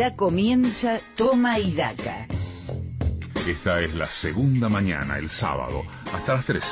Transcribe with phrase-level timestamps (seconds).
[0.00, 2.26] Ya comienza Toma y Daca.
[3.46, 6.64] Esta es la segunda mañana, el sábado, hasta las 13.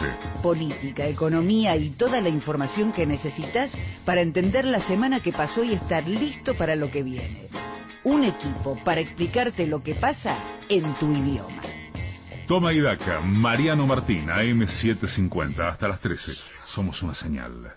[0.42, 3.70] Política, economía y toda la información que necesitas
[4.06, 7.48] para entender la semana que pasó y estar listo para lo que viene.
[8.02, 10.38] Un equipo para explicarte lo que pasa
[10.70, 11.60] en tu idioma.
[12.46, 16.32] Toma y Daca, Mariano Martín, AM750, hasta las 13.
[16.68, 17.74] Somos una señal.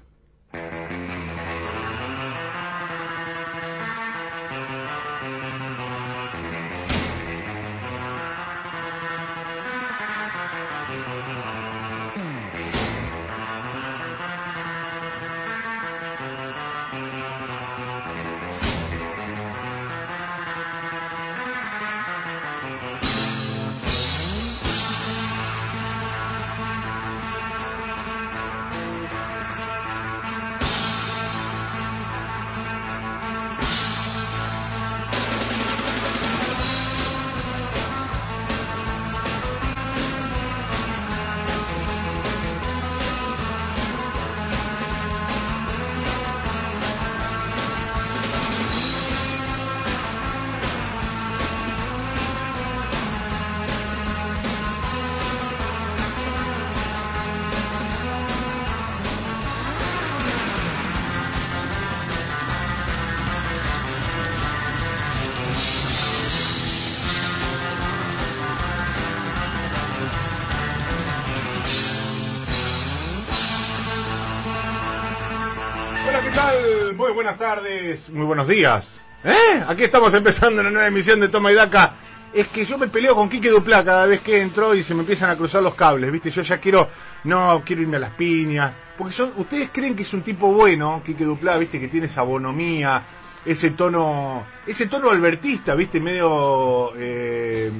[78.09, 79.01] Muy buenos días.
[79.23, 79.63] ¿Eh?
[79.67, 81.94] Aquí estamos empezando una nueva emisión de Toma y Daca.
[82.34, 85.01] Es que yo me peleo con Quique Duplá cada vez que entro y se me
[85.01, 86.31] empiezan a cruzar los cables, ¿viste?
[86.31, 86.88] Yo ya quiero,
[87.25, 88.73] no, quiero irme a las piñas.
[88.97, 91.79] Porque son, ustedes creen que es un tipo bueno, Quique Duplá, ¿viste?
[91.79, 93.03] Que tiene esa bonomía,
[93.44, 96.00] ese tono, ese tono albertista, ¿viste?
[96.00, 97.72] Medio eh,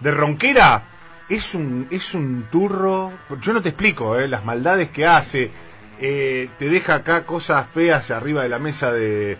[0.00, 0.84] de ronquera.
[1.28, 3.12] Es un, es un turro.
[3.42, 4.26] Yo no te explico, ¿eh?
[4.28, 5.50] Las maldades que hace
[6.00, 9.38] eh, te deja acá cosas feas arriba de la mesa de,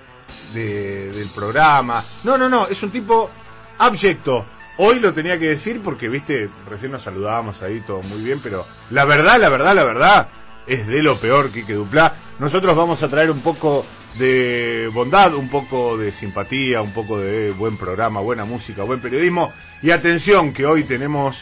[0.54, 2.04] de- del programa.
[2.24, 3.30] No, no, no, es un tipo
[3.78, 4.44] abyecto.
[4.78, 8.64] Hoy lo tenía que decir porque, viste, recién nos saludábamos ahí, todo muy bien, pero
[8.90, 10.28] la verdad, la verdad, la verdad,
[10.66, 12.14] es de lo peor que Duplá.
[12.38, 13.84] Nosotros vamos a traer un poco
[14.18, 19.52] de bondad, un poco de simpatía, un poco de buen programa, buena música, buen periodismo.
[19.82, 21.36] Y atención, que hoy tenemos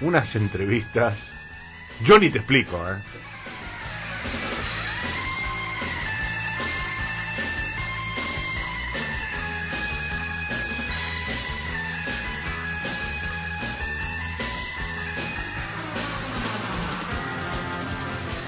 [0.00, 1.16] unas entrevistas.
[2.04, 2.96] Yo ni te explico, ¿eh?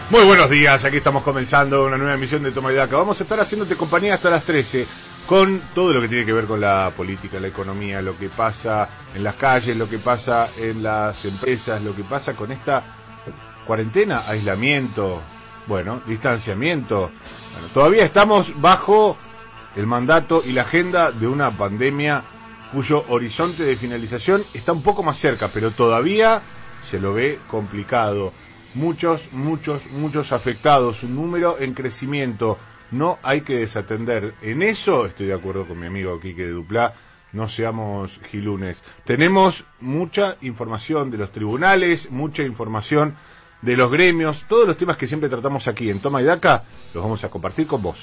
[0.08, 2.96] Muy buenos días, aquí estamos comenzando una nueva emisión de Toma y Daca.
[2.96, 4.86] Vamos a estar haciéndote compañía hasta las 13
[5.26, 8.88] con todo lo que tiene que ver con la política, la economía, lo que pasa
[9.14, 12.82] en las calles, lo que pasa en las empresas, lo que pasa con esta
[13.66, 15.20] cuarentena, aislamiento,
[15.66, 17.10] bueno, distanciamiento.
[17.52, 19.16] Bueno, todavía estamos bajo
[19.74, 22.22] el mandato y la agenda de una pandemia
[22.72, 26.42] cuyo horizonte de finalización está un poco más cerca, pero todavía
[26.90, 28.32] se lo ve complicado.
[28.74, 32.58] Muchos, muchos, muchos afectados, un número en crecimiento.
[32.90, 34.34] No hay que desatender.
[34.42, 36.94] En eso estoy de acuerdo con mi amigo Quique de Duplá.
[37.32, 38.82] No seamos gilunes.
[39.04, 43.16] Tenemos mucha información de los tribunales, mucha información
[43.62, 47.02] de los gremios, todos los temas que siempre tratamos aquí en Toma y Daca, los
[47.02, 47.98] vamos a compartir con vos.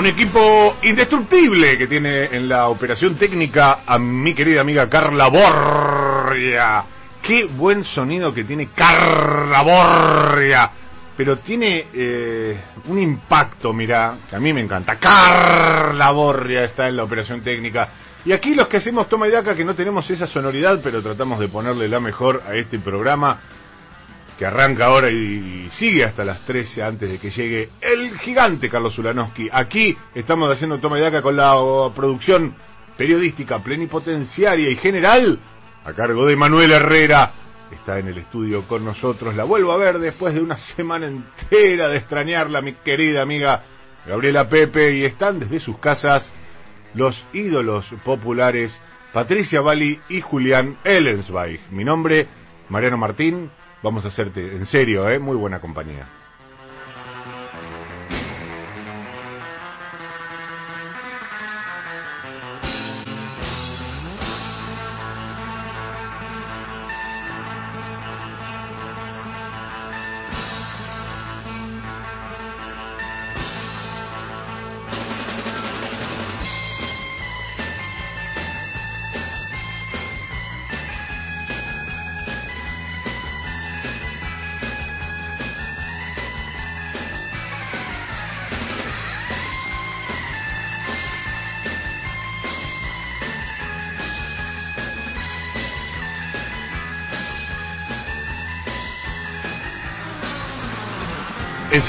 [0.00, 6.84] Un equipo indestructible que tiene en la operación técnica a mi querida amiga Carla Borria.
[7.20, 10.70] Qué buen sonido que tiene Carla Borria.
[11.14, 14.96] Pero tiene eh, un impacto, mira, que a mí me encanta.
[14.96, 17.90] Carla Borria está en la operación técnica.
[18.24, 21.38] Y aquí los que hacemos toma y daca que no tenemos esa sonoridad, pero tratamos
[21.38, 23.38] de ponerle la mejor a este programa
[24.40, 28.98] que arranca ahora y, sigue hasta las 13 antes de que llegue el gigante Carlos
[28.98, 29.50] Ulanowski.
[29.52, 31.52] Aquí estamos haciendo toma y daca con la
[31.94, 32.54] producción
[32.96, 35.38] periodística plenipotenciaria y general
[35.84, 37.32] a cargo de Manuel Herrera.
[37.70, 39.36] Está en el estudio con nosotros.
[39.36, 43.62] La vuelvo a ver después de una semana entera de extrañarla, mi querida amiga
[44.06, 44.96] Gabriela Pepe.
[44.96, 46.32] Y están desde sus casas
[46.94, 48.80] los ídolos populares
[49.12, 51.60] Patricia Bali y Julián Ellensweig.
[51.72, 52.26] Mi nombre,
[52.70, 53.50] Mariano Martín.
[53.82, 55.18] Vamos a hacerte, en serio, ¿eh?
[55.18, 56.06] muy buena compañía.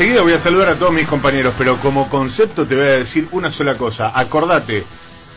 [0.01, 3.27] Enseguida voy a saludar a todos mis compañeros, pero como concepto te voy a decir
[3.33, 4.11] una sola cosa.
[4.19, 4.83] Acordate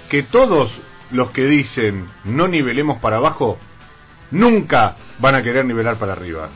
[0.09, 0.73] que todos
[1.11, 3.59] los que dicen no nivelemos para abajo,
[4.31, 6.49] nunca van a querer nivelar para arriba.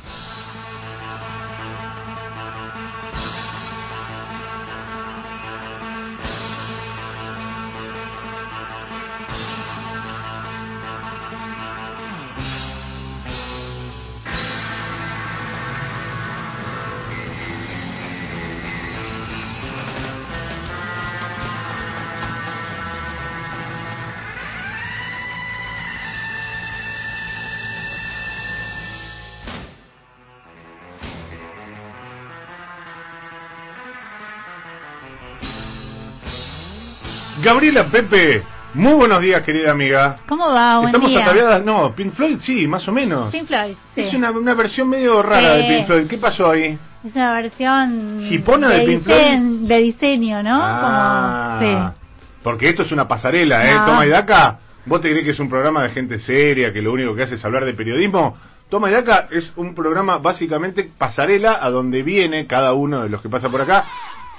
[37.48, 38.42] Gabriela Pepe,
[38.74, 40.18] muy buenos días, querida amiga.
[40.28, 40.76] ¿Cómo va?
[40.80, 41.22] Buen Estamos día.
[41.22, 43.32] ataviadas, no, Pink Floyd sí, más o menos.
[43.32, 44.02] Pink Floyd, sí.
[44.02, 45.68] Es una, una versión medio rara de Sí.
[45.68, 46.06] Pink Floyd.
[46.08, 46.78] ¿Qué pasó ahí?
[47.06, 50.60] Es una versión ¿Hipona de Pink disen- de diseño, ¿no?
[50.62, 51.94] Ah, Como,
[52.42, 53.74] Porque esto es una pasarela, ¿eh?
[53.74, 53.86] No.
[53.86, 56.92] Toma y Daca, ¿vos te crees que es un programa de gente seria, que lo
[56.92, 58.36] único que hace es hablar de periodismo?
[58.68, 63.22] Toma y Daca es un programa básicamente pasarela a donde viene cada uno de los
[63.22, 63.86] que pasa por acá.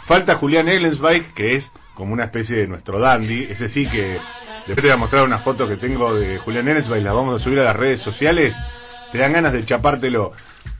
[0.10, 4.18] Falta Julián Ellensbach, que es como una especie de nuestro dandy, ese sí que
[4.66, 7.44] después te voy a mostrar unas fotos que tengo de Julián Ellensbach, las vamos a
[7.44, 8.56] subir a las redes sociales,
[9.12, 10.32] te dan ganas de chapártelo.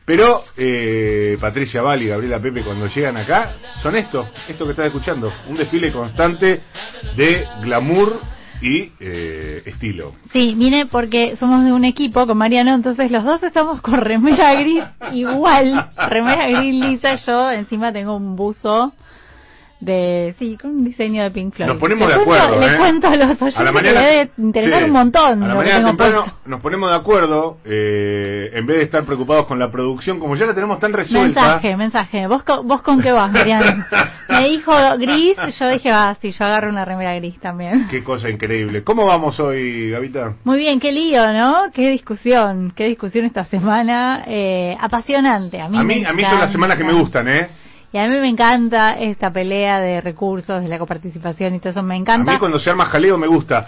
[0.04, 3.54] Pero eh, Patricia Val y Gabriela Pepe cuando llegan acá
[3.84, 6.62] son esto, esto que estás escuchando, un desfile constante
[7.16, 8.20] de glamour
[8.64, 10.14] y eh, estilo.
[10.34, 14.56] Sí, vine porque somos de un equipo con Mariano, entonces los dos estamos con remera
[14.56, 18.92] gris igual, remera gris lisa, yo encima tengo un buzo
[19.80, 21.70] de, sí, con un diseño de Pink Floyd.
[21.70, 22.68] Nos ponemos Le de cuento- acuerdo.
[22.68, 22.78] Le ¿eh?
[22.78, 25.48] cuento a los oyentes A la que mañana- le debe interesar sí, un montón A
[25.48, 26.40] la que mañana temprano puesto.
[26.50, 30.46] nos ponemos de acuerdo, eh, en vez de estar preocupados con la producción, como ya
[30.46, 31.42] la tenemos tan resuelta.
[31.42, 32.28] Mensaje, mensaje.
[32.28, 33.86] ¿Vos, con- ¿Vos con qué vas, Mariano?
[34.30, 37.88] Me dijo gris, yo dije, ah, sí, yo agarro una remera gris también.
[37.90, 38.84] Qué cosa increíble.
[38.84, 40.34] ¿Cómo vamos hoy, Gavita?
[40.44, 41.72] Muy bien, qué lío, ¿no?
[41.74, 44.24] Qué discusión, qué discusión esta semana.
[44.28, 45.62] Eh, apasionante.
[45.62, 47.48] A mí, A mí, a mí son las semanas que me gustan, ¿eh?
[47.92, 51.84] Y a mí me encanta esta pelea de recursos, de la coparticipación y todo eso.
[51.84, 52.32] Me A encanta.
[52.34, 53.68] mí cuando se arma jaleo me gusta.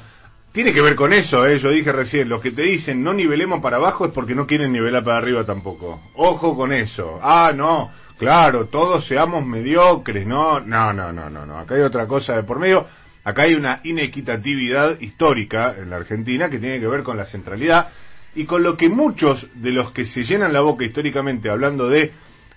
[0.52, 1.60] Tiene que ver con eso, ¿eh?
[1.60, 4.72] Yo dije recién, los que te dicen no nivelemos para abajo es porque no quieren
[4.74, 6.02] nivelar para arriba tampoco.
[6.16, 7.20] Ojo con eso.
[7.22, 10.60] Ah, no, claro, todos seamos mediocres, ¿no?
[10.60, 11.58] No, no, no, no, no.
[11.58, 12.86] Acá hay otra cosa de por medio.
[13.24, 17.88] Acá hay una inequitatividad histórica en la Argentina que tiene que ver con la centralidad
[18.36, 22.12] y con lo que muchos de los que se llenan la boca históricamente hablando de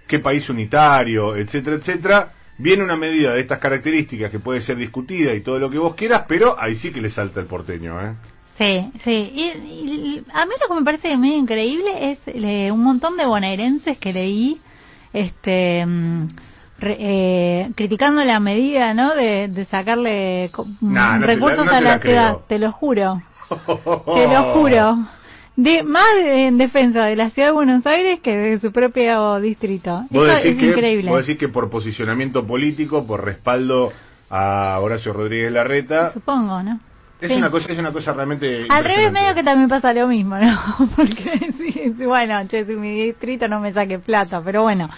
[0.07, 5.33] qué país unitario, etcétera, etcétera, viene una medida de estas características que puede ser discutida
[5.35, 8.15] y todo lo que vos quieras, pero ahí sí que le salta el porteño, ¿eh?
[8.57, 9.11] Sí, sí.
[9.11, 13.27] Y, y- a mí lo que me parece medio increíble es eh, un montón de
[13.27, 14.61] bonaerenses que leí
[15.13, 16.29] este mm,
[16.79, 19.15] re- eh, criticando la medida, ¿no?
[19.15, 22.37] De, de sacarle co- Nah, no te la- recursos a la, ciudad.
[22.49, 23.21] Te lo juro.
[23.51, 24.99] Te lo juro.
[25.57, 30.03] De, más en defensa de la ciudad de Buenos Aires que de su propio distrito.
[30.11, 31.11] Eso es que, increíble.
[31.11, 33.93] vos decís que por posicionamiento político, por respaldo
[34.31, 36.81] a Horacio Rodríguez Larreta, Supongo, ¿no?
[37.21, 37.37] es Sí.
[37.37, 40.59] una cosa es una cosa realmente Al revés, medio que también pasa lo mismo, ¿no?
[40.97, 44.91] Porque sí, sí, bueno, che, si mi distrito no me saque plata, pero bueno.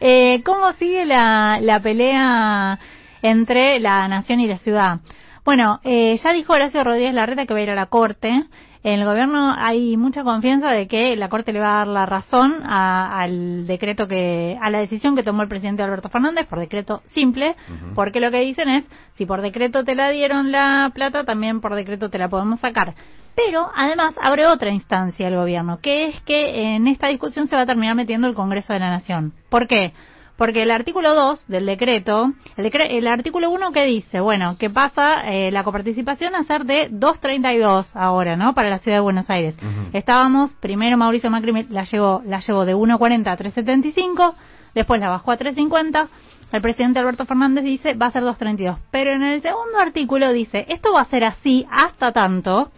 [0.00, 2.78] Eh, ¿Cómo sigue la, la pelea
[3.22, 4.98] entre la nación y la ciudad?
[5.44, 8.44] Bueno, eh, ya dijo Horacio Rodríguez Larreta que va a ir a la corte.
[8.82, 12.06] En el gobierno hay mucha confianza de que la corte le va a dar la
[12.06, 16.58] razón a- al decreto que, a la decisión que tomó el presidente Alberto Fernández por
[16.58, 17.56] decreto simple,
[17.94, 21.74] porque lo que dicen es, si por decreto te la dieron la plata, también por
[21.74, 22.94] decreto te la podemos sacar.
[23.36, 27.62] Pero además abre otra instancia el gobierno, que es que en esta discusión se va
[27.62, 29.34] a terminar metiendo el Congreso de la Nación.
[29.50, 29.92] ¿Por qué?
[30.40, 34.70] Porque el artículo 2 del decreto, el, decre- el artículo 1 que dice, bueno, que
[34.70, 38.54] pasa eh, la coparticipación a ser de 2.32 ahora, ¿no?
[38.54, 39.54] Para la ciudad de Buenos Aires.
[39.92, 44.32] Estábamos, primero Mauricio Macri la llevó, la llevó de 1.40 a 3.75,
[44.74, 46.08] después la bajó a 3.50,
[46.52, 48.78] el presidente Alberto Fernández dice va a ser 2.32.
[48.90, 52.70] Pero en el segundo artículo dice, esto va a ser así hasta tanto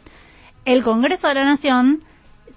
[0.64, 2.02] el Congreso de la Nación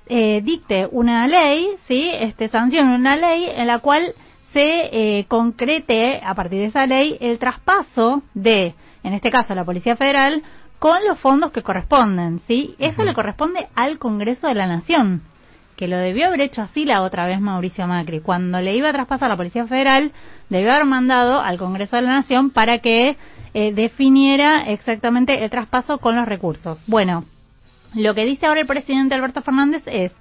[0.07, 4.13] eh, dicte una ley, sí, este sancione una ley en la cual
[4.55, 9.65] se eh, concrete a partir de esa ley el traspaso de, en este caso, la
[9.65, 10.43] Policía Federal
[10.79, 12.73] con los fondos que corresponden, sí.
[12.79, 15.23] Eso le corresponde al Congreso de la Nación,
[15.75, 18.93] que lo debió haber hecho así la otra vez Mauricio Macri, cuando le iba a
[18.93, 20.13] traspasar la Policía Federal,
[20.49, 23.17] debió haber mandado al Congreso de la Nación para que
[23.53, 26.81] eh, definiera exactamente el traspaso con los recursos.
[26.87, 27.25] Bueno,
[27.93, 30.13] lo que dice ahora el presidente Alberto Fernández es,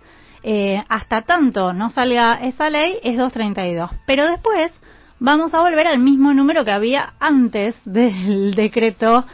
[0.46, 3.90] eh, hasta tanto no salga esa ley, es 232.
[4.06, 4.70] Pero después
[5.18, 9.24] vamos a volver al mismo número que había antes del decreto,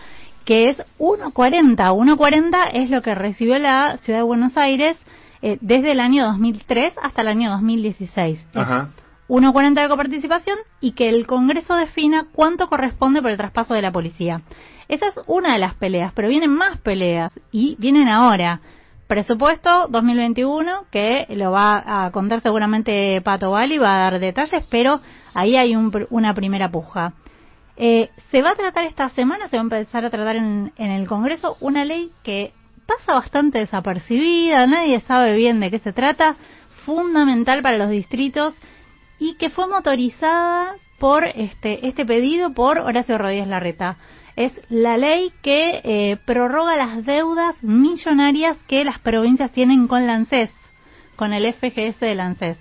[0.45, 1.77] que es 1.40.
[1.77, 4.97] 1.40 es lo que recibió la Ciudad de Buenos Aires
[5.43, 8.47] eh, desde el año 2003 hasta el año 2016.
[8.55, 8.91] Ajá.
[9.29, 13.93] 1.40 de coparticipación y que el Congreso defina cuánto corresponde por el traspaso de la
[13.93, 14.43] policía.
[14.89, 18.61] Esa es una de las peleas, pero vienen más peleas y vienen ahora.
[19.11, 25.01] Presupuesto 2021, que lo va a contar seguramente Pato Bali, va a dar detalles, pero
[25.35, 27.15] ahí hay una primera puja.
[27.77, 30.93] Eh, se va a tratar esta semana, se va a empezar a tratar en, en
[30.93, 32.53] el Congreso una ley que
[32.87, 36.37] pasa bastante desapercibida, nadie sabe bien de qué se trata,
[36.87, 38.55] fundamental para los distritos
[39.19, 43.97] y que fue motorizada por este, este pedido por Horacio Rodríguez Larreta.
[44.41, 50.15] Es la ley que eh, prorroga las deudas millonarias que las provincias tienen con la
[50.15, 50.49] ANSES,
[51.15, 52.57] con el FGS de la ANSES.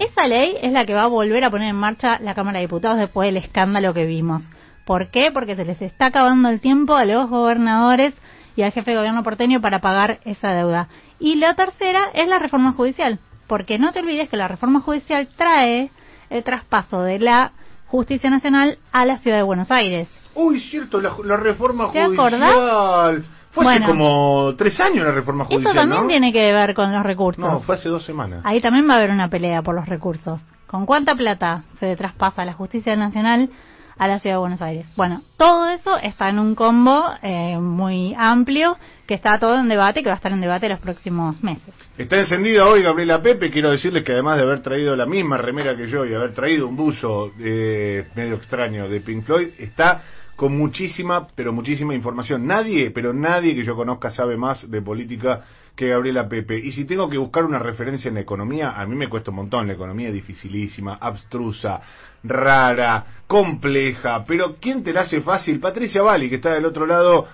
[0.00, 2.64] Esa ley es la que va a volver a poner en marcha la Cámara de
[2.64, 4.42] Diputados después del escándalo que vimos.
[4.84, 5.30] ¿Por qué?
[5.30, 8.12] Porque se les está acabando el tiempo a los gobernadores
[8.56, 10.88] y al jefe de gobierno porteño para pagar esa deuda.
[11.20, 15.28] Y la tercera es la reforma judicial, porque no te olvides que la reforma judicial
[15.36, 15.90] trae
[16.28, 17.52] el traspaso de la
[17.86, 20.08] justicia nacional a la ciudad de Buenos Aires.
[20.34, 23.24] Uy, cierto, la, reforma ¿Te judicial.
[23.50, 25.76] Fue hace como tres años la reforma judicial.
[25.76, 27.44] Esto también tiene que ver con los recursos.
[27.44, 28.40] No, fue hace dos semanas.
[28.44, 30.40] Ahí también va a haber una pelea por los recursos.
[30.66, 33.48] ¿Con cuánta plata se traspasa la justicia nacional
[33.96, 34.86] a la ciudad de Buenos Aires.
[34.96, 38.76] Bueno, todo eso está en un combo eh, muy amplio
[39.06, 41.74] que está todo en debate, que va a estar en debate los próximos meses.
[41.96, 45.76] Está encendida hoy Gabriela Pepe, quiero decirles que además de haber traído la misma remera
[45.76, 50.02] que yo y haber traído un buzo eh, medio extraño de Pink Floyd, está
[50.36, 52.46] con muchísima, pero muchísima información.
[52.46, 55.44] Nadie, pero nadie que yo conozca sabe más de política
[55.76, 56.58] que Gabriela Pepe.
[56.58, 59.66] Y si tengo que buscar una referencia en economía, a mí me cuesta un montón.
[59.66, 61.80] La economía es dificilísima, abstrusa,
[62.22, 64.24] rara, compleja.
[64.24, 65.60] Pero ¿quién te la hace fácil?
[65.60, 67.26] Patricia Bali, que está del otro lado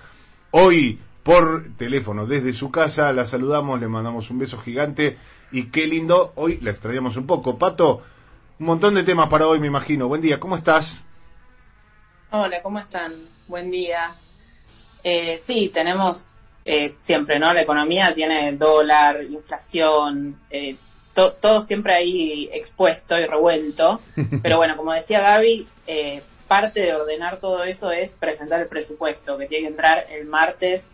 [0.51, 3.11] hoy por teléfono desde su casa.
[3.13, 5.17] La saludamos, le mandamos un beso gigante.
[5.51, 7.57] Y qué lindo, hoy la extrañamos un poco.
[7.57, 8.01] Pato,
[8.59, 10.07] un montón de temas para hoy, me imagino.
[10.07, 11.03] Buen día, ¿cómo estás?
[12.33, 13.27] Hola, ¿cómo están?
[13.49, 14.15] Buen día.
[15.03, 16.29] Eh, sí, tenemos
[16.63, 17.53] eh, siempre, ¿no?
[17.53, 20.77] La economía tiene dólar, inflación, eh,
[21.13, 23.99] todo siempre ahí expuesto y revuelto.
[24.41, 29.37] Pero bueno, como decía Gaby, eh, parte de ordenar todo eso es presentar el presupuesto,
[29.37, 30.85] que tiene que entrar el martes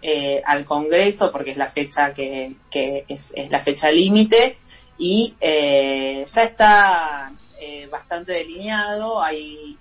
[0.00, 4.58] eh, al Congreso, porque es la fecha que, que es, es la fecha límite,
[4.96, 7.32] y eh, ya está
[7.90, 9.76] bastante delineado, hay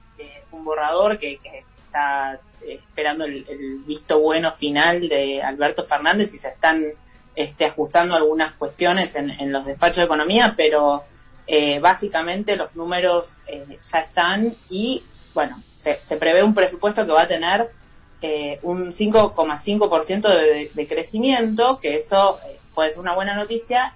[0.51, 1.39] un borrador que,
[1.85, 3.45] está eh, esperando el,
[3.85, 6.83] visto bueno final de Alberto Fernández y se están
[7.35, 11.03] este, ajustando algunas cuestiones en, los despachos de economía, pero
[11.45, 15.03] eh, básicamente los números eh, ya están y,
[15.33, 17.69] bueno, se, prevé un presupuesto que va a tener
[18.61, 22.39] un 5,5% de, de crecimiento, que eso
[22.73, 23.93] puede ser una buena noticia,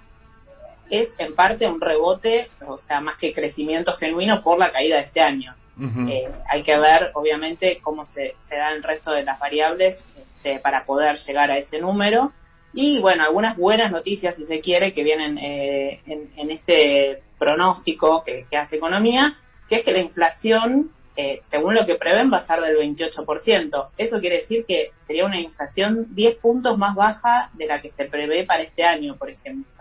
[0.90, 5.02] es en parte un rebote, o sea, más que crecimiento genuino por la caída de
[5.02, 5.54] este año.
[5.80, 9.96] Eh, hay que ver, obviamente, cómo se, se da el resto de las variables
[10.38, 12.32] este, para poder llegar a ese número.
[12.72, 18.44] Y bueno, algunas buenas noticias, si se quiere, que vienen eh, en, este pronóstico que,
[18.56, 19.36] hace Economía,
[19.68, 23.88] que es que la inflación, eh, según lo que prevén, va a ser del 28%.
[23.96, 28.04] Eso quiere decir que sería una inflación 10 puntos más baja de la que se
[28.04, 29.77] prevé para este año, por ejemplo.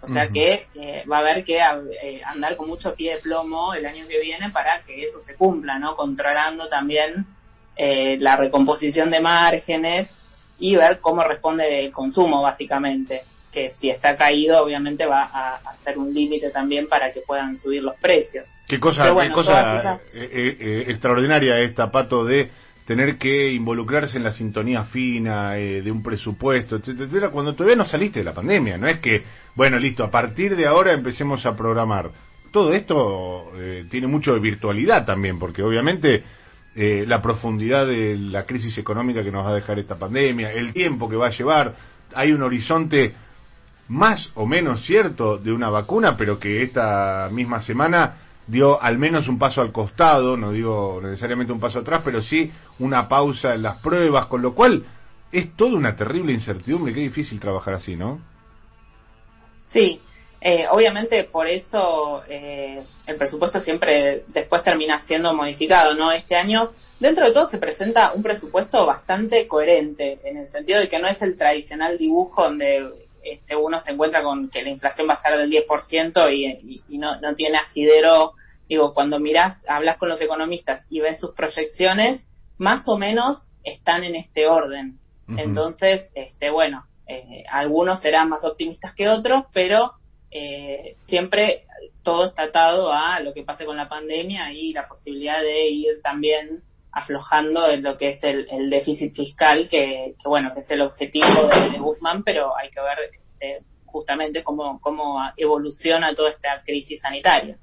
[0.00, 3.74] O sea que eh, va a haber que eh, andar con mucho pie de plomo
[3.74, 5.96] el año que viene para que eso se cumpla, ¿no?
[5.96, 7.26] Controlando también
[7.76, 10.08] eh, la recomposición de márgenes
[10.58, 13.22] y ver cómo responde el consumo, básicamente.
[13.50, 17.82] Que si está caído, obviamente va a, hacer un límite también para que puedan subir
[17.82, 18.48] los precios.
[18.68, 22.50] Qué cosa, qué cosa extraordinaria esta, Pato, de
[22.88, 27.76] tener que involucrarse en la sintonía fina eh, de un presupuesto, etcétera, etcétera, cuando todavía
[27.76, 28.78] no saliste de la pandemia.
[28.78, 29.24] No es que,
[29.58, 32.12] bueno, listo, a partir de ahora empecemos a programar.
[32.52, 36.22] Todo esto eh, tiene mucho de virtualidad también, porque obviamente
[36.76, 40.72] eh, la profundidad de la crisis económica que nos va a dejar esta pandemia, el
[40.72, 41.74] tiempo que va a llevar,
[42.14, 43.16] hay un horizonte
[43.88, 48.14] más o menos cierto de una vacuna, pero que esta misma semana
[48.46, 52.52] dio al menos un paso al costado, no digo necesariamente un paso atrás, pero sí
[52.78, 54.84] una pausa en las pruebas, con lo cual
[55.32, 58.37] es toda una terrible incertidumbre, qué difícil trabajar así, ¿no?
[59.68, 60.00] Sí,
[60.40, 66.12] eh, obviamente por eso eh, el presupuesto siempre después termina siendo modificado, ¿no?
[66.12, 70.88] Este año, dentro de todo, se presenta un presupuesto bastante coherente, en el sentido de
[70.88, 72.88] que no es el tradicional dibujo donde
[73.22, 76.98] este, uno se encuentra con que la inflación va a ser del 10% y, y,
[76.98, 78.34] no, no tiene asidero
[78.68, 82.22] digo, cuando mirás, hablas con los economistas y ves sus proyecciones,
[82.58, 84.98] más o menos están en este orden.
[85.36, 89.92] Entonces, este, bueno, eh, algunos serán más optimistas que otros, pero
[90.30, 91.64] eh, siempre
[92.02, 96.02] todo está atado a lo que pase con la pandemia y la posibilidad de ir
[96.02, 96.62] también
[96.92, 101.78] aflojando en lo que es el, déficit fiscal, que, bueno, que es el objetivo de,
[101.78, 107.56] Guzmán, pero hay que ver este, justamente cómo, cómo evoluciona toda esta crisis sanitaria.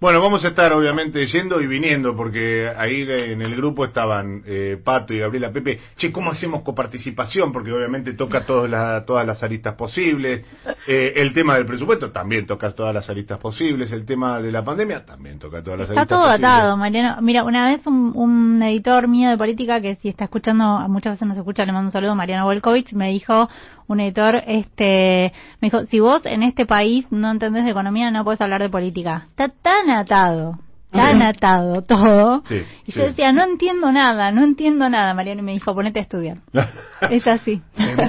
[0.00, 4.80] Bueno, vamos a estar obviamente yendo y viniendo, porque ahí en el grupo estaban eh,
[4.82, 5.80] Pato y Gabriela Pepe.
[5.96, 7.50] Che, ¿cómo hacemos coparticipación?
[7.50, 10.44] Porque obviamente toca todas las, todas las aristas posibles.
[10.86, 13.90] Eh, el tema del presupuesto también toca todas las aristas posibles.
[13.92, 16.36] El tema de la pandemia también toca todas las está aristas posibles.
[16.36, 17.20] Está todo atado, Mariano.
[17.20, 21.36] Mira, una vez un, editor mío de política, que si está escuchando, muchas veces nos
[21.36, 23.48] escucha, le mando un saludo, Mariano Volkovich, me dijo
[23.88, 28.22] un editor, este, me dijo, si vos en este país no entendés de economía, no
[28.22, 29.24] puedes hablar de política.
[29.30, 30.58] Está tan atado,
[30.90, 32.42] tan atado todo.
[32.86, 36.02] y yo decía, no entiendo nada, no entiendo nada, Mariano, y me dijo, ponete a
[36.02, 36.38] estudiar.
[37.10, 37.62] es así.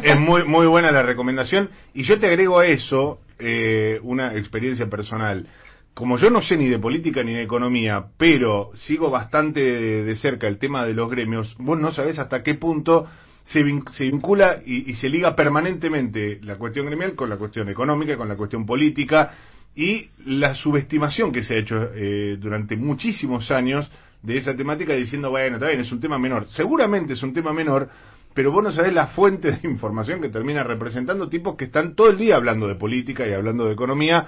[0.04, 1.70] Es, muy, muy buena la recomendación.
[1.94, 5.48] Y yo te agrego a eso eh, una experiencia personal
[6.00, 10.48] como yo no sé ni de política ni de economía, pero sigo bastante de, cerca
[10.48, 13.06] el tema de los gremios, vos no sabés hasta qué punto
[13.44, 18.38] se, vincula y, se liga permanentemente la cuestión gremial con la cuestión económica, con la
[18.38, 19.34] cuestión política
[19.80, 23.90] y la subestimación que se ha hecho eh, durante muchísimos años
[24.22, 26.50] de esa temática diciendo, bueno, está bien, es un tema menor.
[26.50, 27.88] Seguramente es un tema menor,
[28.34, 32.10] pero vos no sabés la fuente de información que termina representando tipos que están todo
[32.10, 34.28] el día hablando de política y hablando de economía,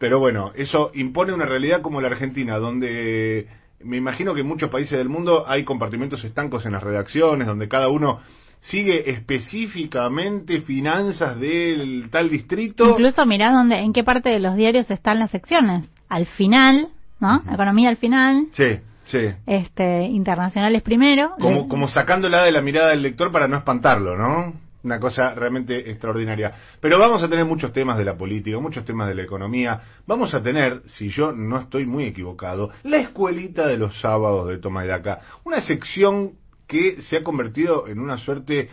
[0.00, 3.46] pero bueno, eso impone una realidad como la Argentina, donde
[3.84, 7.68] me imagino que en muchos países del mundo hay compartimentos estancos en las redacciones, donde
[7.68, 8.20] cada uno
[8.60, 12.90] sigue específicamente finanzas del tal distrito.
[12.90, 15.84] Incluso mirá dónde, en qué parte de los diarios están las secciones.
[16.08, 16.88] Al final,
[17.20, 17.42] ¿no?
[17.52, 18.48] Economía al final.
[18.52, 19.28] Sí, sí.
[19.46, 21.32] Este, internacionales primero.
[21.38, 24.54] Como, como sacándola de la mirada del lector para no espantarlo, ¿no?
[24.84, 26.52] Una cosa realmente extraordinaria.
[26.80, 29.80] Pero vamos a tener muchos temas de la política, muchos temas de la economía.
[30.06, 34.58] Vamos a tener, si yo no estoy muy equivocado, la escuelita de los sábados de
[34.58, 35.20] Toma y Daca.
[35.44, 36.34] Una sección
[36.68, 38.68] que se ha convertido en una suerte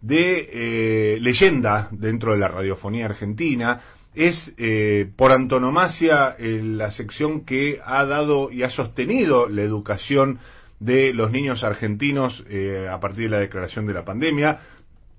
[0.00, 3.80] de eh, leyenda dentro de la radiofonía argentina.
[4.14, 10.38] Es eh, por antonomasia eh, la sección que ha dado y ha sostenido la educación
[10.78, 12.42] de los niños argentinos
[12.90, 14.60] a partir de la declaración de la pandemia.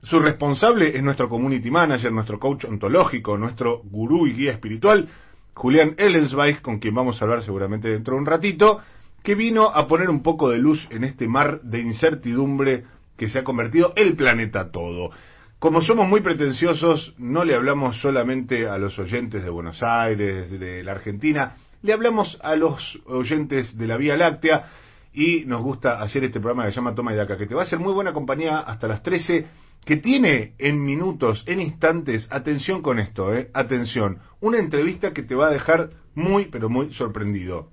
[0.02, 5.08] Su responsable es nuestro community manager, nuestro coach ontológico, nuestro gurú y guía espiritual,
[5.54, 8.82] Julián Ellensweig, con quien vamos a hablar seguramente dentro de un ratito
[9.24, 12.86] que vino a poner un poco de luz en este mar de incertidumbre
[13.18, 15.12] que se ha convertido el planeta todo.
[15.60, 20.84] Como somos muy pretenciosos, no le hablamos solamente a los oyentes de Buenos Aires, de
[20.84, 24.66] la Argentina, le hablamos a los oyentes de la Vía Láctea
[25.14, 27.66] y nos gusta hacer este programa que llama Toma y Daca, que te va a
[27.66, 29.46] hacer muy buena compañía hasta las 13,
[29.86, 35.36] que tiene en minutos, en instantes, atención con esto, eh, atención, una entrevista que te
[35.36, 37.70] va a dejar muy, pero muy sorprendido.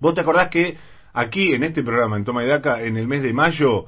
[0.00, 0.78] Vos te acordás que
[1.12, 3.84] aquí en este programa, en Toma y Daca, en el mes de mayo,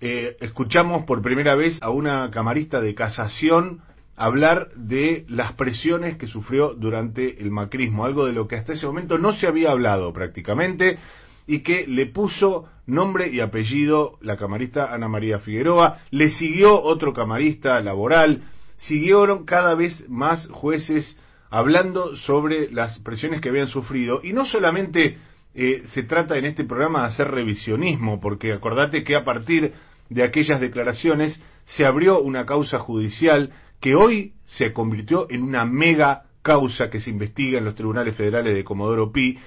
[0.00, 3.80] eh, escuchamos por primera vez a una camarista de casación
[4.14, 8.84] hablar de las presiones que sufrió durante el macrismo, algo de lo que hasta ese
[8.84, 10.98] momento no se había hablado prácticamente
[11.46, 17.14] y que le puso nombre y apellido la camarista Ana María Figueroa, le siguió otro
[17.14, 18.42] camarista laboral,
[18.76, 21.16] siguieron cada vez más jueces
[21.52, 24.20] hablando sobre las presiones que habían sufrido.
[24.24, 25.18] Y no solamente
[25.54, 29.74] eh, se trata en este programa de hacer revisionismo, porque acordate que a partir
[30.08, 36.22] de aquellas declaraciones se abrió una causa judicial que hoy se convirtió en una mega
[36.40, 39.38] causa que se investiga en los tribunales federales de Comodoro Pi,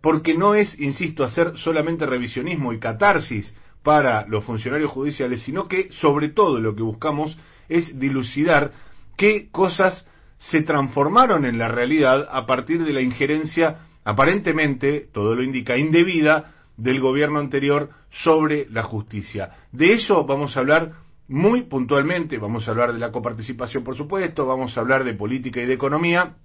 [0.00, 5.92] porque no es, insisto, hacer solamente revisionismo y catarsis para los funcionarios judiciales, sino que
[5.92, 7.36] sobre todo lo que buscamos
[7.68, 8.72] es dilucidar
[9.18, 10.06] qué cosas
[10.40, 16.54] se transformaron en la realidad a partir de la injerencia aparentemente, todo lo indica, indebida
[16.78, 19.50] del gobierno anterior sobre la justicia.
[19.70, 20.92] De eso vamos a hablar
[21.28, 25.60] muy puntualmente, vamos a hablar de la coparticipación, por supuesto, vamos a hablar de política
[25.60, 26.36] y de economía,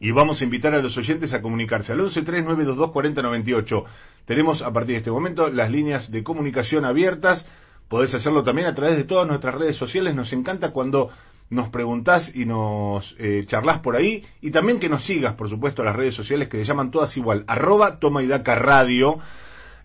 [0.00, 3.84] y vamos a invitar a los oyentes a comunicarse al 1139224098.
[4.24, 7.46] Tenemos a partir de este momento las líneas de comunicación abiertas,
[7.88, 11.10] podés hacerlo también a través de todas nuestras redes sociales, nos encanta cuando
[11.50, 15.84] nos preguntás y nos eh, charlas por ahí y también que nos sigas, por supuesto,
[15.84, 19.18] las redes sociales que se llaman todas igual, arroba toma y daca radio.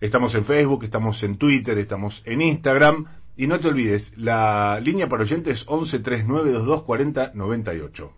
[0.00, 3.06] Estamos en Facebook, estamos en Twitter, estamos en Instagram.
[3.36, 8.12] Y no te olvides, la línea para oyentes 11 3922 40 98.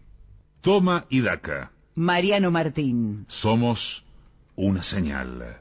[0.61, 1.73] Toma y daca.
[1.95, 3.27] Mariano Martín.
[3.29, 4.05] Somos
[4.57, 5.61] una señal.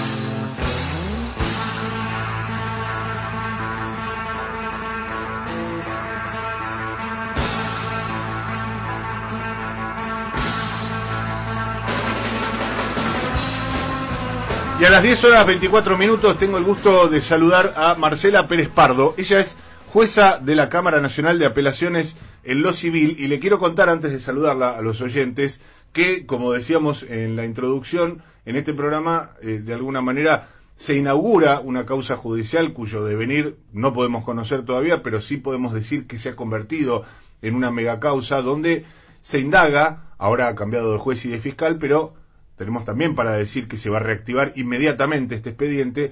[14.81, 18.69] Y a las 10 horas 24 minutos tengo el gusto de saludar a Marcela Pérez
[18.69, 19.13] Pardo.
[19.15, 19.55] Ella es
[19.93, 24.11] jueza de la Cámara Nacional de Apelaciones en lo civil y le quiero contar antes
[24.11, 25.61] de saludarla a los oyentes
[25.93, 31.59] que, como decíamos en la introducción, en este programa eh, de alguna manera se inaugura
[31.59, 36.29] una causa judicial cuyo devenir no podemos conocer todavía, pero sí podemos decir que se
[36.29, 37.05] ha convertido
[37.43, 38.85] en una megacausa donde
[39.21, 42.15] se indaga, ahora ha cambiado de juez y de fiscal, pero
[42.61, 46.11] tenemos también para decir que se va a reactivar inmediatamente este expediente,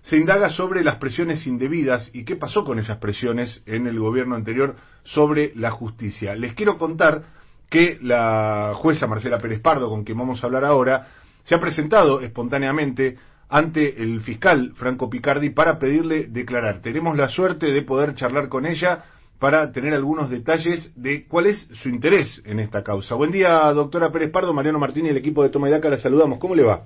[0.00, 4.34] se indaga sobre las presiones indebidas y qué pasó con esas presiones en el gobierno
[4.34, 6.34] anterior sobre la justicia.
[6.36, 7.24] Les quiero contar
[7.68, 11.08] que la jueza Marcela Pérez Pardo, con quien vamos a hablar ahora,
[11.42, 13.18] se ha presentado espontáneamente
[13.50, 16.80] ante el fiscal Franco Picardi para pedirle declarar.
[16.80, 19.04] Tenemos la suerte de poder charlar con ella
[19.40, 23.14] para tener algunos detalles de cuál es su interés en esta causa.
[23.14, 25.98] Buen día, doctora Pérez Pardo, Mariano Martín y el equipo de Toma y Daca, la
[25.98, 26.38] saludamos.
[26.38, 26.84] ¿Cómo le va?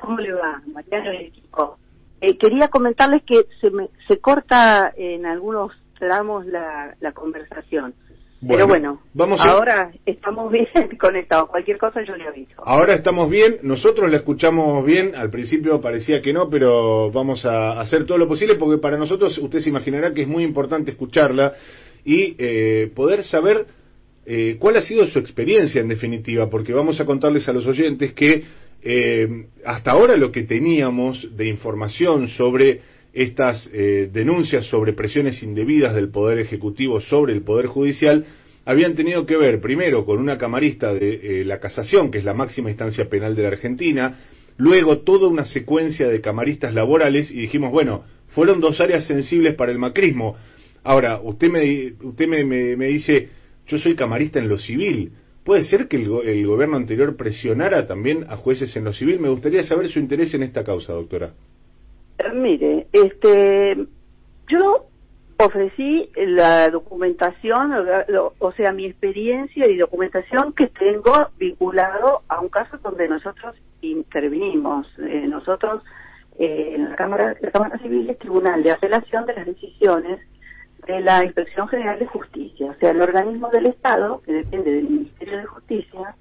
[0.00, 1.78] ¿Cómo le va, Mariano y el equipo?
[2.20, 7.94] Eh, quería comentarles que se, me, se corta en algunos tramos la, la conversación.
[8.48, 10.66] Pero bueno, vamos ahora estamos bien
[11.00, 11.48] conectados.
[11.48, 12.54] Cualquier cosa yo le aviso.
[12.64, 15.14] Ahora estamos bien, nosotros la escuchamos bien.
[15.14, 19.38] Al principio parecía que no, pero vamos a hacer todo lo posible porque para nosotros,
[19.38, 21.54] usted se imaginará que es muy importante escucharla
[22.04, 23.66] y eh, poder saber
[24.26, 28.12] eh, cuál ha sido su experiencia en definitiva, porque vamos a contarles a los oyentes
[28.12, 28.44] que
[28.82, 32.80] eh, hasta ahora lo que teníamos de información sobre
[33.14, 38.26] estas eh, denuncias sobre presiones indebidas del Poder Ejecutivo sobre el Poder Judicial
[38.64, 42.34] habían tenido que ver primero con una camarista de eh, la casación, que es la
[42.34, 44.18] máxima instancia penal de la Argentina,
[44.56, 49.70] luego toda una secuencia de camaristas laborales y dijimos, bueno, fueron dos áreas sensibles para
[49.70, 50.36] el macrismo.
[50.82, 52.44] Ahora, usted me, usted me,
[52.76, 53.28] me, dice,
[53.68, 55.12] yo soy camarista en lo civil.
[55.44, 59.20] ¿Puede ser que el, el gobierno anterior presionara también a jueces en lo civil?
[59.20, 61.34] Me gustaría saber su interés en esta causa, doctora.
[62.18, 63.86] Eh, mire, este,
[64.48, 64.86] yo
[65.38, 67.72] ofrecí la documentación,
[68.38, 74.86] o sea, mi experiencia y documentación que tengo vinculado a un caso donde nosotros intervinimos.
[74.98, 75.82] Eh, nosotros,
[76.38, 80.20] eh, en la Cámara, la Cámara Civil, el Tribunal de Apelación de las decisiones
[80.86, 84.84] de la Inspección General de Justicia, o sea, el organismo del Estado, que depende del
[84.88, 86.14] Ministerio de Justicia,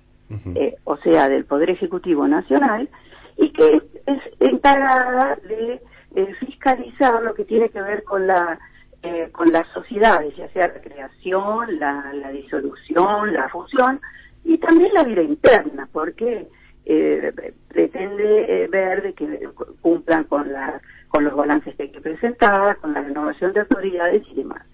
[0.86, 2.90] o sea, del Poder Ejecutivo Nacional,
[3.38, 5.82] y que es encargada de
[6.16, 8.60] eh, fiscalizar lo que tiene que ver con la
[9.02, 14.00] eh, con las sociedades, ya sea la creación, la, la disolución, la fusión
[14.46, 16.48] y también la vida interna, porque
[16.86, 17.34] eh,
[17.68, 19.50] pretende ver de que
[19.82, 20.80] cumplan con la
[21.10, 24.66] con los balances que hay que presentar, con la renovación de autoridades y demás.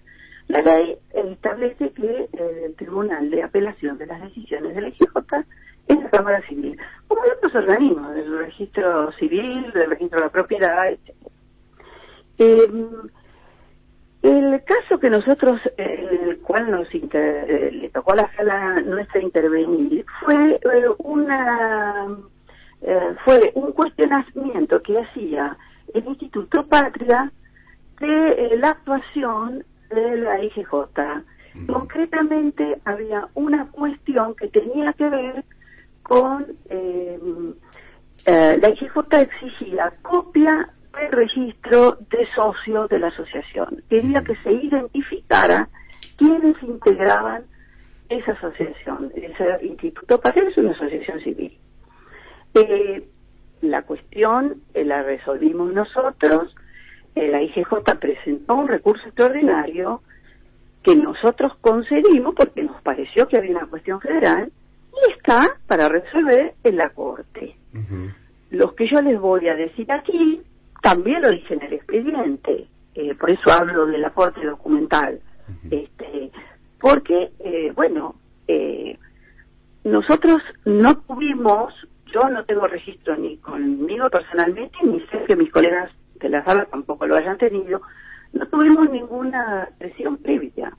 [0.48, 5.44] La ley establece que el Tribunal de Apelación de las Decisiones de la IGJ
[5.92, 10.32] es la Cámara Civil, como de otros organismos, del registro civil, del registro de la
[10.32, 11.14] propiedad, etc.
[12.38, 12.88] Eh,
[14.22, 19.22] el caso que nosotros, en el cual nos eh, le tocó a la sala nuestra
[19.22, 22.06] intervenir, fue eh, una
[22.82, 25.56] eh, fue un cuestionamiento que hacía
[25.94, 27.32] el Instituto Patria
[27.98, 30.74] de la actuación de la IGJ.
[31.66, 35.44] Concretamente había una cuestión que tenía que ver
[36.10, 36.44] con
[38.26, 40.68] la IGJ exigía copia
[41.00, 43.82] el registro de socios de la asociación.
[43.88, 45.68] Quería que se identificara
[46.16, 47.44] quiénes integraban
[48.08, 49.12] esa asociación.
[49.14, 51.56] Ese Instituto Patria es una asociación civil.
[52.54, 53.04] Eh,
[53.60, 56.54] la cuestión eh, la resolvimos nosotros.
[57.14, 60.02] Eh, la IGJ presentó un recurso extraordinario
[60.82, 64.50] que nosotros concedimos porque nos pareció que había una cuestión federal
[64.92, 67.56] y está para resolver en la Corte.
[68.50, 70.42] Los que yo les voy a decir aquí
[70.82, 75.20] también lo dice en el expediente, eh, por eso hablo del aporte documental,
[75.70, 76.30] este,
[76.80, 78.14] porque, eh, bueno,
[78.48, 78.98] eh,
[79.84, 81.74] nosotros no tuvimos,
[82.12, 86.64] yo no tengo registro ni conmigo personalmente, ni sé que mis colegas de la sala
[86.66, 87.80] tampoco lo hayan tenido,
[88.32, 90.72] no tuvimos ninguna presión previa.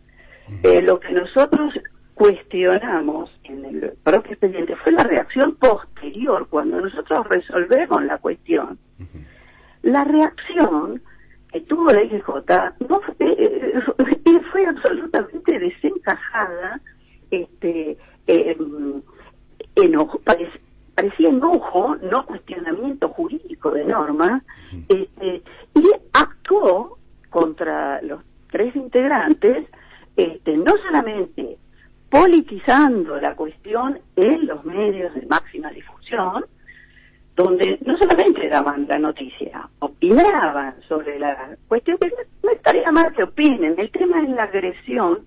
[0.63, 1.73] Eh, lo que nosotros
[2.13, 8.77] cuestionamos en el propio expediente fue la reacción posterior, cuando nosotros resolvemos la cuestión.
[9.81, 11.01] La reacción
[11.51, 12.27] que tuvo la IGJ
[12.87, 13.73] no fue, eh,
[14.51, 16.79] fue absolutamente desencajada,
[17.29, 17.97] este,
[18.27, 18.57] eh,
[19.75, 20.21] enojo,
[20.95, 24.43] parecía enojo, no cuestionamiento jurídico de norma,
[24.87, 25.41] este,
[25.75, 26.97] y actuó
[27.29, 28.21] contra los
[28.51, 29.65] tres integrantes,
[30.15, 31.57] este, no solamente
[32.11, 36.43] politizando la cuestión en los medios de máxima difusión,
[37.37, 42.11] donde no solamente daban la noticia, opinaban sobre la cuestión, que
[42.43, 45.19] no estaría mal que opinen, el tema es la agresión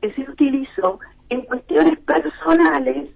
[0.00, 0.98] que se utilizó
[1.28, 3.10] en cuestiones personales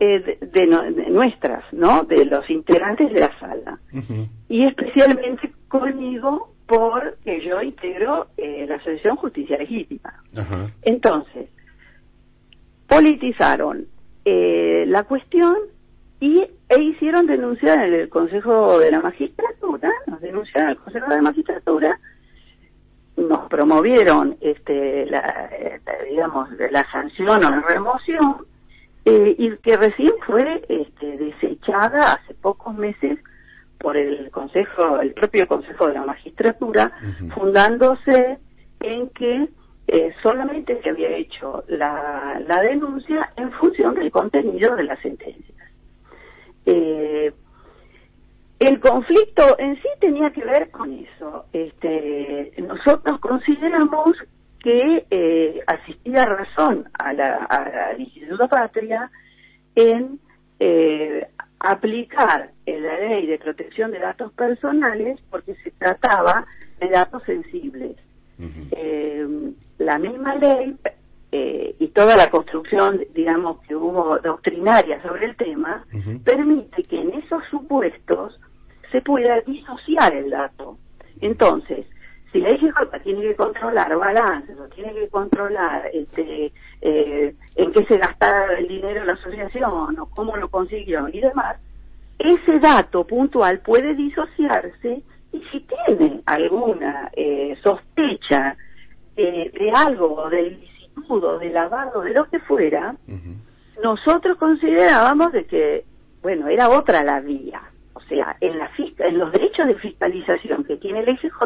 [0.00, 2.04] eh, de, nuestras, ¿no?
[2.04, 3.78] De los integrantes de la sala.
[4.48, 10.22] Y especialmente conmigo porque yo integro eh, la Asociación Justicia Legítima.
[10.82, 11.50] Entonces,
[12.88, 13.86] politizaron
[14.24, 15.56] eh, la cuestión
[16.20, 21.16] y e hicieron denunciar en el Consejo de la Magistratura, nos denunciaron el Consejo de
[21.16, 22.00] la Magistratura,
[23.16, 25.50] nos promovieron este la,
[26.08, 28.46] digamos la sanción o la remoción
[29.04, 33.18] eh, y que recién fue este, desechada hace pocos meses
[33.78, 36.90] por el Consejo, el propio Consejo de la Magistratura,
[37.34, 38.38] fundándose
[38.80, 39.48] en que
[39.88, 45.56] eh, solamente se había hecho la, la denuncia en función del contenido de las sentencias.
[46.64, 47.32] Eh,
[48.58, 51.44] el conflicto en sí tenía que ver con eso.
[51.52, 54.16] Este, nosotros consideramos
[54.60, 59.10] que eh, asistía razón a la, al Instituto Patria
[59.74, 60.18] en
[60.58, 61.26] eh,
[61.60, 66.46] aplicar la ley de protección de datos personales porque se trataba
[66.80, 67.96] de datos sensibles.
[68.72, 70.76] Eh, la misma ley
[71.32, 75.84] eh, y toda la construcción, digamos, que hubo doctrinaria sobre el tema,
[76.24, 78.38] permite que en esos supuestos
[78.90, 80.78] se pueda disociar el dato.
[81.20, 81.86] Entonces,
[82.32, 87.84] si la IGJ tiene que controlar balances o tiene que controlar este, eh, en qué
[87.86, 91.56] se gasta el dinero de la asociación o cómo lo consiguió y demás,
[92.18, 98.56] ese dato puntual puede disociarse y si tiene alguna eh, sospecha
[99.16, 100.76] eh, de algo, de ilicitud
[101.40, 102.96] de lavado, de lo que fuera,
[103.82, 105.84] nosotros considerábamos de que,
[106.22, 107.62] bueno, era otra la vía.
[107.94, 111.42] O sea, en, la en los derechos de fiscalización que tiene la IGJ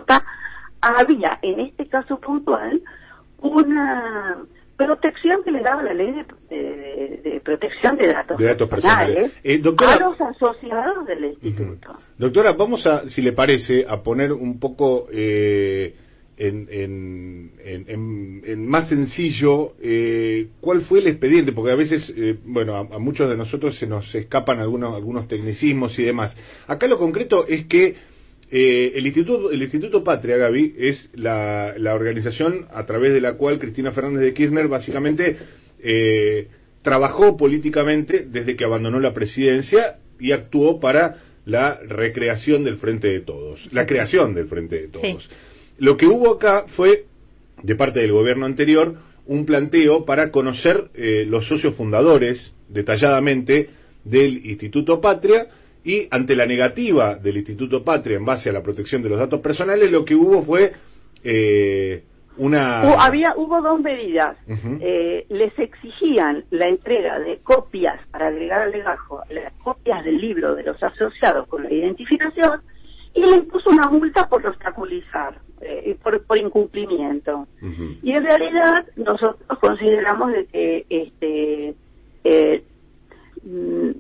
[0.80, 2.80] había, en este caso puntual,
[3.38, 4.38] una
[4.76, 8.37] protección que le daba la ley de, protección de datos,
[8.68, 11.98] personales, eh, a los asociados del instituto.
[12.16, 15.94] Doctora, vamos a, si le parece, a poner un poco eh,
[16.40, 23.29] en, en, más sencillo eh, cuál fue el expediente, porque a veces, bueno, a, muchos
[23.29, 26.37] de nosotros se nos escapan algunos, algunos tecnicismos y demás.
[26.66, 27.96] Acá lo concreto es que
[28.53, 33.61] eh, el, Instituto, el Instituto Patria, Gaby, es la, organización a través de la cual
[33.61, 35.37] Cristina Fernández de Kirchner básicamente
[35.79, 36.48] eh,
[36.83, 43.20] trabajó políticamente desde que abandonó la presidencia y actuó para la recreación del Frente de
[43.20, 45.31] Todos, la creación del Frente de Todos.
[45.81, 47.07] Lo que hubo acá fue,
[47.62, 53.71] de parte del gobierno anterior, un planteo para conocer eh, los socios fundadores detalladamente
[54.05, 55.47] del Instituto Patria,
[55.83, 59.40] y ante la negativa del Instituto Patria en base a la protección de los datos
[59.40, 60.73] personales, lo que hubo fue
[61.25, 62.05] eh,
[62.37, 62.83] una...
[63.03, 64.37] había, hubo dos medidas.
[64.81, 70.55] Eh, les exigían la entrega de copias para agregar al legajo, las copias del libro
[70.55, 72.61] de los asociados con la identificación
[73.14, 77.46] y le impuso una multa por obstaculizar, eh, por, por incumplimiento.
[78.03, 81.75] Y en realidad nosotros consideramos de que este
[82.25, 82.64] eh,
[83.42, 83.90] mm,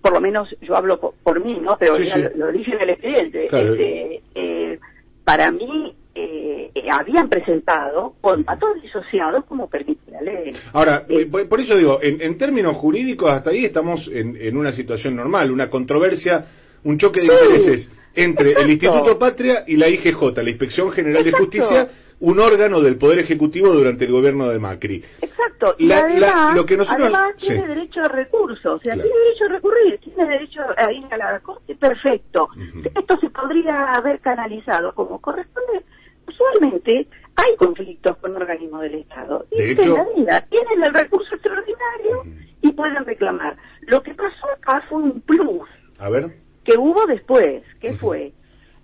[0.00, 1.76] por lo menos yo hablo por, mí, ¿no?
[1.78, 1.98] Pero
[2.36, 3.44] Lo, dije en el expediente.
[3.46, 4.78] Este, eh,
[5.24, 10.52] para mí eh, eh, habían presentado contratos disociados como permite la ley.
[10.72, 11.04] Ahora,
[11.48, 16.46] por, eso digo, en, términos jurídicos hasta ahí estamos en, una situación normal, una controversia,
[16.84, 17.90] un choque de intereses
[18.24, 21.88] entre el Instituto Patria y la IGJ, la Inspección General de Justicia
[22.20, 25.04] un órgano del Poder Ejecutivo durante el gobierno de Macri.
[25.20, 25.74] Exacto.
[25.78, 29.98] Y además, lo que además tiene derecho a recurso, o sea, tiene derecho a recurrir,
[30.00, 32.48] tiene derecho a ir a la Corte, perfecto.
[32.94, 35.84] Esto se podría haber canalizado como corresponde.
[36.26, 39.46] Usualmente hay conflictos con organismos del Estado.
[39.50, 42.24] y de hecho, la tienen el recurso extraordinario
[42.60, 43.56] y pueden reclamar.
[43.82, 45.68] Lo que pasó acá fue un plus.
[45.98, 46.47] A ver.
[46.68, 48.30] Que hubo después, que fue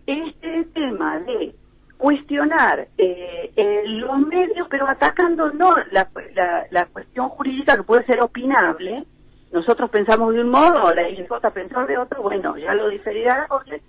[0.07, 1.55] este tema de
[1.99, 8.07] cuestionar eh, eh, los medios, pero atacando no la, la, la, cuestión jurídica que puede
[8.07, 9.05] ser opinable.
[9.53, 13.49] Nosotros pensamos de un modo, la IJ pensó de otro, bueno, ya lo diferirá la
[13.49, 13.83] Corte,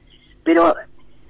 [0.43, 0.75] pero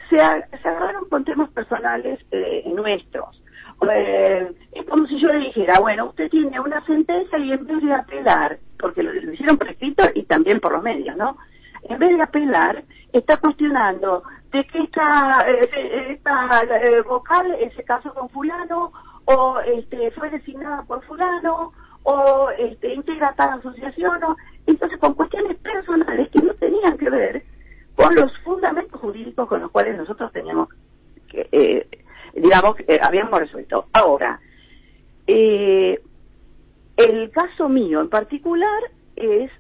[0.09, 3.43] se, se agarraron con temas personales eh, nuestros.
[3.91, 7.83] Eh, es como si yo le dijera, bueno, usted tiene una sentencia y en vez
[7.83, 11.37] de apelar, porque lo, lo hicieron por escrito y también por los medios, ¿no?
[11.87, 18.13] En vez de apelar, está cuestionando de que esta, eh, esta eh, vocal se casó
[18.13, 18.91] con fulano
[19.25, 24.35] o este, fue designada por fulano o este, integra tal asociación o
[24.67, 27.43] entonces con cuestiones personales que no tenían que ver
[27.95, 30.69] con los fundamentos jurídicos con los cuales nosotros teníamos
[31.27, 31.87] que eh,
[32.35, 33.87] digamos que habíamos resuelto.
[33.93, 34.39] Ahora
[35.27, 35.99] eh,
[36.97, 38.83] el caso mío en particular
[39.15, 39.51] es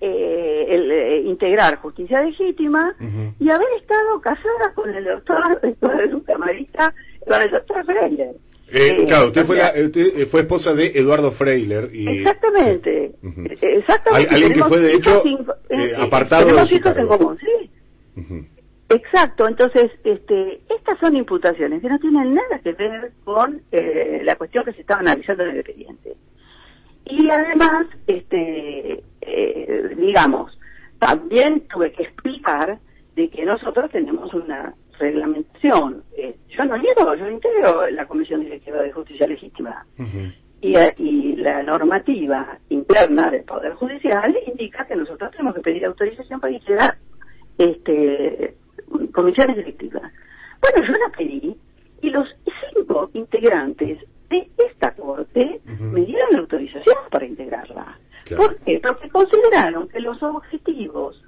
[0.00, 2.94] eh, el, eh, integrar justicia legítima
[3.40, 6.94] y haber estado casada con el doctor, con un camarista,
[7.26, 8.34] con el doctor Freiler.
[8.70, 11.88] Eh, claro, usted, fue, la, usted fue esposa de Eduardo Freiler.
[11.94, 13.12] Y, exactamente.
[13.62, 14.28] exactamente.
[14.28, 15.36] Al- alguien que fue, de hecho, eh,
[15.70, 17.18] eh, apartado de su hijos en cargo.
[17.18, 17.70] común, sí.
[18.90, 24.36] Exacto, entonces este, estas son imputaciones que no tienen nada que ver con eh, la
[24.36, 26.14] cuestión que se estaba analizando en el expediente.
[27.04, 30.58] Y además, este, eh, digamos,
[30.98, 32.78] también tuve que explicar
[33.14, 36.02] de que nosotros tenemos una reglamentación.
[36.16, 39.86] Eh, yo no niego, yo integro la Comisión Directiva de Justicia Legítima.
[40.60, 45.86] Y, eh, y la normativa interna del Poder Judicial indica que nosotros tenemos que pedir
[45.86, 46.96] autorización para integrar
[47.58, 48.56] este,
[49.12, 50.12] comisiones directivas.
[50.60, 51.56] Bueno, yo la pedí
[52.02, 52.28] y los
[52.74, 57.98] cinco integrantes de esta Corte me dieron la autorización para integrarla.
[58.24, 58.42] Claro.
[58.42, 58.80] ¿Por qué?
[58.82, 61.22] Porque consideraron que los objetivos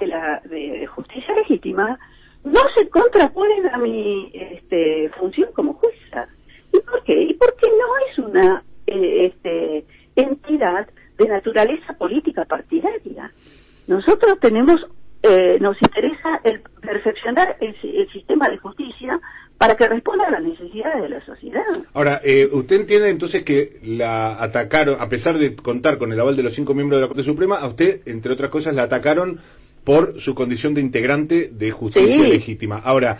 [0.00, 1.98] de la de justicia legítima
[2.44, 6.28] no se contraponen a mi este, función como jueza.
[6.72, 7.22] ¿Y por qué?
[7.22, 9.84] Y porque no es una eh, este,
[10.16, 13.30] entidad de naturaleza política partidaria.
[13.86, 14.86] Nosotros tenemos,
[15.22, 19.20] eh, nos interesa el perfeccionar el, el sistema de justicia
[19.60, 21.60] para que responda a las necesidades de la sociedad.
[21.92, 26.34] Ahora, eh, ¿usted entiende entonces que la atacaron, a pesar de contar con el aval
[26.34, 29.38] de los cinco miembros de la Corte Suprema, a usted, entre otras cosas, la atacaron
[29.84, 32.26] por su condición de integrante de justicia Sí.
[32.26, 32.78] legítima?
[32.78, 33.18] Ahora,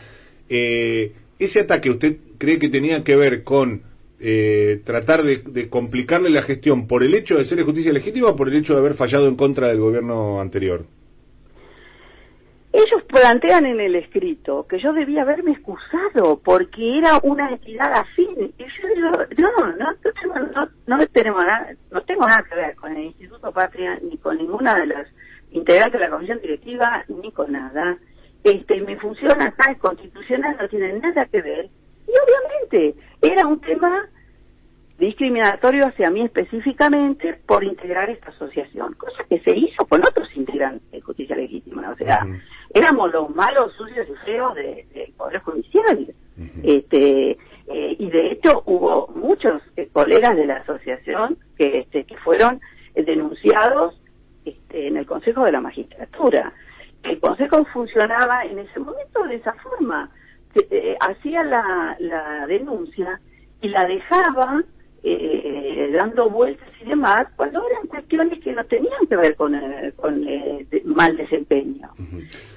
[0.48, 3.83] eh, ¿ese ataque usted cree que tenía que ver con
[4.18, 8.29] eh, tratar de, de complicarle la gestión por el hecho de ser de justicia legítima
[8.29, 10.87] o por el hecho de haber fallado en contra del gobierno anterior?
[12.73, 18.55] Ellos plantean en el escrito que yo debía haberme excusado porque era una entidad afín.
[18.59, 18.65] Y
[19.37, 23.07] yo no, no, tengo, no, no tenemos nada, no tengo nada que ver con el
[23.07, 25.09] Instituto Patria ni con ninguna de las
[25.51, 27.99] integrantes de la comisión directiva ni con nada.
[28.45, 31.69] Este, mi función acá es constitucional, no tiene nada que ver.
[32.07, 34.09] Y obviamente era un tema
[34.97, 40.89] discriminatorio hacia mí específicamente por integrar esta asociación, cosa que se hizo con otros integrantes
[40.93, 42.25] de justicia legítima, o sea.
[42.75, 46.07] Éramos los malos, sucios y feos de- del Poder Judicial.
[46.63, 47.39] Este
[47.73, 52.61] eh, Y de hecho hubo muchos eh, colegas de la asociación que, este, que fueron
[52.95, 54.01] eh, denunciados
[54.45, 56.53] este, en el Consejo de la Magistratura.
[57.05, 60.11] El Consejo funcionaba en ese momento de esa forma.
[61.01, 63.21] Hacía la, la denuncia
[63.61, 64.62] y la dejaba
[65.03, 69.92] eh, dando vueltas y demás cuando eran cuestiones que no tenían que ver con, eh,
[69.96, 71.90] con eh, de- mal desempeño.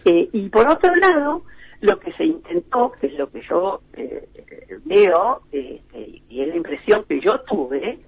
[0.06, 1.44] Eh, y por otro lado,
[1.82, 4.28] lo que se intentó, que es lo que yo eh,
[4.86, 8.00] veo, este, y es la impresión que yo tuve,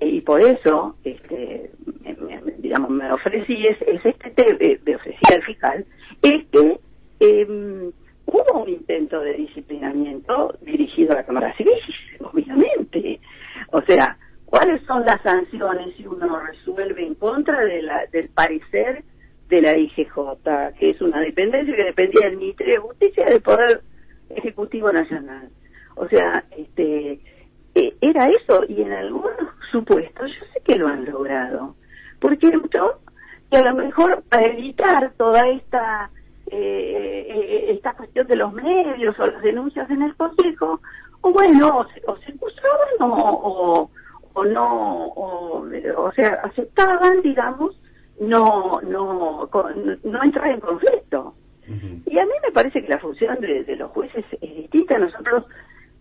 [0.00, 1.70] eh, y por eso, este,
[2.02, 5.84] me- me- digamos, me ofrecí, es, es este te- me ofrecí al fiscal,
[6.22, 6.80] es que
[7.20, 7.92] em,
[8.26, 11.74] hubo un intento de disciplinamiento dirigido a la Cámara Civil,
[12.20, 13.20] obviamente.
[13.72, 19.04] O sea, ¿cuáles son las sanciones si uno resuelve en contra de la, del parecer
[19.48, 20.14] de la IGJ,
[20.78, 23.82] que es una dependencia que dependía del Ministerio de Justicia y del Poder
[24.30, 25.48] Ejecutivo Nacional?
[25.96, 27.20] O sea, este,
[27.74, 29.32] eh, era eso, y en algunos
[29.70, 31.76] supuestos yo sé que lo han logrado.
[32.20, 33.00] Por ejemplo,
[33.50, 36.10] que a lo mejor para evitar toda esta
[36.50, 40.80] eh, eh, esta cuestión de los medios o las denuncias en el Consejo,
[41.24, 42.34] o bueno, o se, o se
[43.00, 43.90] o,
[44.34, 45.66] o, no, o,
[45.96, 47.80] o sea, aceptaban, digamos,
[48.20, 49.48] no, no,
[50.04, 51.34] no entrar en conflicto.
[52.04, 54.98] Y a mí me parece que la función de, de los jueces es distinta.
[54.98, 55.46] Nosotros,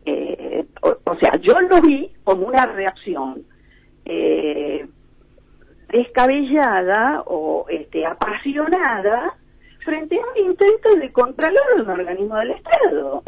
[0.05, 3.43] eh, o, o sea, yo lo vi como una reacción
[4.03, 4.85] eh,
[5.87, 9.35] descabellada o este, apasionada
[9.85, 13.23] frente a un intento de contralor un organismo del Estado.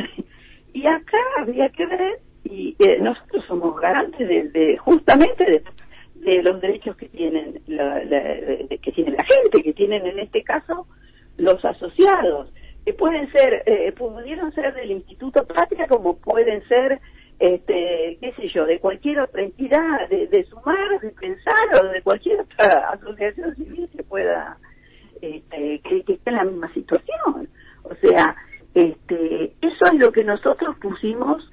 [0.75, 5.63] Y acá había que ver, y eh, nosotros somos garantes de, justamente
[6.19, 10.85] de, los derechos que tienen la, que tiene la gente, que tienen en este caso
[11.37, 12.51] los asociados,
[12.83, 16.99] que pueden ser, eh, pudieron ser del Instituto Patria como pueden ser
[17.39, 22.41] este, qué sé yo, de cualquier otra entidad, de, sumar, de pensar o de cualquier
[22.41, 24.57] otra asociación civil que pueda,
[25.21, 27.47] este, que, esté en la misma situación.
[27.83, 28.35] O sea,
[28.75, 31.49] este, eso es lo que nosotros pusimos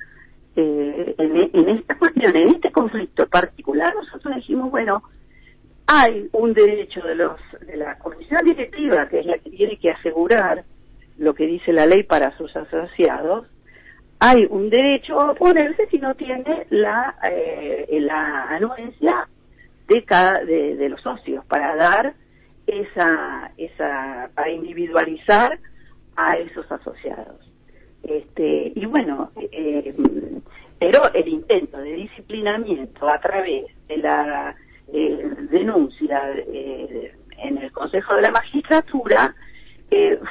[0.57, 5.03] eh, en, esta cuestión, en este conflicto particular, nosotros dijimos, bueno,
[5.87, 9.91] hay un derecho de los de la comisión directiva, que es la que tiene que
[9.91, 10.65] asegurar
[11.17, 13.47] lo que dice la ley para sus asociados,
[14.19, 19.29] hay un derecho a oponerse si no tiene la, eh, la anuencia
[19.87, 22.15] de cada de, los socios para dar
[22.67, 25.59] esa esa para individualizar
[26.17, 27.51] a esos asociados.
[28.03, 29.95] Este y bueno eh,
[30.79, 34.57] pero el intento de disciplinamiento a través de la
[34.93, 36.21] eh, denuncia
[37.39, 39.35] en el Consejo de la Magistratura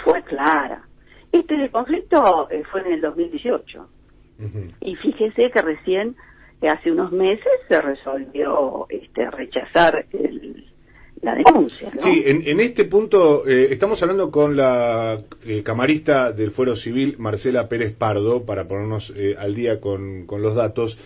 [0.04, 0.84] fue clara.
[1.32, 3.88] Este conflicto eh, fue en el 2018.
[4.82, 6.16] Y fíjese que recién,
[6.62, 10.06] eh, hace unos meses, se resolvió este, rechazar
[12.04, 15.22] Sí, en, este punto eh, estamos hablando con la
[15.64, 20.98] camarista del Fuero Civil, Marcela Pérez Pardo, para ponernos al día con, los datos.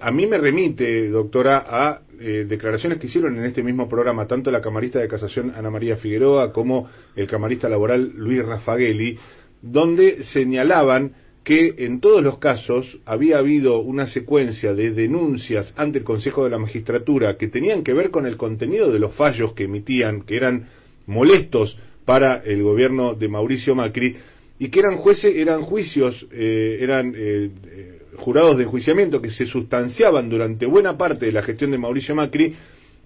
[0.00, 4.60] a mí me remite, doctora, a declaraciones que hicieron en este mismo programa tanto la
[4.60, 9.18] camarista de casación Ana María Figueroa como el camarista laboral Luis Rafagueli,
[9.60, 11.12] donde señalaban
[11.44, 16.50] que en todos los casos había habido una secuencia de denuncias ante el Consejo de
[16.50, 20.36] la Magistratura que tenían que ver con el contenido de los fallos que emitían, que
[20.36, 20.68] eran
[21.06, 24.16] molestos para el gobierno de Mauricio Macri,
[24.58, 29.44] y que eran jueces, eran juicios, eh, eran eh, eh, jurados de enjuiciamiento que se
[29.44, 32.54] sustanciaban durante buena parte de la gestión de Mauricio Macri,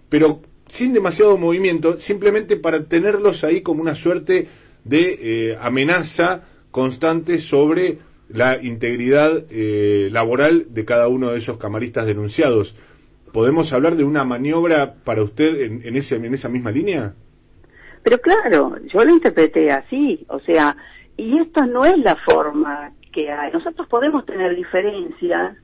[0.08, 4.46] pero sin demasiado movimiento, simplemente para tenerlos ahí como una suerte
[4.84, 7.98] de amenaza constante sobre
[8.28, 12.74] la integridad eh, laboral de cada uno de esos camaristas denunciados.
[13.32, 17.14] ¿Podemos hablar de una maniobra para usted en, en, ese, en esa misma línea?
[18.02, 20.76] Pero claro, yo lo interpreté así, o sea,
[21.16, 23.52] y esto no es la forma que hay.
[23.52, 25.56] Nosotros podemos tener diferencias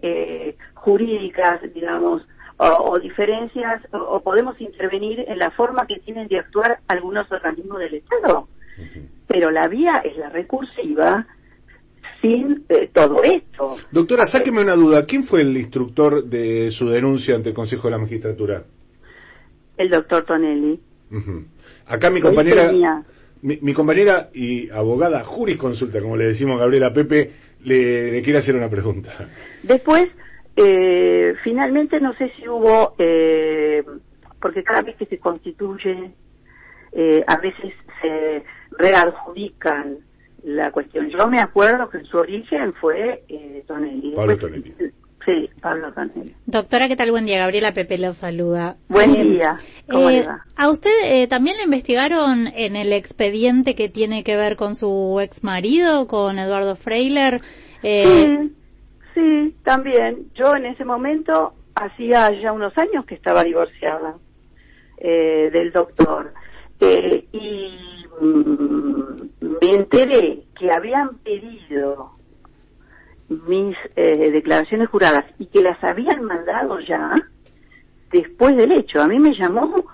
[0.00, 6.78] eh, jurídicas, digamos, o, diferencias, o, podemos intervenir en la forma que tienen de actuar
[6.88, 8.48] algunos organismos del Estado.
[9.26, 11.26] Pero la vía es la recursiva
[12.22, 13.76] sin eh, todo esto.
[13.90, 15.04] Doctora, sáqueme una duda.
[15.04, 18.62] ¿Quién fue el instructor de su denuncia ante el Consejo de la Magistratura?
[19.76, 20.80] El doctor Tonelli.
[21.86, 22.72] Acá mi compañera,
[23.42, 27.32] mi, compañera y abogada jurisconsulta, como le decimos a Gabriela Pepe,
[27.64, 29.28] le, quiere hacer una pregunta.
[29.62, 30.08] Después,
[30.56, 33.82] eh, finalmente no sé si hubo, eh,
[34.40, 36.12] porque cada vez que se constituye,
[37.26, 38.42] a veces se
[38.78, 39.98] readjudican
[40.44, 41.08] la cuestión.
[41.10, 44.14] Yo me acuerdo que su origen fue eh, Tonelli.
[44.14, 44.74] Pablo Tonelli.
[45.24, 46.34] Sí, Pablo Tonelli.
[46.46, 47.12] Doctora, ¿qué tal?
[47.12, 47.38] Buen día.
[47.38, 48.76] Gabriela Pepe lo saluda.
[48.88, 49.56] Buen eh, día.
[49.88, 50.44] ¿Cómo eh, le va?
[50.56, 55.20] ¿A usted eh, también le investigaron en el expediente que tiene que ver con su
[55.20, 57.40] ex marido, con Eduardo Freiler?
[57.82, 58.52] Sí,
[59.14, 60.26] sí, también.
[60.34, 64.16] Yo en ese momento hacía ya unos años que estaba divorciada
[65.00, 66.32] del doctor.
[66.80, 72.12] y me enteré que habían pedido
[73.28, 77.14] mis eh, declaraciones juradas y que las habían mandado ya
[78.10, 79.00] después del hecho.
[79.00, 79.84] A mí me llamó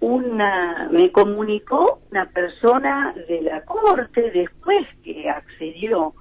[0.00, 6.14] una, me comunicó una persona de la corte después que accedió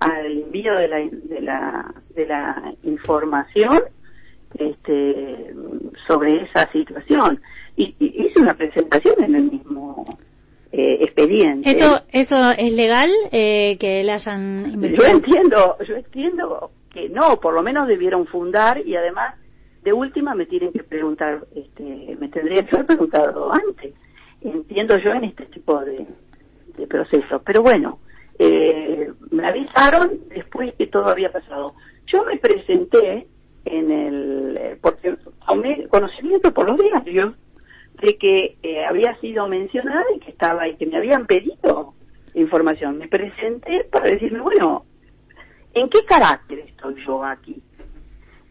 [0.00, 3.80] al envío de la, de la, de la información
[4.54, 5.54] este,
[6.06, 7.40] sobre esa situación.
[7.76, 10.04] Y, y hice una presentación en el mismo
[10.76, 11.70] eh, expediente.
[11.70, 17.54] ¿Eso, ¿Eso es legal eh, que le hayan Yo entiendo, yo entiendo que no, por
[17.54, 19.36] lo menos debieron fundar y además
[19.84, 23.94] de última me tienen que preguntar, este, me tendrían que haber preguntado antes.
[24.40, 26.08] Entiendo yo en este tipo de,
[26.76, 27.40] de procesos.
[27.46, 28.00] Pero bueno,
[28.40, 31.74] eh, me avisaron después que todo había pasado.
[32.06, 33.28] Yo me presenté
[33.64, 35.14] en el, eh, porque
[35.46, 37.34] tomé conocimiento por los diarios
[38.00, 41.94] de que eh, había sido mencionada y que estaba y que me habían pedido
[42.34, 42.98] información.
[42.98, 44.84] Me presenté para decirme, bueno,
[45.74, 47.62] ¿en qué carácter estoy yo aquí?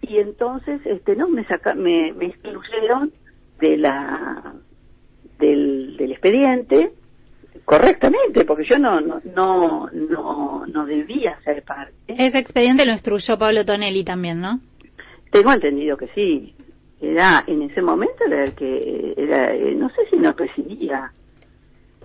[0.01, 3.11] Y entonces, este, no, me saca, me, me excluyeron
[3.59, 4.53] de la
[5.39, 6.91] del, del expediente
[7.65, 11.93] correctamente, porque yo no, no, no, no, no debía ser parte.
[12.07, 14.59] Ese expediente lo instruyó Pablo Tonelli también, ¿no?
[15.31, 16.55] Tengo entendido que sí.
[17.03, 21.11] Era, en ese momento era el que, era, eh, no sé si no presidía,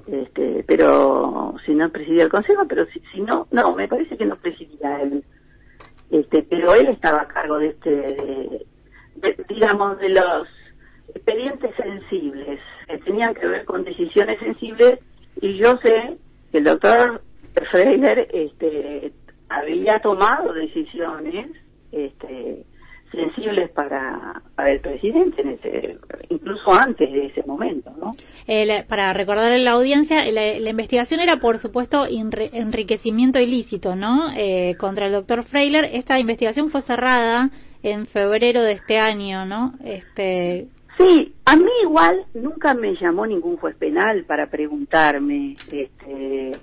[0.09, 4.27] este, pero si no presidía el consejo, pero si, si no, no, me parece que
[4.27, 5.23] no presidía él.
[6.11, 10.49] Este, pero él estaba a cargo de este, de- digamos, de los
[11.15, 14.99] expedientes sensibles, que tenían que ver con decisiones sensibles,
[15.41, 16.19] y yo sé
[16.51, 17.23] que el doctor
[17.71, 19.13] Freiler este,
[19.49, 21.53] había tomado decisiones
[21.93, 22.65] este,
[23.11, 25.99] sensibles para, para el presidente, en ese,
[26.29, 28.15] incluso antes de ese momento, ¿no?
[28.47, 33.39] Eh, la- para recordar a la audiencia, la, la investigación era, por supuesto, enri- enriquecimiento
[33.41, 34.31] ilícito, ¿no?
[34.37, 35.85] Eh, contra el doctor Freiler.
[35.93, 37.51] Esta investigación fue cerrada
[37.83, 39.75] en febrero de este año, ¿no?
[39.85, 40.67] Este,
[40.99, 46.57] Sí, a mí igual nunca me llamó ningún juez penal para preguntarme, este,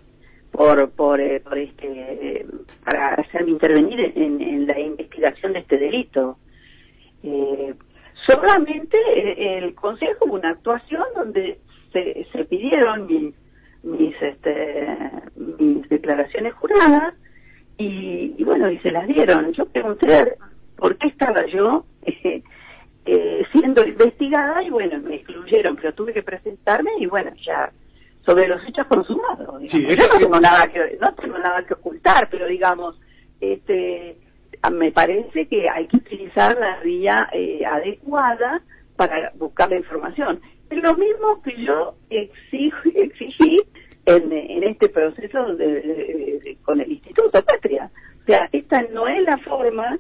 [0.56, 2.46] por, por, eh, por este, eh,
[2.84, 6.38] para hacerme intervenir en, la investigación de este delito.
[7.24, 7.74] Eh,
[8.26, 11.60] solamente eh, el Consejo hubo una actuación donde
[11.92, 13.34] se, se pidieron mi-
[13.84, 14.88] mis, este,
[15.36, 17.14] mis declaraciones juradas
[17.78, 19.52] y, y bueno, y se las dieron.
[19.54, 20.38] Yo pregunté
[20.78, 21.86] por qué estaba yo
[23.52, 27.72] siendo investigada y bueno, me excluyeron, pero tuve que presentarme y bueno, ya
[28.26, 29.62] sobre los hechos consumados.
[29.70, 33.00] Sí, yo no tengo nada que no tengo nada que ocultar, pero digamos,
[33.40, 34.18] este
[34.72, 38.62] me parece que hay que utilizar la vía eh, adecuada
[38.96, 40.40] para buscar la información.
[40.70, 43.62] Es lo mismo que yo exijo, exigí
[44.06, 47.92] en, en este proceso de- de- de- con el Instituto Patria.
[48.22, 50.00] O sea, esta no es la forma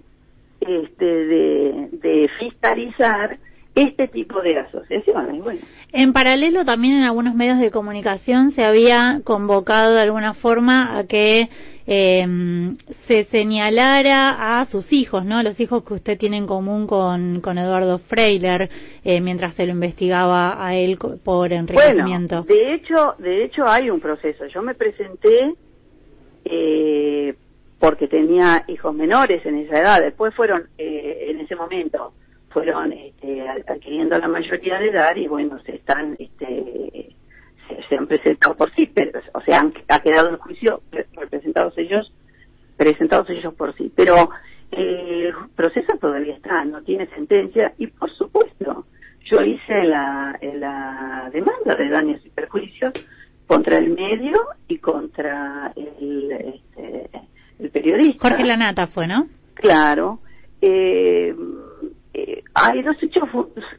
[0.61, 3.37] este, de, de fiscalizar
[3.75, 5.43] este tipo de asociaciones.
[5.43, 5.59] Bueno,
[5.91, 11.05] En paralelo, también en algunos medios de comunicación se había convocado de alguna forma a
[11.05, 11.49] que
[11.87, 12.25] eh,
[13.07, 15.37] se señalara a sus hijos, ¿no?
[15.37, 18.69] A los hijos que usted tiene en común con, con Eduardo Freiler,
[19.03, 22.43] eh, mientras se lo investigaba a él por bueno, enriquecimiento.
[22.43, 24.45] de hecho, de hecho hay un proceso.
[24.47, 25.53] Yo me presenté
[26.45, 27.35] eh,
[27.79, 30.01] porque tenía hijos menores en esa edad.
[30.01, 32.13] Después fueron, eh, en ese momento,
[32.55, 37.13] fueron este, ad- adquiriendo la mayoría de edad y bueno, se están, este,
[37.67, 41.05] se, se han presentado por sí, pero, o sea, han, ha quedado en juicio pre-
[41.17, 42.13] representados ellos,
[42.77, 43.91] presentados ellos por sí.
[43.93, 44.29] Pero
[44.71, 48.85] eh, el proceso todavía está, no tiene sentencia y por supuesto,
[49.25, 52.93] yo hice la, la demanda de daños y perjuicios
[53.47, 54.37] contra el medio
[54.69, 57.09] y contra el, este,
[57.59, 58.29] el periodista.
[58.29, 59.27] Jorge Lanata fue, ¿no?
[59.55, 60.19] Claro.
[60.61, 61.35] Eh,
[62.55, 63.29] hay dos hechos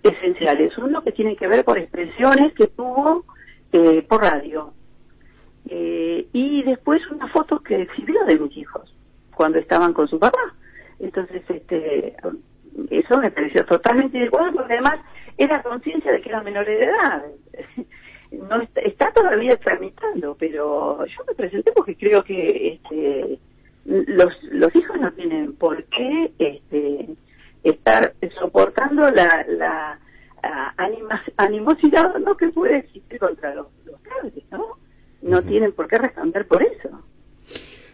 [0.03, 0.77] esenciales.
[0.79, 3.25] Uno que tiene que ver con expresiones que tuvo
[3.73, 4.73] eh, por radio.
[5.69, 8.95] Eh, y después una foto que exhibió de mis hijos
[9.35, 10.55] cuando estaban con su papá.
[11.01, 12.17] Entonces, este,
[12.91, 15.01] eso me pareció totalmente inadecuado porque además
[15.39, 17.25] era conciencia de que eran menores de edad.
[18.33, 23.39] No está, está todavía tramitando, pero yo me presenté porque creo que este,
[23.85, 27.15] los, los hijos no tienen por qué este,
[27.71, 29.99] estar soportando la, la
[30.77, 34.01] anima- animosidad no que puede existir contra los, los
[34.51, 34.79] ¿no?
[35.23, 37.03] No tienen por qué responder por eso.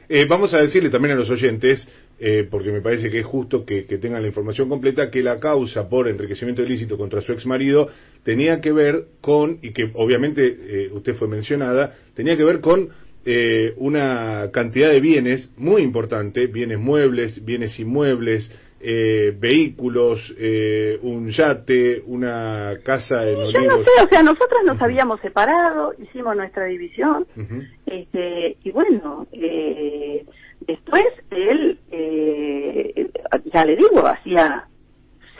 [0.08, 3.64] Eh, vamos a decirle también a los oyentes, eh, porque me parece que es justo
[3.64, 7.46] que, que tengan la información completa, que la causa por enriquecimiento ilícito contra su ex
[7.46, 7.88] marido
[8.22, 12.90] tenía que ver con, y que obviamente eh, usted fue mencionada, tenía que ver con
[13.24, 18.52] eh, una cantidad de bienes muy importante, bienes muebles, bienes inmuebles,
[18.82, 23.84] eh, vehículos, eh, un yate, una casa en Yo no Olivos.
[23.84, 24.84] sé, o sea, nosotros nos Ujú.
[24.84, 27.62] habíamos separado, hicimos nuestra división, Ujú.
[27.86, 30.26] este, y bueno, eh,
[30.66, 33.10] después él, eh,
[33.52, 34.66] ya le digo, hacía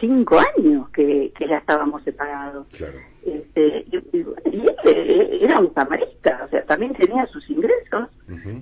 [0.00, 2.66] cinco años que, que ya estábamos separados.
[2.76, 2.98] Claro.
[3.24, 8.08] Este, y, y- él eh, era un camarista, o sea, también tenía sus ingresos,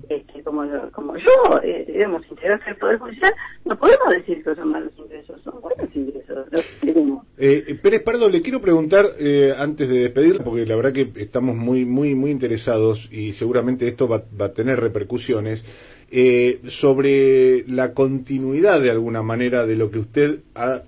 [0.08, 3.32] este, como, como yo, eh, éramos integrantes del Poder Judicial,
[3.64, 7.24] no podemos decir que son malos ingresos, son buenos ingresos, los que tenemos.
[7.38, 11.56] Eh, Pérez Pardo, le quiero preguntar eh, antes de despedir, porque la verdad que estamos
[11.56, 15.64] muy, muy, muy interesados y seguramente esto va, va a tener repercusiones,
[16.12, 20.82] eh, sobre la continuidad de alguna manera de lo que usted ha-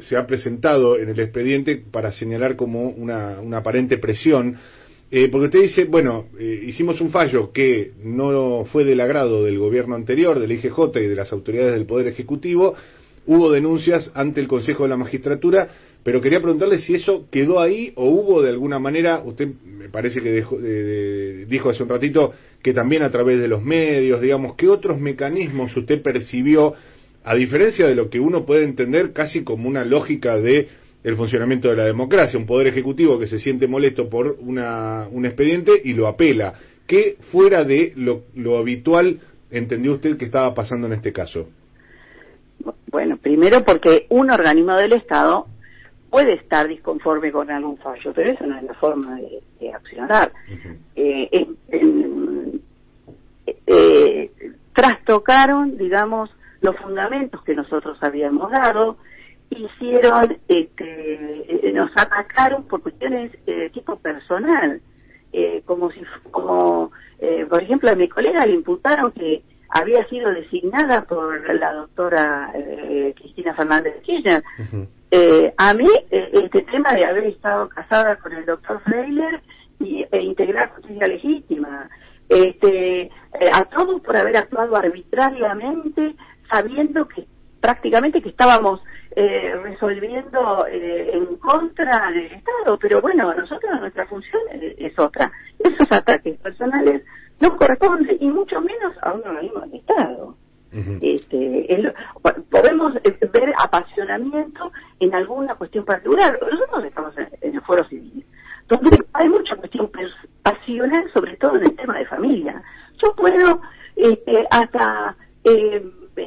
[0.00, 4.56] se ha presentado en el expediente para señalar como una, aparente presión.
[5.12, 9.58] Eh, porque usted dice, bueno, eh, hicimos un fallo que no fue del agrado del
[9.58, 12.74] gobierno anterior, del IGJ y de las autoridades del Poder Ejecutivo,
[13.26, 15.68] hubo denuncias ante el Consejo de la Magistratura,
[16.04, 20.20] pero quería preguntarle si eso quedó ahí o hubo de alguna manera, usted me parece
[20.20, 22.32] que dejó- de- de- dijo hace un ratito
[22.62, 26.74] que también a través de los medios, digamos, ¿qué otros mecanismos usted percibió,
[27.24, 30.68] a diferencia de lo que uno puede entender casi como una lógica de
[31.02, 35.24] el funcionamiento de la democracia, un poder ejecutivo que se siente molesto por una, un
[35.24, 36.54] expediente y lo apela?
[36.86, 41.48] ¿Qué fuera de lo, lo habitual entendió usted que estaba pasando en este caso?
[42.90, 45.46] Bueno, primero porque un organismo del Estado
[46.10, 50.32] puede estar disconforme con algún fallo, pero eso no es la forma de, de accionar.
[50.96, 51.28] Eh,
[51.70, 52.60] en-
[53.66, 54.30] eh,
[54.74, 56.30] trastocaron, digamos,
[56.60, 58.96] los fundamentos que nosotros habíamos dado,
[59.50, 64.80] hicieron, este, eh, nos atacaron por cuestiones de tipo personal,
[65.32, 66.00] eh, como si,
[66.30, 71.72] como, eh, por ejemplo, a mi colega le imputaron que había sido designada por la
[71.72, 74.44] doctora eh, Cristina Fernández de Kirchner.
[75.12, 79.40] Eh, a mí, eh, este tema de haber estado casada con el doctor Freiler
[79.80, 81.88] y, e integrar justicia legítima,
[82.28, 83.10] este, eh,
[83.52, 86.14] a todos por haber actuado arbitrariamente,
[86.50, 87.26] sabiendo que
[87.60, 88.80] prácticamente que estábamos
[89.16, 95.30] eh, resolviendo eh, en contra del Estado, pero bueno, nosotros nuestra función es, es otra.
[95.58, 97.02] Esos ataques personales
[97.40, 100.34] no corresponden y mucho menos a un organismo del Estado.
[101.02, 101.92] Este, el-
[102.50, 104.70] podemos eh, ver apasionamiento
[105.00, 106.38] en alguna cuestión particular.
[106.40, 108.24] Nosotros estamos en, en el foro civil,
[108.68, 109.90] donde hay mucha cuestión
[110.44, 112.62] pasional, sobre todo en el tema de familia.
[113.02, 113.60] Yo puedo
[113.96, 115.84] este, hasta eh,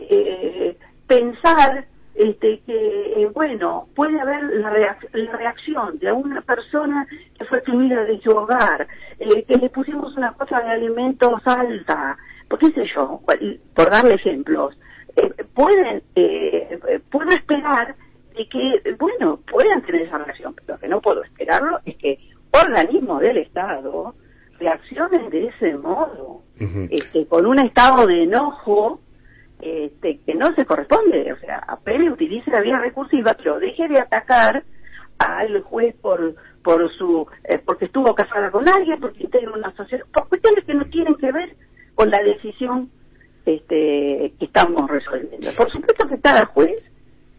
[0.09, 0.77] eh,
[1.07, 1.85] pensar
[2.15, 7.57] este, que, eh, bueno, puede haber la, reac- la reacción de una persona que fue
[7.59, 8.87] excluida de su hogar,
[9.19, 12.17] eh, que le pusimos una cosa de alimentos alta,
[12.47, 13.19] por qué sé yo,
[13.75, 14.77] por darle ejemplos,
[15.15, 17.95] eh, pueden, eh, eh, puedo esperar
[18.35, 22.19] de que, bueno, puedan tener esa reacción, pero lo que no puedo esperarlo es que
[22.51, 24.13] organismos del Estado
[24.59, 26.41] reaccionen de ese modo,
[26.91, 28.99] este, con un estado de enojo
[29.63, 33.99] este, que no se corresponde, o sea, apele, utilice la vía recursiva, pero deje de
[33.99, 34.63] atacar
[35.17, 40.07] al juez por por su eh, porque estuvo casada con alguien, porque integra una asociación,
[40.13, 41.55] por cuestiones que no tienen que ver
[41.95, 42.89] con la decisión
[43.45, 45.49] este, que estamos resolviendo.
[45.55, 46.81] Por supuesto que cada juez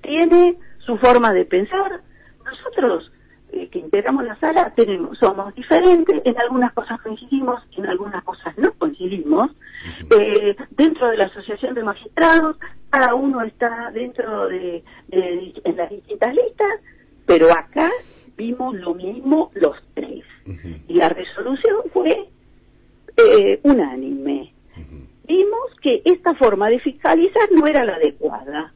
[0.03, 2.01] tiene su forma de pensar.
[2.45, 3.11] Nosotros
[3.55, 8.57] eh, que integramos la sala tenemos, somos diferentes, en algunas cosas coincidimos, en algunas cosas
[8.59, 9.51] no coincidimos.
[10.19, 12.57] Eh, dentro de la Asociación de Magistrados,
[12.91, 16.81] cada uno está dentro de, de- en las distintas listas,
[17.27, 17.91] pero acá
[18.37, 20.25] vimos lo mismo los tres.
[20.89, 22.29] Y la resolución fue
[23.17, 24.53] eh, unánime.
[25.27, 28.73] Vimos que esta forma de fiscalizar no era la adecuada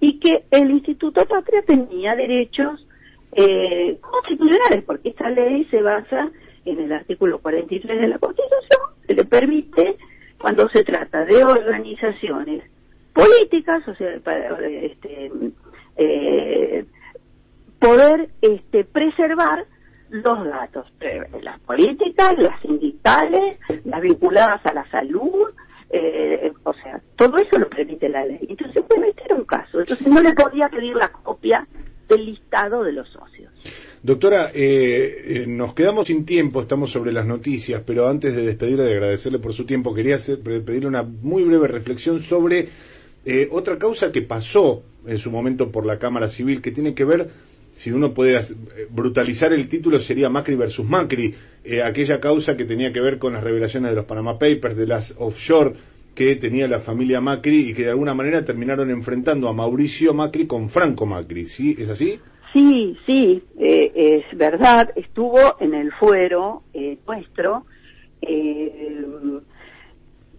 [0.00, 2.86] y que el Instituto Patria tenía derechos
[3.32, 6.30] eh, constitucionales, porque esta ley se basa
[6.64, 9.96] en el artículo 43 de la Constitución, que le permite,
[10.38, 12.64] cuando se trata de organizaciones
[13.14, 15.30] políticas, o sea, para, este,
[15.96, 16.84] eh,
[17.78, 19.64] poder este, preservar
[20.10, 25.50] los datos, eh, las políticas, las sindicales, las vinculadas a la salud,
[25.90, 28.46] eh, o sea, todo eso lo permite la ley.
[28.48, 29.80] Entonces, este era un caso.
[29.80, 31.66] Entonces no le podía pedir la copia
[32.10, 33.50] del listado de los socios.
[34.02, 38.84] Doctora, eh, eh, nos quedamos sin tiempo, estamos sobre las noticias, pero antes de despedirle,
[38.84, 42.68] de agradecerle por su tiempo, quería hacer, pedirle una muy breve reflexión sobre
[43.24, 47.04] eh, otra causa que pasó en su momento por la Cámara Civil, que tiene que
[47.04, 47.28] ver,
[47.74, 48.44] si uno puede eh,
[48.90, 53.34] brutalizar el título, sería Macri versus Macri, eh, aquella causa que tenía que ver con
[53.34, 55.74] las revelaciones de los Panama Papers, de las offshore
[56.14, 60.46] que tenía la familia Macri y que de alguna manera terminaron enfrentando a Mauricio Macri
[60.46, 61.76] con Franco Macri, ¿sí?
[61.78, 62.18] ¿Es así?
[62.52, 67.64] Sí, sí, eh, es verdad, estuvo en el fuero eh, nuestro.
[68.22, 69.06] eh,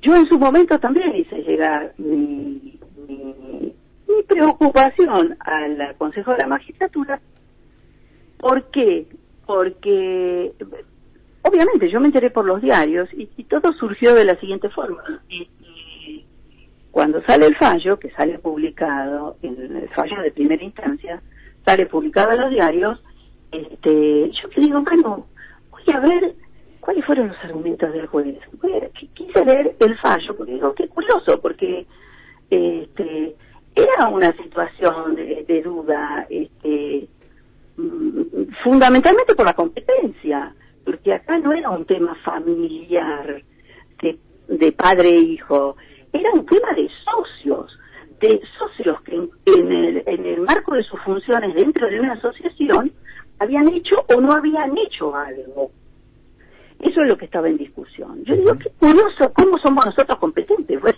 [0.01, 3.74] yo en su momento también hice llegar mi, mi,
[4.07, 7.22] mi preocupación al Consejo de la Magistratura.
[8.39, 9.05] ¿Por qué?
[9.45, 10.53] Porque
[11.43, 15.03] obviamente yo me enteré por los diarios y, todo surgió de la siguiente forma.
[15.29, 15.49] Y-
[16.91, 21.21] cuando sale el fallo, que sale publicado, el fallo de primera instancia,
[21.63, 23.01] sale publicado en los diarios,
[23.51, 25.25] este, yo que digo, bueno,
[25.71, 26.35] voy a ver
[26.81, 28.37] cuáles fueron los argumentos del juez.
[29.13, 31.85] Quise leer el fallo, porque digo, qué curioso, porque
[32.49, 33.35] este,
[33.75, 37.07] era una situación de, de duda, este,
[37.77, 40.53] mm, fundamentalmente por la competencia,
[40.91, 43.41] porque acá no era un tema familiar
[44.01, 44.19] de,
[44.49, 45.77] de padre e hijo,
[46.11, 47.77] era un tema de socios,
[48.21, 52.91] este, socios que en, el, en el marco de sus funciones dentro de una asociación
[53.39, 55.71] habían hecho o no habían hecho algo.
[56.79, 58.23] Eso es lo que estaba en discusión.
[58.25, 60.77] Yo digo, qué curioso, ¿cómo somos nosotros competentes?
[60.81, 60.95] Pues,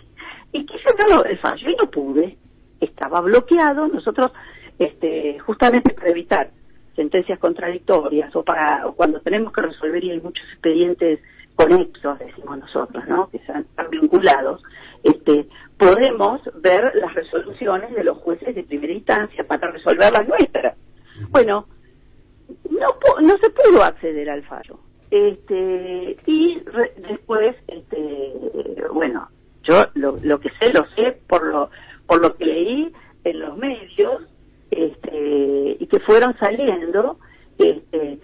[0.54, 2.38] y quise verlo el fallo y no pude.
[2.80, 3.88] Estaba bloqueado.
[3.88, 4.32] Nosotros,
[4.80, 6.52] este, justamente para evitar
[6.96, 11.20] sentencias contradictorias o para cuando tenemos que resolver y hay muchos expedientes
[11.56, 13.30] conexos, decimos nosotros, ¿no?
[13.30, 14.62] Que están vinculados,
[15.04, 20.76] este, podemos ver las resoluciones de los jueces de primera instancia para resolver las nuestras.
[21.30, 21.68] Bueno,
[22.70, 24.80] no, no se pudo acceder al fallo.
[25.12, 26.62] Este, y
[27.08, 28.34] después, este,
[28.92, 29.28] bueno,
[29.64, 31.70] yo lo, lo que sé, lo sé por lo,
[32.08, 32.92] por lo que leí
[33.24, 34.24] en los medios,
[34.74, 37.18] este, y que fueron saliendo,
[37.58, 38.20] este,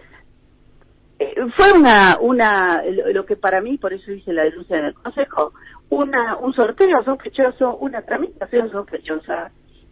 [1.20, 2.84] eh, fue una, una,
[3.14, 5.54] lo que para mí, por eso hice la denuncia en el Consejo,
[5.90, 9.52] una, un sorteo sospechoso, una tramitación sospechosa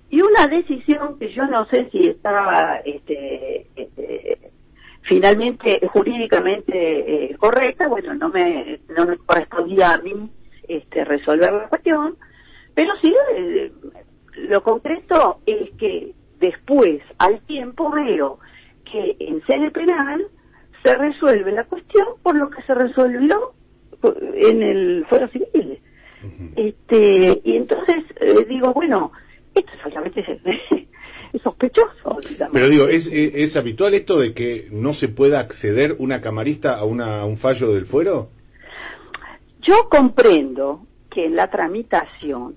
[0.10, 4.52] y una decisión que yo no sé si estaba este, este,
[5.02, 10.30] finalmente jurídicamente eh, correcta, bueno, no me, no me correspondía a mí
[10.68, 12.16] este, resolver la cuestión,
[12.74, 13.72] pero sí eh,
[14.50, 18.40] lo concreto es que después, al tiempo, veo
[18.90, 20.26] que en sede penal
[20.84, 23.54] se resuelve la cuestión por lo que se resolvió
[24.36, 25.80] en el fuero civil.
[26.56, 29.12] este Y entonces eh, digo, bueno,
[29.54, 30.22] esto solamente
[31.34, 32.18] es, sospechoso.
[32.52, 36.86] Pero digo, ¿es, ¿es, habitual esto de que no se pueda acceder una camarista a,
[36.86, 38.30] una, a un fallo del fuero?
[39.62, 42.56] Yo comprendo que en la tramitación,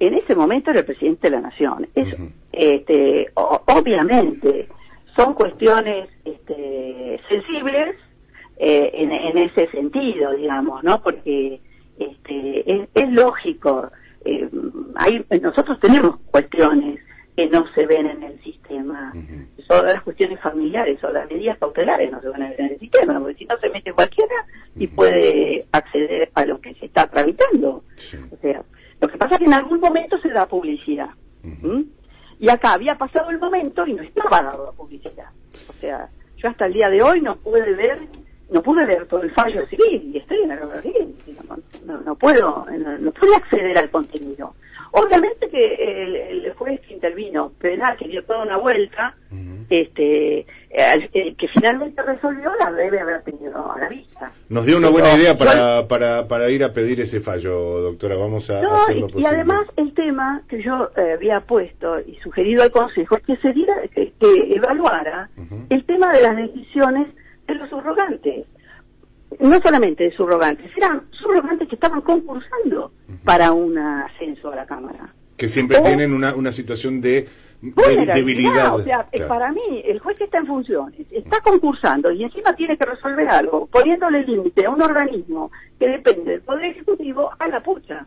[0.00, 1.88] en ese momento era el presidente de la Nación.
[1.94, 2.14] Es,
[2.56, 4.68] este, obviamente,
[5.14, 7.96] son cuestiones este, sensibles
[8.56, 11.02] eh, en, ese sentido, digamos, ¿no?
[11.02, 11.60] Porque
[11.98, 13.90] este, es, lógico.
[14.24, 14.48] Eh,
[14.96, 17.00] hay, nosotros tenemos cuestiones
[17.36, 19.12] que no se ven en el sistema.
[19.68, 22.78] Son las cuestiones familiares o las medidas cautelares no se van a ver en el
[22.78, 24.34] sistema, porque si no se mete cualquiera
[24.74, 27.84] y puede acceder a lo que se está tramitando.
[28.30, 28.62] O sea,
[29.00, 31.10] lo que pasa es que en algún momento se da publicidad.
[32.46, 35.30] Y acá había pasado el momento y no estaba dado la publicidad.
[35.68, 37.98] O sea, yo hasta el día de hoy no pude ver,
[38.52, 40.60] no pude ver todo el fallo civil y estoy en la
[41.84, 42.64] no, no, puedo,
[43.00, 44.54] no, pude acceder al contenido.
[44.92, 49.16] Obviamente que el, juez que intervino penal, que dio toda una vuelta,
[49.70, 50.46] este
[51.38, 54.30] que finalmente resolvió la debe haber tenido a la vista.
[54.50, 58.16] Nos dio una buena idea para, para, para ir a pedir ese fallo, doctora.
[58.16, 62.62] Vamos a hacerlo y, y además el tema que yo eh, había puesto y sugerido
[62.62, 65.30] al Consejo es que se diera, que, evaluara
[65.70, 67.08] el tema de las decisiones
[67.46, 68.46] de los subrogantes
[69.40, 72.92] no solamente de subrogantes, eran subrogantes que estaban concursando
[73.24, 75.12] para un ascenso a la Cámara.
[75.36, 77.26] Que siempre tienen una, una situación de,
[78.74, 82.84] O sea, para mí, el juez está en funciones, está concursando y encima tiene que
[82.84, 88.06] resolver algo, poniéndole límite a un organismo que depende del Poder Ejecutivo a la pucha.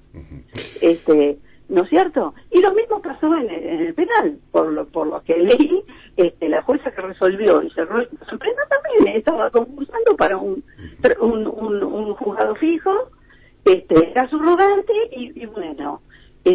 [0.81, 1.39] este
[1.69, 2.33] ¿No es cierto?
[2.49, 5.83] Y lo mismo pasó en el, penal, por lo, por lo que leí,
[6.17, 10.63] este, la jueza que resolvió y cerró el también estaba concursando para un,
[11.21, 13.11] un, un, juzgado fijo,
[13.65, 16.01] este, era subrogante y, y, bueno,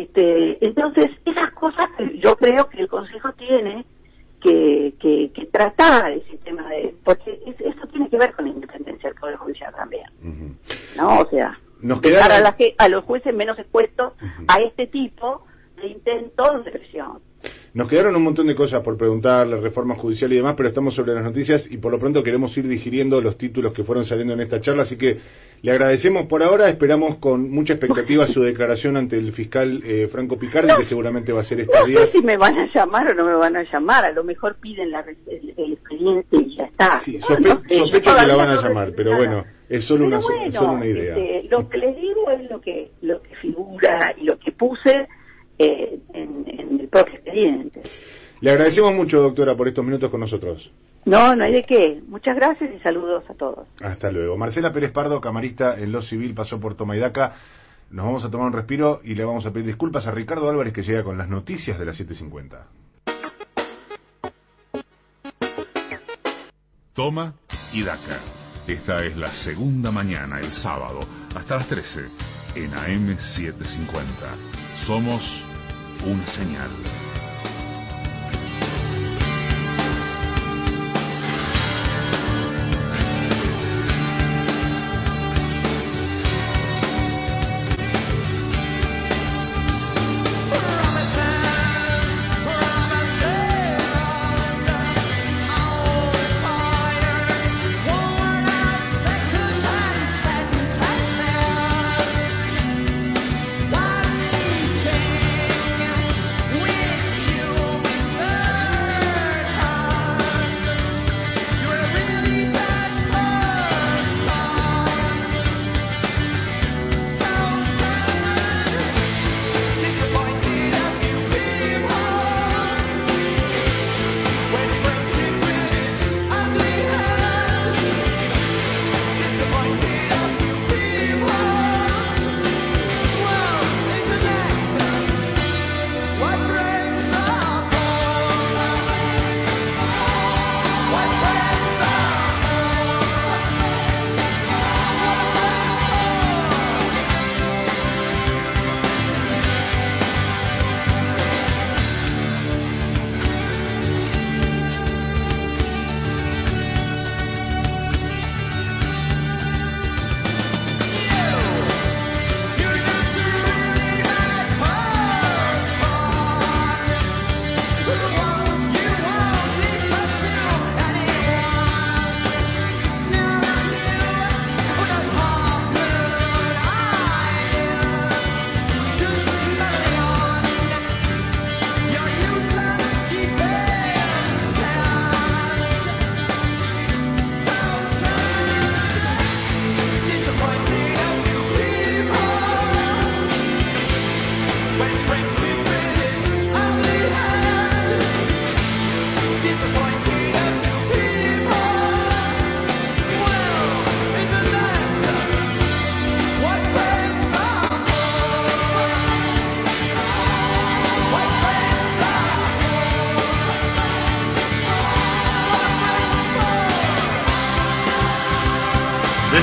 [0.02, 3.84] este, entonces esas cosas yo creo que el Consejo tiene
[4.40, 9.08] que, que, que tratar ese tema de, porque eso tiene que ver con la independencia
[9.08, 10.04] del Poder Judicial también,
[10.96, 11.20] ¿no?
[11.20, 14.12] O sea, nos a, a los jueces menos expuestos
[14.48, 17.20] a este tipo de intentos de presión.
[17.74, 20.94] Nos quedaron un montón de cosas por preguntar, la reforma judicial y demás, pero estamos
[20.94, 24.32] sobre las noticias y por lo pronto queremos ir digiriendo los títulos que fueron saliendo
[24.32, 25.18] en esta charla, así que
[25.60, 30.38] le agradecemos por ahora, esperamos con mucha expectativa su declaración ante el fiscal eh, Franco
[30.38, 31.98] Picardi, que seguramente va a ser este día.
[31.98, 34.22] No sé si me van a llamar o no me van a llamar, a lo
[34.22, 37.00] mejor piden la, el, expediente y ya está.
[37.00, 41.16] Sí, sospecho que la van a llamar, pero bueno, es solo, una, una idea.
[41.16, 45.08] Este, lo que les digo es lo que, lo que figura y lo que puse
[45.64, 47.82] eh, en, el propio expediente.
[48.40, 50.70] Le agradecemos mucho, doctora, por estos minutos con nosotros.
[51.04, 52.02] No, no hay de qué.
[52.06, 53.66] Muchas gracias y saludos a todos.
[53.82, 54.36] Hasta luego.
[54.36, 57.34] Marcela Pérez Pardo, camarista en Lo Civil, pasó por Tomaidaca.
[57.90, 60.72] Nos vamos a tomar un respiro y le vamos a pedir disculpas a Ricardo Álvarez
[60.72, 62.58] que llega con las noticias de las 7.50.
[66.94, 67.34] Toma
[67.72, 68.20] y Daca.
[68.66, 71.00] Esta es la segunda mañana, el sábado,
[71.34, 72.00] hasta las 13,
[72.54, 74.86] en AM750.
[74.86, 75.22] Somos
[76.06, 77.03] una señal.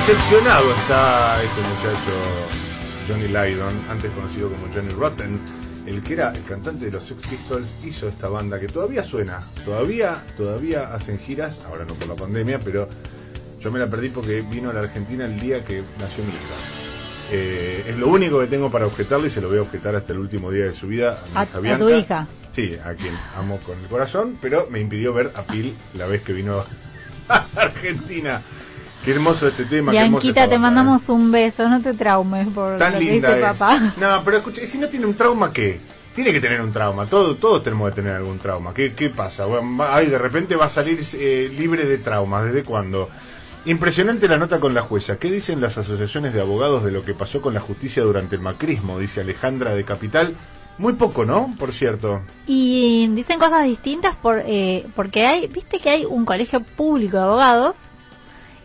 [0.08, 2.12] Decepcionado está este muchacho
[3.08, 5.39] Johnny Lydon, antes conocido como Johnny Rotten,
[5.86, 9.41] el que era el cantante de los Sex Pistols, hizo esta banda que todavía suena,
[9.64, 12.89] todavía, todavía hacen giras, ahora no por la pandemia, pero
[13.60, 17.30] yo me la perdí porque vino a la Argentina el día que nació mi hija.
[17.32, 20.14] Eh, es lo único que tengo para objetarle y se lo voy a objetar hasta
[20.14, 21.86] el último día de su vida a mi A- hija a Bianca.
[21.86, 22.28] tu hija.
[22.54, 26.24] Sí, a quien amo con el corazón, pero me impidió ver a Pil la vez
[26.24, 26.66] que vino
[27.30, 28.41] a Argentina.
[29.04, 29.91] Qué hermoso este tema.
[29.91, 32.78] Bianquita, te mandamos un beso, no te traumes por ¿eh?
[32.78, 33.93] Tan lo que linda dice papá.
[33.97, 35.80] No, pero escucha, ¿y si no tiene un trauma, ¿qué?
[36.14, 37.08] Tiene que tener un trauma.
[37.08, 38.74] Todos, todos tenemos que tener algún trauma.
[38.74, 39.45] ¿Qué, qué pasa?
[39.45, 42.45] Bueno, ay, de repente va a salir eh, libre de traumas.
[42.45, 43.10] ¿Desde cuándo?
[43.66, 45.18] Impresionante la nota con la jueza.
[45.18, 48.41] ¿Qué dicen las asociaciones de abogados de lo que pasó con la justicia durante el
[48.41, 48.99] macrismo?
[48.99, 50.36] Dice Alejandra de Capital.
[50.78, 51.54] Muy poco, ¿no?
[51.58, 52.22] Por cierto.
[52.47, 57.24] Y dicen cosas distintas por, eh, porque hay, viste que hay un colegio público de
[57.24, 57.76] abogados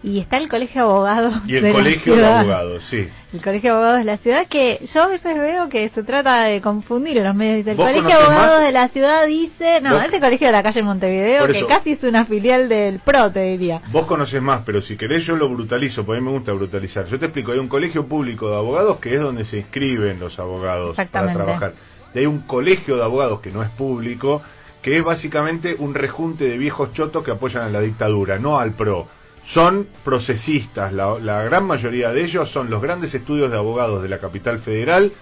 [0.06, 3.08] y está el colegio de abogados Y el de colegio de abogados, sí.
[3.32, 6.44] El colegio de abogados de la ciudad que yo a veces veo que se trata
[6.44, 7.66] de confundir en los medios.
[7.66, 8.62] El ¿Vos colegio de abogados más?
[8.62, 11.92] de la ciudad dice, no, ¿Vos- es el colegio de la calle Montevideo que casi
[11.92, 13.82] es una filial del PRO, te diría.
[13.90, 17.06] Vos conocés más, pero si querés yo lo brutalizo, porque a mí me gusta brutalizar.
[17.06, 20.38] Yo te explico, hay un colegio público de abogados que es donde se inscriben los
[20.38, 21.72] abogados para trabajar.
[22.14, 24.40] Y hay un colegio de abogados que no es público,
[24.82, 28.70] que es básicamente un rejunte de viejos chotos que apoyan a la dictadura, no al
[28.74, 29.08] PRO.
[29.52, 34.08] Son procesistas, la, la gran mayoría de ellos son los grandes estudios de abogados de
[34.08, 35.12] la capital federal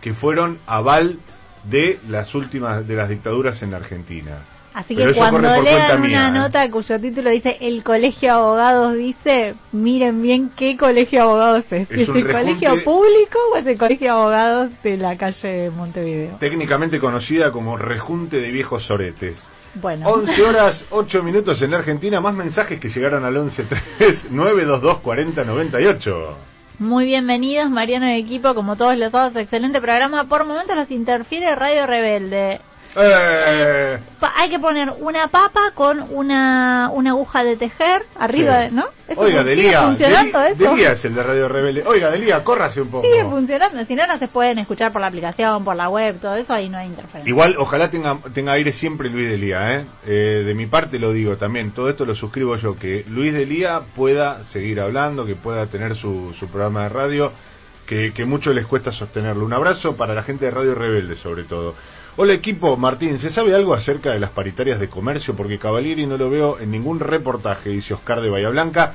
[0.00, 1.18] que fueron aval
[1.64, 4.46] de las últimas de las dictaduras en la Argentina.
[4.74, 6.40] Así Pero que eso cuando corre por cuenta lean mía, una ¿eh?
[6.40, 11.64] nota cuyo título dice el colegio de abogados dice, miren bien qué colegio de abogados
[11.72, 11.90] es.
[11.90, 15.70] Es ¿Es, un el colegio público o es el colegio de abogados de la calle
[15.70, 16.36] Montevideo?
[16.38, 19.38] técnicamente conocida como rejunte de viejos soretes.
[19.80, 20.08] Bueno.
[20.08, 26.36] 11 horas 8 minutos en la Argentina, más mensajes que llegaron al 113 922 4098.
[26.78, 30.24] Muy bienvenidos, Mariano y equipo, como todos los sábados, excelente programa.
[30.24, 32.60] Por momentos los interfiere Radio Rebelde.
[32.96, 33.98] Eh,
[34.34, 38.74] hay que poner una papa con una, una aguja de tejer arriba, sí.
[38.74, 38.86] ¿no?
[39.06, 40.70] ¿Eso Oiga, Delía, funcionando Delí- eso?
[40.70, 41.82] Delía es el de Radio Rebelde.
[41.86, 43.06] Oiga, Delía, córrase un poco.
[43.06, 46.34] Sigue funcionando, si no, no se pueden escuchar por la aplicación, por la web, todo
[46.36, 47.28] eso, ahí no hay interferencia.
[47.30, 49.84] Igual, ojalá tenga, tenga aire siempre Luis Delía, ¿eh?
[50.06, 53.80] Eh, De mi parte lo digo también, todo esto lo suscribo yo, que Luis Delía
[53.96, 57.32] pueda seguir hablando, que pueda tener su, su programa de radio,
[57.86, 59.44] que, que mucho les cuesta sostenerlo.
[59.44, 61.74] Un abrazo para la gente de Radio Rebelde, sobre todo.
[62.20, 65.36] Hola equipo, Martín, ¿se sabe algo acerca de las paritarias de comercio?
[65.36, 68.92] Porque Cavalieri no lo veo en ningún reportaje, dice Oscar de Bahía Blanca.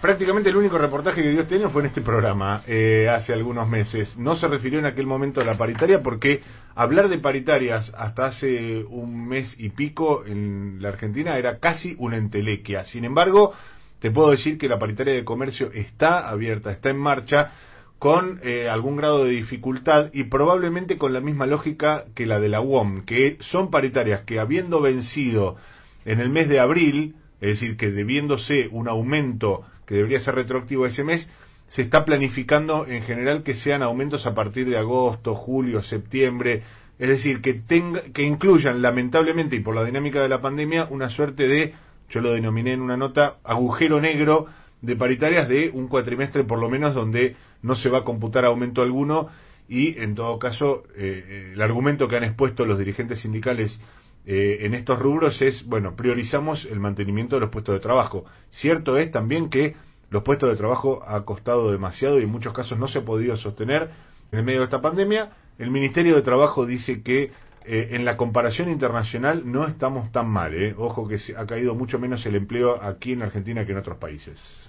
[0.00, 3.68] Prácticamente el único reportaje que dio este año fue en este programa, eh, hace algunos
[3.68, 4.16] meses.
[4.16, 6.42] No se refirió en aquel momento a la paritaria porque
[6.74, 12.16] hablar de paritarias hasta hace un mes y pico en la Argentina era casi una
[12.16, 12.84] entelequia.
[12.84, 13.52] Sin embargo,
[14.00, 17.52] te puedo decir que la paritaria de comercio está abierta, está en marcha
[17.98, 22.48] con eh, algún grado de dificultad y probablemente con la misma lógica que la de
[22.48, 25.56] la UOM, que son paritarias que habiendo vencido
[26.04, 30.86] en el mes de abril, es decir, que debiéndose un aumento que debería ser retroactivo
[30.86, 31.28] ese mes,
[31.68, 36.62] se está planificando en general que sean aumentos a partir de agosto, julio, septiembre,
[36.98, 41.10] es decir, que tenga, que incluyan lamentablemente y por la dinámica de la pandemia una
[41.10, 41.74] suerte de,
[42.10, 44.46] yo lo denominé en una nota, agujero negro
[44.80, 47.36] de paritarias de un cuatrimestre por lo menos donde
[47.66, 49.28] no se va a computar aumento alguno
[49.68, 53.80] y en todo caso eh, eh, el argumento que han expuesto los dirigentes sindicales
[54.24, 58.24] eh, en estos rubros es, bueno, priorizamos el mantenimiento de los puestos de trabajo.
[58.50, 59.74] Cierto es también que
[60.10, 63.36] los puestos de trabajo ha costado demasiado y en muchos casos no se ha podido
[63.36, 63.90] sostener
[64.32, 65.30] en el medio de esta pandemia.
[65.58, 67.32] El Ministerio de Trabajo dice que
[67.64, 70.54] en la comparación internacional no estamos tan mal.
[70.76, 74.65] Ojo que ha caído mucho menos el empleo aquí en Argentina que en otros países.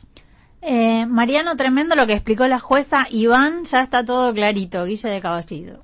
[0.61, 3.05] Eh, Mariano, tremendo lo que explicó la jueza.
[3.09, 4.85] Iván, ya está todo clarito.
[4.85, 5.83] Guille de Caballito.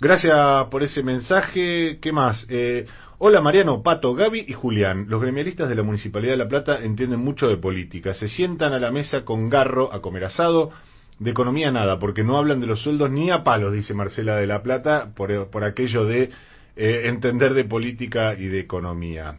[0.00, 1.98] Gracias por ese mensaje.
[2.00, 2.46] ¿Qué más?
[2.48, 2.86] Eh,
[3.18, 5.06] hola Mariano, Pato, Gaby y Julián.
[5.08, 8.12] Los gremialistas de la Municipalidad de La Plata entienden mucho de política.
[8.14, 10.70] Se sientan a la mesa con garro a comer asado.
[11.18, 14.46] De economía nada, porque no hablan de los sueldos ni a palos, dice Marcela de
[14.48, 16.30] La Plata, por, por aquello de
[16.74, 19.36] eh, entender de política y de economía.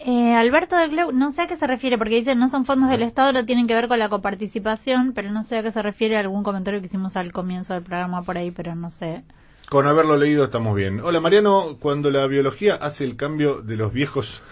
[0.00, 2.88] Eh, Alberto de Cleu, no sé a qué se refiere, porque dice no son fondos
[2.88, 5.82] del Estado, no tienen que ver con la coparticipación, pero no sé a qué se
[5.82, 9.24] refiere algún comentario que hicimos al comienzo del programa por ahí, pero no sé.
[9.68, 11.00] Con haberlo leído estamos bien.
[11.00, 14.42] Hola Mariano, cuando la biología hace el cambio de los viejos...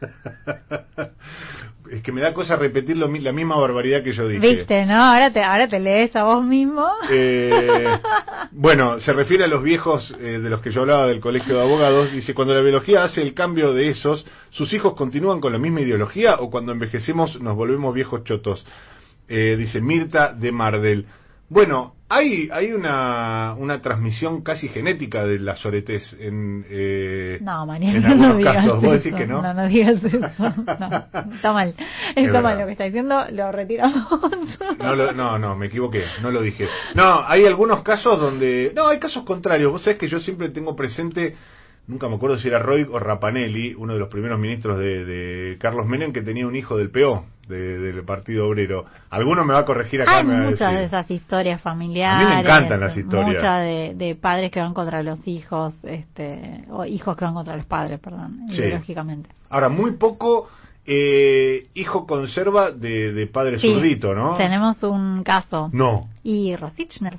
[1.90, 4.40] es que me da cosa repetir lo la misma barbaridad que yo dije.
[4.40, 4.96] Viste, ¿no?
[4.96, 6.86] Ahora te, ahora te lees a vos mismo.
[7.10, 7.86] Eh,
[8.52, 11.62] bueno, se refiere a los viejos eh, de los que yo hablaba del colegio de
[11.62, 12.12] abogados.
[12.12, 15.80] Dice, cuando la biología hace el cambio de esos, ¿sus hijos continúan con la misma
[15.80, 18.66] ideología o cuando envejecemos nos volvemos viejos chotos?
[19.28, 21.06] Eh, dice Mirta de Mardel.
[21.48, 27.68] Bueno, hay, hay una, una transmisión casi genética de la soretés en, eh, No, en
[27.68, 28.82] Mariano, algunos no digas casos.
[28.82, 29.16] ¿Vos decís eso.
[29.16, 29.42] que no?
[29.42, 30.18] No, no digas eso.
[30.78, 31.74] No, está mal.
[32.16, 34.06] Es Está mal lo que está diciendo, lo retiramos.
[34.78, 36.68] No, lo- no, no, me equivoqué, no lo dije.
[36.94, 38.72] No, hay algunos casos donde...
[38.74, 39.70] No, hay casos contrarios.
[39.72, 41.36] Vos sabés que yo siempre tengo presente,
[41.88, 45.58] nunca me acuerdo si era Roy o Rapanelli, uno de los primeros ministros de, de
[45.58, 48.84] Carlos Menem, que tenía un hijo del PO, de- del Partido Obrero.
[49.10, 50.18] Alguno me va a corregir acá.
[50.18, 50.78] Hay me va a muchas decir.
[50.78, 52.26] de esas historias familiares.
[52.26, 53.34] A mí me encantan las historias.
[53.36, 57.56] Muchas de, de padres que van contra los hijos, este, o hijos que van contra
[57.56, 58.60] los padres, perdón, Sí.
[58.60, 59.30] ideológicamente.
[59.50, 60.48] Ahora, muy poco
[60.90, 64.36] eh, hijo conserva de, de padre Sí, zurdito, ¿no?
[64.36, 65.68] Tenemos un caso.
[65.72, 66.08] No.
[66.22, 67.18] Y Rosichner.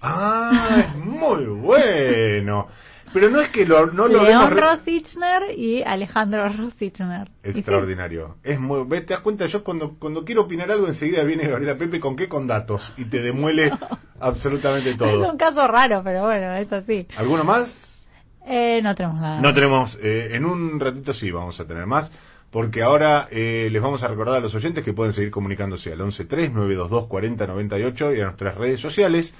[0.00, 2.68] Ah, es muy bueno.
[3.12, 7.28] Pero no es que lo, no lo León vemos Rosichner y Alejandro Rosichner.
[7.42, 8.36] Sí, Extraordinario.
[8.42, 11.76] Es muy, ve, te das cuenta, yo cuando, cuando quiero opinar algo enseguida viene Gabriela
[11.76, 13.70] Pepe con qué con datos y te demuele
[14.20, 15.30] absolutamente Es todo.
[15.30, 17.06] un caso raro, pero bueno, es así.
[17.16, 18.04] ¿Alguno más?
[18.46, 19.40] Eh, no tenemos nada.
[19.40, 22.10] No tenemos, eh, en un ratito sí vamos a tener más,
[22.50, 25.98] porque ahora eh, les vamos a recordar a los oyentes que pueden seguir comunicándose al
[26.00, 29.34] 1139224098 y a nuestras redes sociales,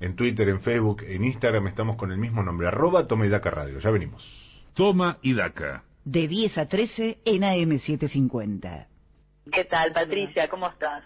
[0.00, 3.50] en Twitter, en Facebook, en Instagram estamos con el mismo nombre, arroba Toma y Daca
[3.50, 3.78] Radio.
[3.78, 4.24] Ya venimos.
[4.74, 5.82] Toma y daca.
[6.04, 8.86] De 10 a 13 en AM750.
[9.50, 10.48] ¿Qué tal, Patricia?
[10.48, 11.02] ¿Cómo estás?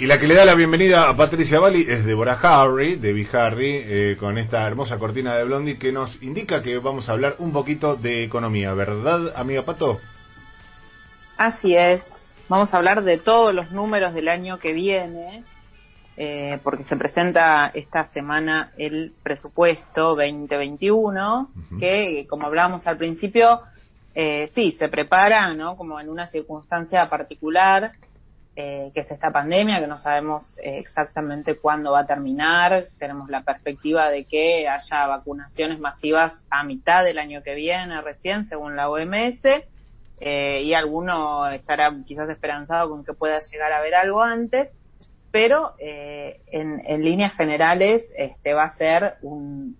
[0.00, 3.28] Y la que le da la bienvenida a Patricia Bali es Deborah Harry, de Big
[3.36, 7.36] Harry, eh, con esta hermosa cortina de Blondie que nos indica que vamos a hablar
[7.38, 10.00] un poquito de economía, ¿verdad, amiga Pato?
[11.36, 12.02] Así es.
[12.48, 15.44] Vamos a hablar de todos los números del año que viene,
[16.16, 21.78] eh, porque se presenta esta semana el presupuesto 2021, Ujú.
[21.78, 23.60] que, como hablábamos al principio,
[24.14, 25.76] eh, sí, se prepara, ¿no?
[25.76, 27.92] Como en una circunstancia particular,
[28.62, 32.84] eh, que es esta pandemia, que no sabemos eh, exactamente cuándo va a terminar.
[32.98, 38.48] Tenemos la perspectiva de que haya vacunaciones masivas a mitad del año que viene, recién,
[38.50, 39.40] según la OMS.
[40.22, 44.68] eh, y alguno estará quizás esperanzado con que pueda llegar a haber algo antes,
[45.32, 49.76] pero eh, en, líneas generales este va a ser un-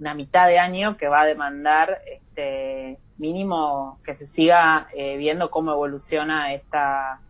[0.00, 5.50] una mitad de año que va a demandar este mínimo que se siga eh, viendo
[5.50, 7.20] cómo evoluciona esta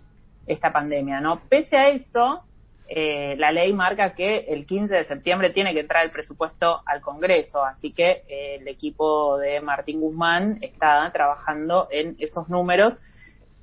[0.52, 1.40] esta pandemia, ¿no?
[1.48, 2.42] Pese a eso,
[2.88, 7.00] eh, la ley marca que el 15 de septiembre tiene que entrar el presupuesto al
[7.00, 12.94] Congreso, así que eh, el equipo de Martín Guzmán está trabajando en esos números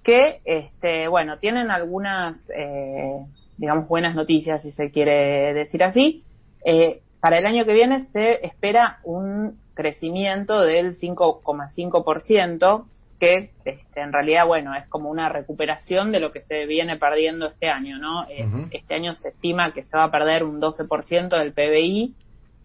[0.08, 3.26] que, este, bueno, tienen algunas, eh,
[3.58, 6.24] digamos, buenas noticias, si se quiere decir así.
[6.64, 12.86] Eh, para el año que viene se espera un crecimiento del 5,5%,
[13.20, 17.48] que este, en realidad, bueno, es como una recuperación de lo que se viene perdiendo
[17.48, 18.28] este año, ¿no?
[18.30, 18.46] Eh.
[18.72, 22.16] Este año se estima que se va a perder un 12% del PBI,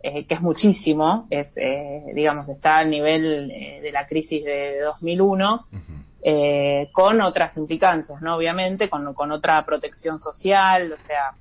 [0.02, 4.80] eh, que es muchísimo, es, eh, digamos, está al nivel eh, de la crisis de
[4.80, 5.80] 2001, Ujú.
[6.24, 8.36] eh, con otras implicancias, ¿no?
[8.36, 11.34] Obviamente, con, con otra protección social, o sea,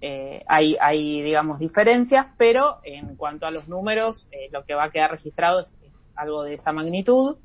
[0.00, 4.90] eh, hay, hay, digamos, diferencias, pero en cuanto a los números, lo que va a
[4.90, 7.38] quedar registrado es, es algo de esa magnitud.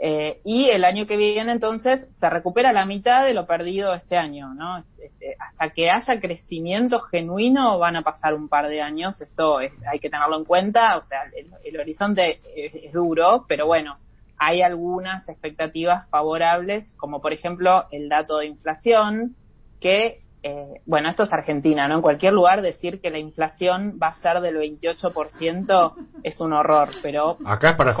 [0.00, 4.16] Eh, y el año que viene, entonces, se recupera la mitad de lo perdido este
[4.16, 4.78] año, ¿no?
[5.02, 9.72] Este, hasta que haya crecimiento genuino van a pasar un par de años, esto es-
[9.90, 13.96] hay que tenerlo en cuenta, o sea, el, el horizonte es, es duro, pero bueno,
[14.38, 19.34] hay algunas expectativas favorables, como por ejemplo el dato de inflación,
[19.80, 21.96] que, eh, bueno, esto es Argentina, ¿no?
[21.96, 25.92] En cualquier lugar decir que la inflación va a ser del 28%
[26.22, 27.94] es un horror, pero Acá es para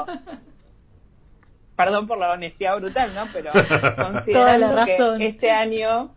[0.00, 0.46] festejar.
[1.84, 5.18] Perdón por la honestidad brutal no pero considerando Toda la razón.
[5.18, 6.10] que este año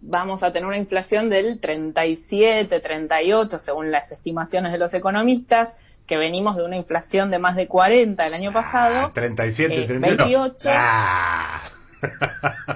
[0.00, 5.70] vamos a tener una inflación del 37 38 según las estimaciones de los economistas
[6.06, 9.86] que venimos de una inflación de más de 40 el año pasado Ah, 37, eh,
[9.86, 10.16] 31.
[10.24, 10.68] 28.
[10.72, 11.60] Ah.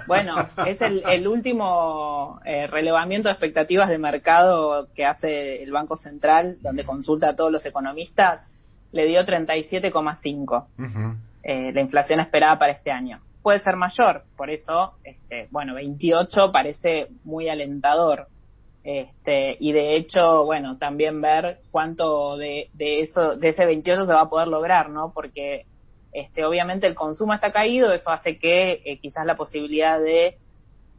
[0.09, 0.35] Bueno,
[0.67, 6.57] es el, el último eh, relevamiento de expectativas de mercado que hace el Banco Central,
[6.61, 8.43] donde consulta a todos los economistas.
[8.91, 10.67] le dio 37,5
[11.43, 13.21] eh, la inflación esperada para este año.
[13.43, 18.29] Puede ser mayor, por eso, este, bueno, 28 parece muy alentador.
[18.85, 24.13] Este, y de hecho, bueno, también ver cuánto de, de eso, de ese 28 se
[24.13, 25.13] va a poder lograr, ¿no?
[25.13, 25.67] Porque
[26.13, 30.37] este, obviamente el consumo está caído, eso hace que eh, quizás la posibilidad de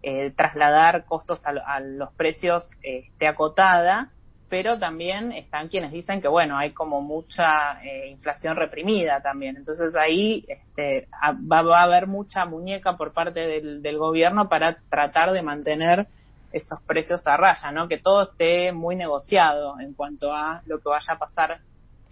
[0.02, 4.12] eh, trasladar costos a, los precios eh, esté acotada,
[4.54, 10.46] pero también están quienes dicen que bueno, hay como mucha inflación reprimida también, entonces ahí
[10.48, 11.08] este,
[11.52, 16.06] va, a haber mucha muñeca por parte del, del, gobierno para tratar de mantener
[16.52, 17.88] esos precios a raya, ¿no?
[17.88, 21.62] Que todo esté muy negociado en cuanto a lo que vaya a pasar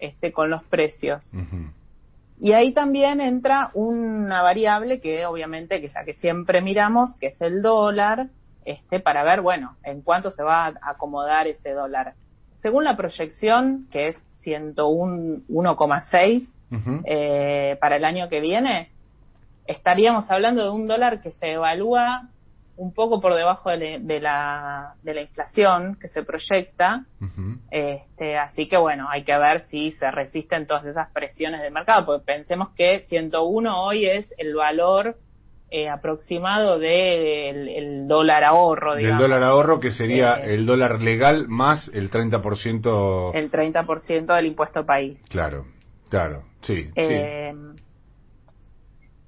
[0.00, 1.32] este con los precios.
[2.40, 7.40] Y ahí también entra una variable que obviamente que la que siempre miramos, que es
[7.40, 8.30] el dólar,
[8.64, 12.14] este, para ver, bueno, en cuánto se va a acomodar ese dólar.
[12.62, 16.48] Según la proyección, que es 101,6
[17.04, 18.90] eh, para el año que viene,
[19.66, 22.28] estaríamos hablando de un dólar que se evalúa
[22.76, 27.04] un poco por debajo de, la, de la inflación que se proyecta.
[27.70, 32.06] este, así que bueno, hay que ver si se resisten todas esas presiones del mercado,
[32.06, 35.16] porque pensemos que 101 hoy es el valor
[35.74, 38.94] eh, aproximado del el dólar ahorro.
[38.94, 39.18] Digamos.
[39.18, 43.30] Del dólar ahorro que sería eh, el dólar legal más el 30%.
[43.32, 45.18] El 30% del impuesto país.
[45.30, 45.64] Claro,
[46.10, 46.90] claro, sí.
[46.94, 47.54] Eh,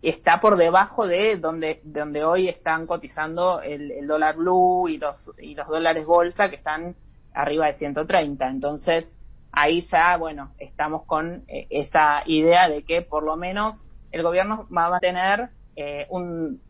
[0.02, 5.54] está por debajo de donde, donde hoy están cotizando el, dólar blue y los, y
[5.54, 6.94] los dólares bolsa que están
[7.32, 8.46] arriba de 130.
[8.48, 9.10] Entonces,
[9.50, 14.68] ahí ya, bueno, estamos con eh, esa idea de que por lo menos el gobierno
[14.70, 16.60] va a tener eh, un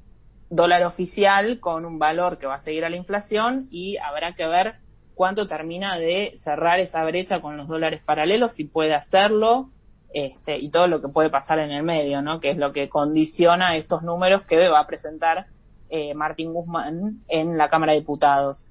[0.51, 4.47] dólar oficial con un valor que va a seguir a la inflación y habrá que
[4.47, 4.77] ver
[5.15, 9.71] cuánto termina de cerrar esa brecha con los dólares paralelos, si puede hacerlo,
[10.13, 12.41] este, y todo lo que puede pasar en el medio, ¿no?
[12.41, 15.47] Que es lo que condiciona estos números que va a presentar
[15.89, 18.69] eh, Martín Guzmán en la Cámara de Diputados.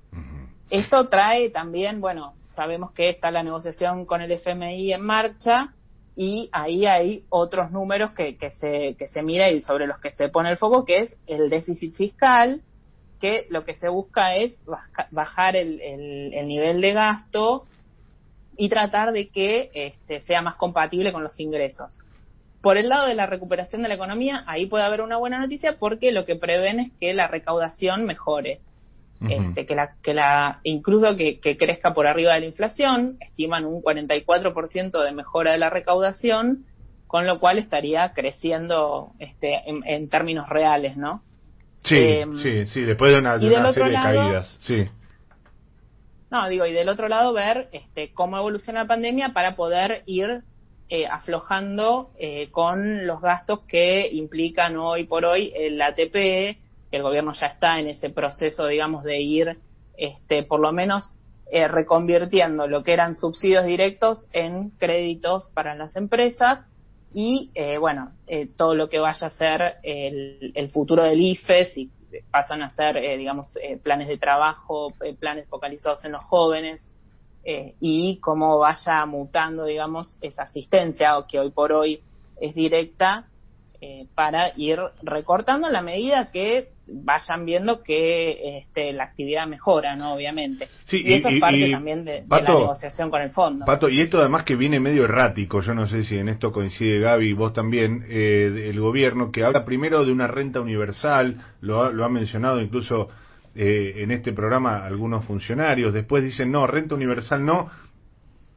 [0.69, 5.73] Esto trae también, bueno, sabemos que está la negociación con el FMI en marcha
[6.15, 10.11] y ahí hay otros números que, que, se, que se mira y sobre los que
[10.11, 12.61] se pone el foco, que es el déficit fiscal,
[13.19, 14.53] que lo que se busca es
[15.11, 17.65] bajar el, el nivel de gasto
[18.57, 21.99] y tratar de que este, sea más compatible con los ingresos.
[22.61, 25.77] Por el lado de la recuperación de la economía, ahí puede haber una buena noticia
[25.79, 28.59] porque lo que prevén es que la recaudación mejore.
[29.29, 33.81] Este, que la, que la, incluso que, crezca por arriba de la inflación, estiman un
[33.81, 36.65] 44% de mejora de la recaudación,
[37.07, 41.21] con lo cual estaría creciendo este, en, términos reales, ¿no?
[41.79, 44.85] Sí, em, sí, sí, después de una, serie de caídas, sí.
[46.31, 50.41] No, digo, y del otro lado ver este, cómo evoluciona la pandemia para poder ir
[50.89, 56.57] eh, aflojando eh, con los gastos que implican hoy por hoy el ATP,
[56.93, 59.57] que el gobierno ya está en ese proceso, digamos, de ir,
[59.97, 61.17] este, por lo menos,
[61.51, 66.67] eh, reconvirtiendo lo que eran subsidios directos en créditos para las empresas
[67.15, 68.11] y, bueno,
[68.57, 71.91] todo lo que vaya a ser el, el futuro del IFES y
[72.31, 76.81] pasan a ser, eh, digamos, eh, planes de trabajo, eh, planes focalizados en los jóvenes,
[77.45, 81.99] y cómo vaya mutando, digamos, esa asistencia que hoy por hoy
[82.39, 83.27] es directa
[84.15, 90.13] para ir recortando la medida que vayan viendo que este, la actividad mejora, ¿no?
[90.13, 90.67] Obviamente.
[90.91, 93.65] y eso es parte también de, la negociación con el fondo.
[93.65, 96.99] Pato, y esto además que viene medio errático, yo no sé si en esto coincide
[96.99, 101.91] Gaby y vos también, eh, el gobierno que habla primero de una renta universal, lo,
[101.91, 103.09] lo ha mencionado incluso
[103.55, 107.69] eh, en este programa algunos funcionarios, después dicen no, renta universal no,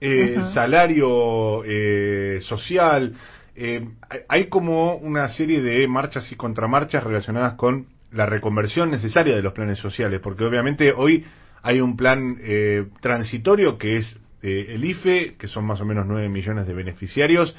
[0.01, 3.15] eh, salario eh, social,
[3.55, 3.89] eh,
[4.28, 7.86] hay como una serie de marchas y contramarchas relacionadas con
[8.17, 11.25] la reconversión necesaria de los planes sociales, porque obviamente hoy
[11.63, 16.07] hay un plan eh, transitorio que es eh, el IFE, que son más o menos
[16.07, 17.55] 9 millones de beneficiarios.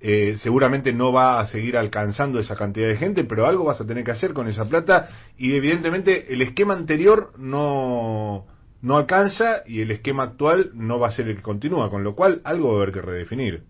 [0.00, 3.86] Eh, seguramente no va a seguir alcanzando esa cantidad de gente, pero algo vas a
[3.86, 8.46] tener que hacer con esa plata y evidentemente el esquema anterior no,
[8.80, 12.14] no alcanza y el esquema actual no va a ser el que continúa, con lo
[12.14, 13.64] cual algo va a haber que redefinir.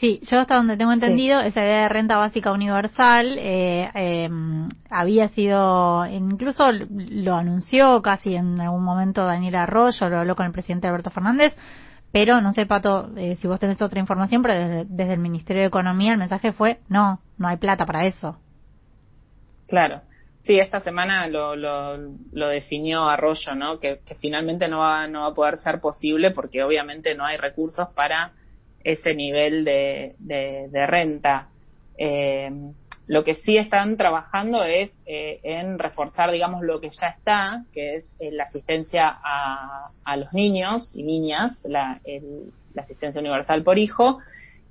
[0.00, 5.28] Sí, yo hasta donde tengo entendido, esa idea de renta básica universal eh, em, había
[5.28, 10.88] sido, incluso lo anunció casi en algún momento Daniel Arroyo, lo habló con el presidente
[10.88, 11.54] Alberto Fernández,
[12.12, 14.54] pero no sé, Pato, eh, si vos tenés otra información, pero
[14.86, 18.38] desde, el Ministerio de Economía el mensaje fue, no, no hay plata para eso.
[19.68, 20.00] Claro.
[20.44, 21.98] Sí, esta semana lo, lo,
[22.32, 23.78] lo definió Arroyo, ¿no?
[23.78, 27.36] Que, que finalmente no va, no va a poder ser posible porque obviamente no hay
[27.36, 28.32] recursos para
[28.84, 31.48] ese nivel de, de, renta.
[31.98, 32.50] Eh,
[33.06, 37.96] lo que sí están trabajando es eh, en reforzar, digamos, lo que ya está, que
[37.96, 42.00] es eh, la asistencia a, a, los niños y niñas, la,
[42.74, 44.20] la asistencia universal por hijo,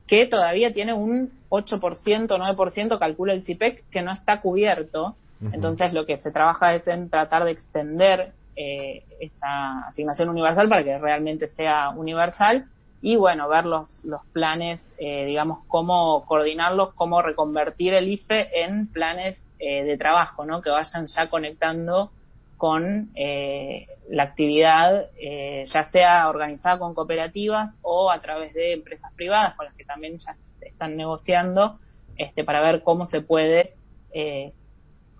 [0.07, 1.79] que todavía tiene un 8%,
[2.27, 5.15] 9%, calcula el CIPEC, que no está cubierto.
[5.53, 10.83] Entonces, lo que se trabaja es en tratar de extender eh, esa asignación universal para
[10.83, 12.65] que realmente sea universal
[13.01, 18.87] y bueno, ver los, los planes, eh, digamos, cómo coordinarlos, cómo reconvertir el IFE en
[18.87, 20.61] planes eh, de trabajo, ¿no?
[20.61, 22.11] Que vayan ya conectando
[22.57, 29.13] con eh, la actividad, eh, ya sea organizada con cooperativas o a través de empresas
[29.15, 31.79] privadas con las que también ya están negociando,
[32.17, 33.75] este, para ver cómo se puede
[34.13, 34.51] eh,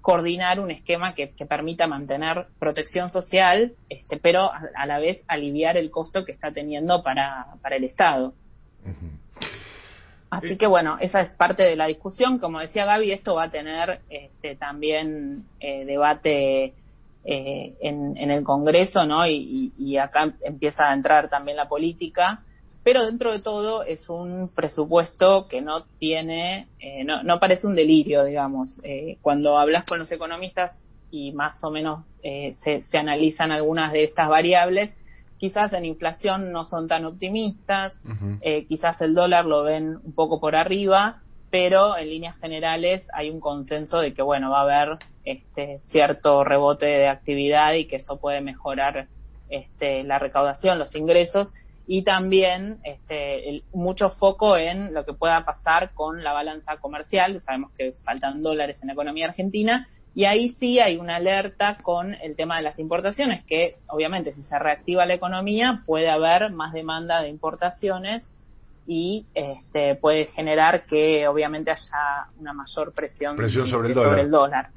[0.01, 5.91] coordinar un esquema que, permita mantener protección social, este, pero a, la vez aliviar el
[5.91, 8.33] costo que está teniendo para, para el Estado.
[10.29, 12.37] Así que bueno, esa es parte de la discusión.
[12.37, 16.73] Como decía Gaby, esto va a tener este, también eh, debate
[17.25, 19.25] eh, en, en, el Congreso, ¿no?
[19.25, 22.43] Y, y, acá empieza a entrar también la política
[22.91, 27.75] pero dentro de todo es un presupuesto que no tiene, eh, no, no, parece un
[27.75, 28.81] delirio, digamos.
[28.83, 30.75] Eh, cuando hablas con los economistas
[31.11, 34.91] y más o menos eh, se, se, analizan algunas de estas variables,
[35.37, 37.93] quizás en inflación no son tan optimistas,
[38.67, 41.21] quizás el dólar lo ven un poco por arriba,
[41.51, 46.43] pero en líneas generales hay un consenso de que, bueno, va a haber este, cierto
[46.43, 49.05] rebote de actividad y que eso puede mejorar
[49.47, 51.53] este, la recaudación, los ingresos
[51.91, 57.41] y también este, mucho foco en lo que pueda pasar con la balanza comercial.
[57.41, 62.13] Sabemos que faltan dólares en la economía argentina y ahí sí hay una alerta con
[62.13, 66.73] el tema de las importaciones, que obviamente si se reactiva la economía puede haber más
[66.73, 68.21] demanda de importaciones
[68.85, 74.69] y este, puede generar que obviamente haya una mayor presión, sobre, el dólar.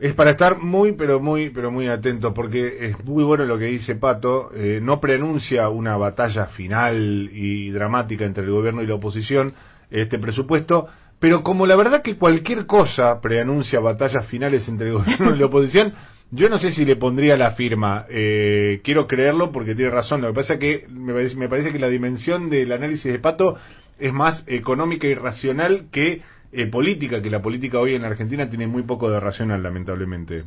[0.00, 3.66] Es para estar muy, pero muy, pero muy atento, porque es muy bueno lo que
[3.66, 4.50] dice Pato.
[4.54, 9.52] Eh, no preanuncia una batalla final y dramática entre el gobierno y la oposición
[9.90, 15.36] este presupuesto, pero como la verdad que cualquier cosa preanuncia batallas finales entre el gobierno
[15.36, 15.92] y la oposición,
[16.30, 18.06] yo no sé si le pondría la firma.
[18.08, 20.22] Eh, quiero creerlo porque tiene razón.
[20.22, 23.18] Lo que pasa es que me parece, me parece que la dimensión del análisis de
[23.18, 23.58] Pato
[23.98, 26.22] es más económica y racional que
[26.52, 30.44] eh, política, que la política hoy en Argentina tiene muy poco de racional, lamentablemente.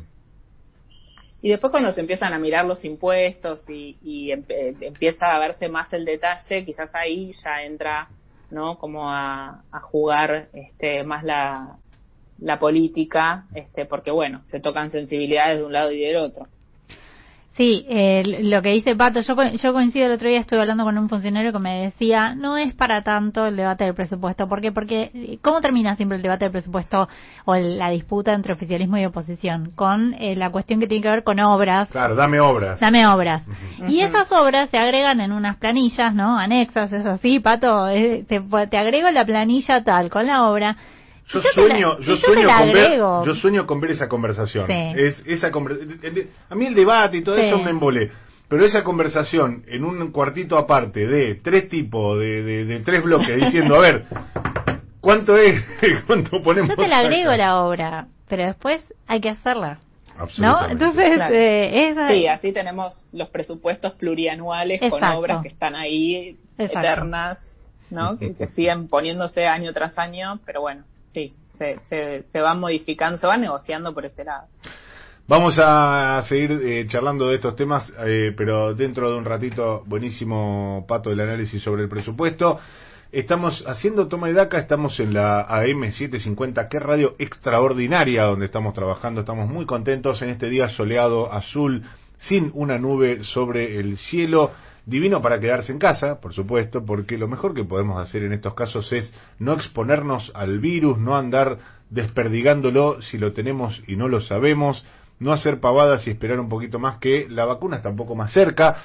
[1.40, 6.04] Y después cuando se empiezan a mirar los impuestos y, empieza a verse más el
[6.04, 8.08] detalle, quizás ahí ya entra,
[8.50, 8.78] ¿no?
[8.78, 11.76] Como a, jugar este, más la,
[12.38, 16.46] la política, este, porque bueno, se tocan sensibilidades de un lado y del otro.
[17.56, 20.98] Sí, eh, lo que dice Pato, yo, yo coincido, el otro día estuve hablando con
[20.98, 24.48] un funcionario que me decía, no es para tanto el debate del presupuesto.
[24.48, 24.72] ¿Por qué?
[24.72, 27.08] Porque, ¿cómo termina siempre el debate del presupuesto
[27.44, 29.70] o la disputa entre oficialismo y oposición?
[29.76, 31.88] Con eh, la cuestión que tiene que ver con obras.
[31.90, 32.80] Claro, dame obras.
[32.80, 33.44] Dame obras.
[33.88, 36.36] Y esas obras se agregan en unas planillas, ¿no?
[36.36, 40.76] Anexas, eso sí, Pato, eh, te, te agrego la planilla tal con la obra
[41.28, 44.70] yo, sueño, yo, sueño con ver, yo sueño con ver esa conversación.
[44.70, 48.10] Es esa a mí el debate y todo eso me embole.
[48.48, 53.74] Pero esa conversación en un cuartito aparte de tres tipos, de, de, tres bloques, diciendo,
[53.74, 54.04] a ver,
[55.00, 55.64] ¿cuánto es?
[56.06, 56.68] ¿Cuánto ponemos?
[56.68, 59.78] Yo te la agrego la obra, pero después hay que hacerla.
[60.38, 60.68] ¿No?
[60.68, 67.40] Entonces, eh, sí, así tenemos los presupuestos plurianuales con obras que están ahí eternas,
[67.90, 68.16] ¿no?
[68.38, 70.84] que siguen poniéndose año tras año, pero bueno
[71.14, 74.48] sí, se, se, se van modificando, se van negociando por este lado.
[75.26, 80.84] Vamos a seguir eh, charlando de estos temas, eh, pero dentro de un ratito, buenísimo
[80.86, 82.60] Pato del análisis sobre el presupuesto.
[83.10, 89.20] Estamos haciendo toma de DACA, estamos en la AM750, que radio extraordinaria donde estamos trabajando.
[89.20, 91.84] Estamos muy contentos en este día soleado, azul,
[92.18, 94.50] sin una nube sobre el cielo
[94.86, 98.54] divino para quedarse en casa, por supuesto, porque lo mejor que podemos hacer en estos
[98.54, 101.58] casos es no exponernos al virus, no andar
[101.90, 104.84] desperdigándolo si lo tenemos y no lo sabemos,
[105.18, 108.32] no hacer pavadas y esperar un poquito más que la vacuna está un poco más
[108.32, 108.76] cerca.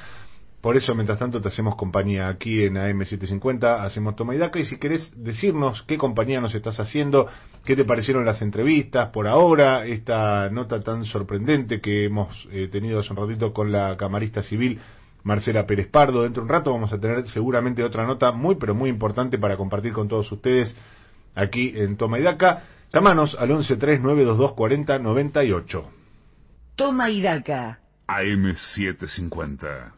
[0.62, 4.60] Por eso, mientras tanto, te hacemos compañía aquí en AM750, hacemos toma y daca.
[4.60, 7.28] Y si querés decirnos qué compañía nos estás haciendo,
[7.64, 13.00] qué te parecieron las entrevistas por ahora, esta nota tan sorprendente que hemos eh, tenido
[13.00, 14.82] hace un ratito con la camarista civil
[15.24, 16.24] Marcela Pérez Pardo.
[16.24, 19.58] Dentro de un rato vamos a tener seguramente otra nota muy, pero muy importante para
[19.58, 20.76] compartir con todos ustedes
[21.36, 22.64] aquí en Toma y Daca.
[22.94, 25.84] Llámanos al 1139224098.
[26.76, 27.80] Toma y Daca.
[28.08, 29.92] AM750.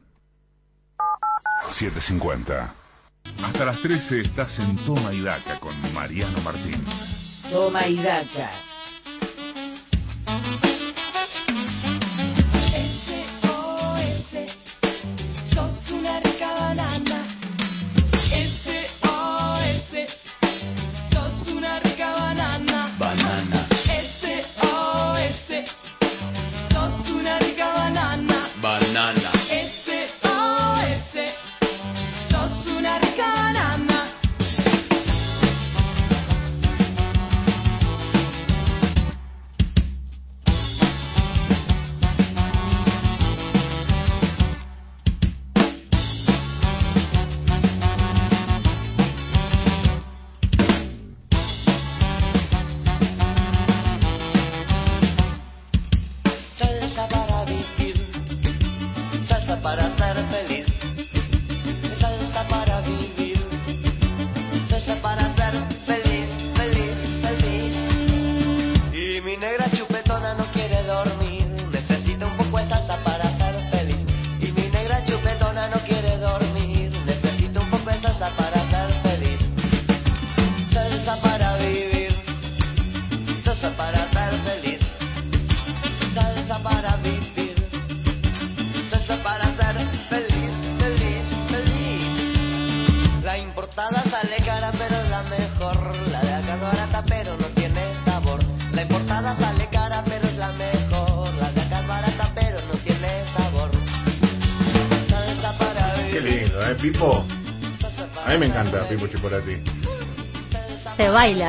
[1.79, 2.73] 750.
[3.43, 6.83] Hasta las 13 estás en Toma y Daca con Mariano Martín.
[7.51, 8.70] Toma y daca.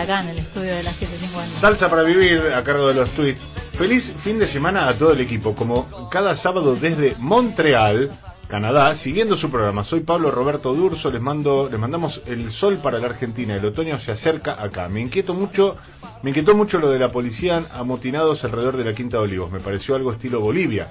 [0.02, 1.60] Acá en el estudio de las 750.
[1.60, 3.40] Salsa para vivir a cargo de los tweets.
[3.78, 8.10] Feliz fin de semana a todo el equipo, como cada sábado desde Montreal,
[8.48, 9.82] Canadá, siguiendo su programa.
[9.82, 13.56] Soy Pablo Roberto Durso, les mando, les mandamos el sol para la Argentina.
[13.56, 14.88] El otoño se acerca acá.
[14.88, 15.78] Me inquieto mucho,
[16.22, 19.50] me inquietó mucho lo de la policía amotinados alrededor de la Quinta de Olivos.
[19.50, 20.88] Me pareció algo estilo Bolivia.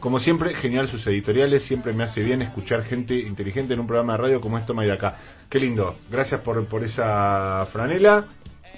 [0.00, 1.64] Como siempre, genial sus editoriales.
[1.64, 4.90] Siempre me hace bien escuchar gente inteligente en un programa de radio como esto de
[4.90, 5.16] acá.
[5.50, 5.96] Qué lindo.
[6.10, 8.24] Gracias por, por esa franela.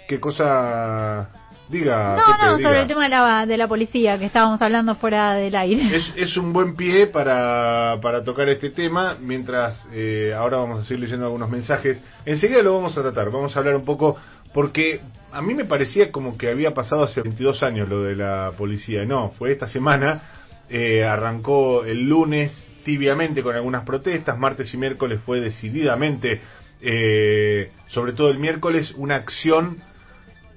[0.08, 1.30] ¿Qué cosa?
[1.68, 2.16] Diga.
[2.16, 2.68] No, Pepe, no, diga.
[2.68, 5.96] sobre el tema de la, de la policía que estábamos hablando fuera del aire.
[5.96, 10.82] Es, es un buen pie para, para tocar este tema, mientras eh, ahora vamos a
[10.82, 12.00] seguir leyendo algunos mensajes.
[12.26, 14.16] Enseguida lo vamos a tratar, vamos a hablar un poco,
[14.52, 15.00] porque
[15.32, 19.06] a mí me parecía como que había pasado hace 22 años lo de la policía.
[19.06, 20.22] No, fue esta semana,
[20.68, 22.52] eh, arrancó el lunes
[22.84, 26.42] tibiamente con algunas protestas, martes y miércoles fue decididamente,
[26.82, 29.78] eh, sobre todo el miércoles, una acción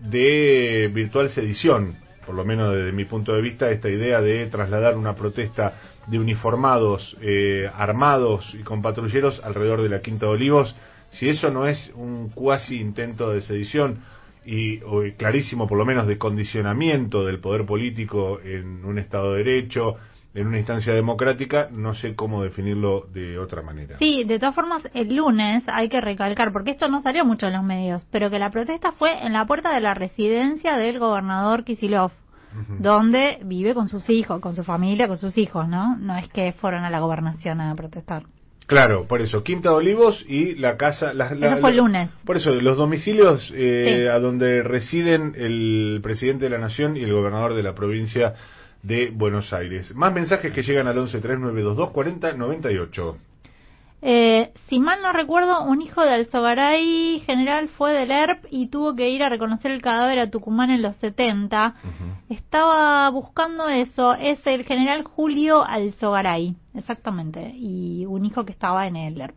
[0.02, 1.95] de virtual sedición,
[2.26, 5.74] por lo menos desde mi punto de vista, esta idea de trasladar una protesta
[6.07, 10.76] de uniformados, eh, armados y con patrulleros alrededor de la Quinta de Olivos,
[11.11, 13.99] si eso no es un cuasi intento de sedición
[14.45, 19.44] y o clarísimo por lo menos de condicionamiento del poder político en un Estado de
[19.44, 19.95] Derecho,
[20.39, 23.97] en una instancia democrática, no sé cómo definirlo de otra manera.
[23.97, 27.53] Sí, de todas formas, el lunes hay que recalcar, porque esto no salió mucho en
[27.53, 31.64] los medios, pero que la protesta fue en la puerta de la residencia del gobernador
[31.64, 32.11] Kisilov,
[32.80, 35.97] donde vive con sus hijos, con su familia, con sus hijos, ¿no?
[35.97, 38.23] No es que fueron a la gobernación a protestar.
[38.68, 41.14] Claro, por eso, Quinta de Olivos y la casa...
[41.14, 42.09] La, la- Eso fue el lunes.
[42.26, 44.07] Por eso, los domicilios eh, Sí.
[44.07, 48.34] a donde residen el presidente de la Nación y el gobernador de la provincia
[48.84, 49.95] de Buenos Aires.
[49.95, 53.18] Más mensajes que llegan al 1139224098.
[54.02, 58.95] Eh, si mal no recuerdo, un hijo de Alzogaray general fue del ERP y tuvo
[58.95, 61.76] que ir a reconocer el cadáver a Tucumán en los 70.
[62.30, 68.98] Estaba buscando eso, es el general Julio Alzogaray, exactamente, y un hijo que estaba en
[68.98, 69.36] el ERP.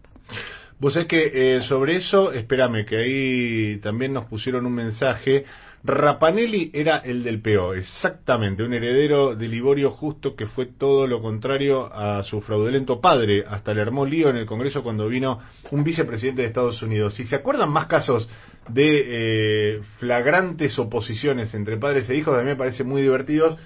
[0.79, 5.45] Vos sabés que eh, sobre eso, espérame, que ahí también nos pusieron un mensaje.
[5.83, 11.23] Rapanelli era el del PO, exactamente, un heredero de Liborio Justo que fue todo lo
[11.23, 13.45] contrario a su fraudulento padre.
[13.49, 15.41] Hasta le armó lío en el Congreso cuando vino
[15.71, 17.15] un vicepresidente de Estados Unidos.
[17.15, 18.29] Si se acuerdan más casos
[18.69, 23.59] de eh, flagrantes oposiciones entre padres e hijos, a mí me parece muy divertidos.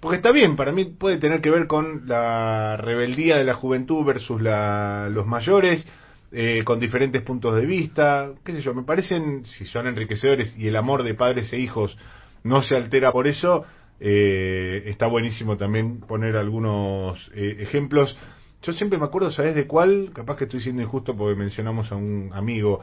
[0.00, 4.06] Porque está bien, para mí puede tener que ver con la rebeldía de la juventud
[4.06, 5.86] versus la, los mayores,
[6.30, 10.68] eh, con diferentes puntos de vista, qué sé yo, me parecen, si son enriquecedores y
[10.68, 11.96] el amor de padres e hijos
[12.44, 13.64] no se altera por eso,
[14.00, 18.16] eh, está buenísimo también poner algunos eh, ejemplos.
[18.62, 20.10] Yo siempre me acuerdo, ¿sabes de cuál?
[20.12, 22.80] Capaz que estoy siendo injusto porque mencionamos a un amigo,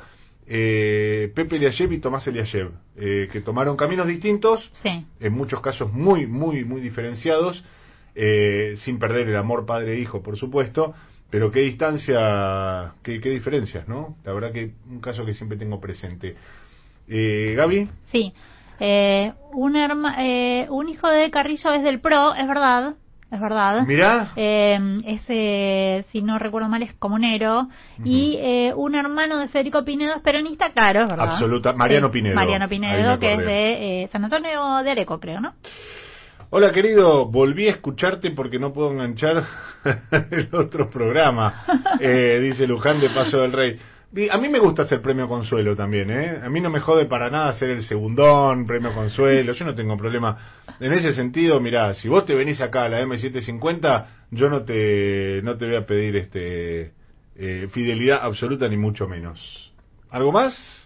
[0.47, 5.05] eh, Pepe Eliashev y Tomás Eliashev, que tomaron caminos distintos, Sí.
[5.19, 7.63] en muchos casos muy, muy, muy diferenciados,
[8.15, 10.93] sin perder el amor padre-hijo, por supuesto,
[11.35, 14.15] Pero qué distancia, qué, qué diferencias, ¿no?
[14.23, 16.37] La verdad que un caso que siempre tengo presente.
[17.09, 18.31] Eh, Gaby, Sí.
[18.79, 22.93] Eh, un, herma- eh, un hijo de Carrillo es del PRO, es verdad.
[23.29, 23.85] Es verdad.
[23.85, 27.67] mirá, Eh, ese, si no recuerdo mal, es comunero.
[28.05, 31.31] Y eh, un hermano de Federico Pinedo es peronista, claro, es verdad.
[31.33, 32.35] Absoluta- Mariano Sí, Pinedo.
[32.35, 35.53] Mariano Pinedo, que es de eh, San Antonio de Areco, creo, ¿no?
[36.51, 39.43] Hola querido, volví a escucharte porque no puedo enganchar
[40.31, 41.65] el otro programa,
[41.99, 43.79] eh, dice Luján de Paso del Rey.
[44.29, 46.39] A mí me gusta hacer premio consuelo también, ¿eh?
[46.43, 49.97] A mí no me jode para nada hacer el segundón, premio consuelo, yo no tengo
[49.97, 50.63] problema.
[50.79, 55.41] En ese sentido, mirá, si vos te venís acá a la M750, yo no te,
[55.43, 56.93] no te voy a pedir este
[57.35, 59.73] eh, fidelidad absoluta ni mucho menos.
[60.11, 60.84] ¿Algo más?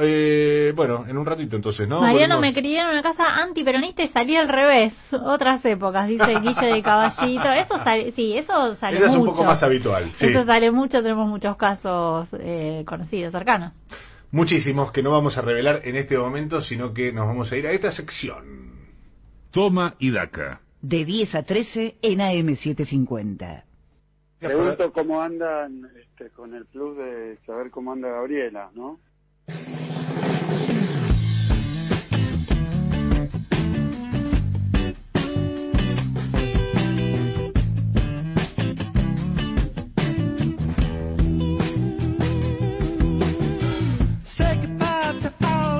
[0.00, 2.00] Eh, bueno, en un ratito entonces, ¿no?
[2.00, 2.54] Mariano Volvemos.
[2.56, 4.94] me crié en una casa antiperonista y salí al revés.
[5.12, 7.50] Otras épocas, dice Guille de Caballito.
[7.52, 9.22] Eso sale, sí, eso sale Esa es mucho.
[9.22, 10.26] un poco más habitual, sí.
[10.26, 13.72] Eso sale mucho, tenemos muchos casos eh, conocidos, cercanos.
[14.30, 17.66] Muchísimos que no vamos a revelar en este momento, sino que nos vamos a ir
[17.66, 18.72] a esta sección.
[19.50, 20.60] Toma y daca.
[20.82, 23.64] De 10 a 13 en AM750.
[24.38, 29.00] Pregunto cómo andan este, con el plus de saber cómo anda Gabriela, ¿no?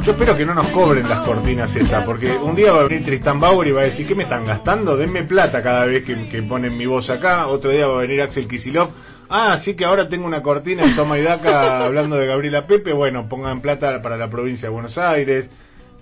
[0.09, 3.05] Yo espero que no nos cobren las cortinas estas, porque un día va a venir
[3.05, 4.97] Tristan Bauer y va a decir, ¿qué me están gastando?
[4.97, 7.47] Denme plata cada vez que, ponen mi voz acá.
[7.47, 8.89] Otro día va a venir Axel Kisilov.
[9.31, 12.93] Ah, sí que ahora tengo una cortina en Toma y Daca hablando de Gabriela Pepe.
[12.93, 15.51] Bueno, pongan plata para la provincia de Buenos Aires.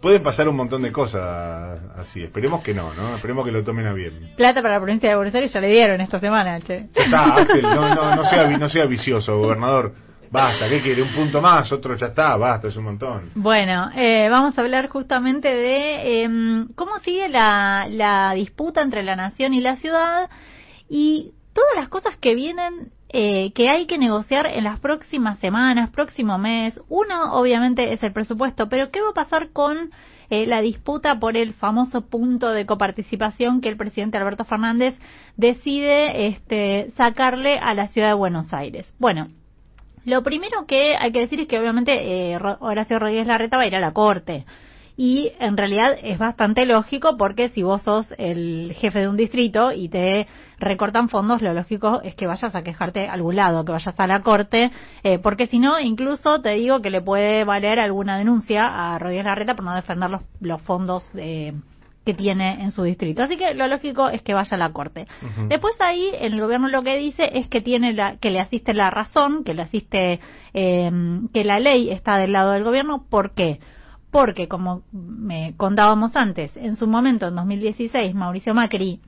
[0.01, 2.23] Pueden pasar un montón de cosas así.
[2.23, 3.16] Esperemos que no, ¿no?
[3.16, 4.32] Esperemos que lo tomen a bien.
[4.36, 6.89] Plata para la provincia de Buenos Aires ya le dieron esta semana, che.
[6.94, 9.93] Ya está, Axel, no, no, no, sea, no sea vicioso, gobernador.
[10.31, 11.03] Basta, ¿qué quiere?
[11.03, 13.31] Un punto más, otro ya está, basta, es un montón.
[13.35, 19.16] Bueno, eh, vamos a hablar justamente de em, cómo sigue la, la disputa entre la
[19.16, 20.28] nación y la ciudad
[20.89, 25.91] y todas las cosas que vienen, eh, que hay que negociar en las próximas semanas,
[25.91, 26.81] próximo mes.
[26.89, 29.91] Uno, obviamente, es el presupuesto, pero ¿qué va a pasar con
[30.28, 34.97] eh, la disputa por el famoso punto de coparticipación que el presidente Alberto Fernández
[35.37, 38.93] decide este, sacarle a la ciudad de Buenos Aires?
[38.99, 39.28] Bueno,
[40.05, 43.66] lo primero que hay que decir es que obviamente eh, Horacio Rodríguez Larreta va a
[43.66, 44.45] ir a la corte.
[44.97, 49.70] Y en realidad es bastante lógico porque si vos sos el jefe de un distrito
[49.73, 50.27] y te
[50.59, 54.06] recortan fondos, lo lógico es que vayas a quejarte a algún lado, que vayas a
[54.06, 54.70] la corte,
[55.02, 59.27] eh, porque si no, incluso te digo que le puede valer alguna denuncia a Rodríguez
[59.27, 61.52] Larreta por no defender los, los fondos eh,
[62.06, 63.23] que tiene en su distrito.
[63.23, 65.06] Así que lo lógico es que vaya a la corte.
[65.48, 68.90] Después ahí el gobierno lo que dice es que tiene la, que le asiste la
[68.90, 70.20] razón, que le asiste
[70.55, 70.90] eh,
[71.35, 73.05] que la ley está del lado del gobierno.
[73.10, 73.59] ¿Por qué?
[74.16, 78.98] Porque como me contábamos antes, en su momento en 2016 Mauricio Macri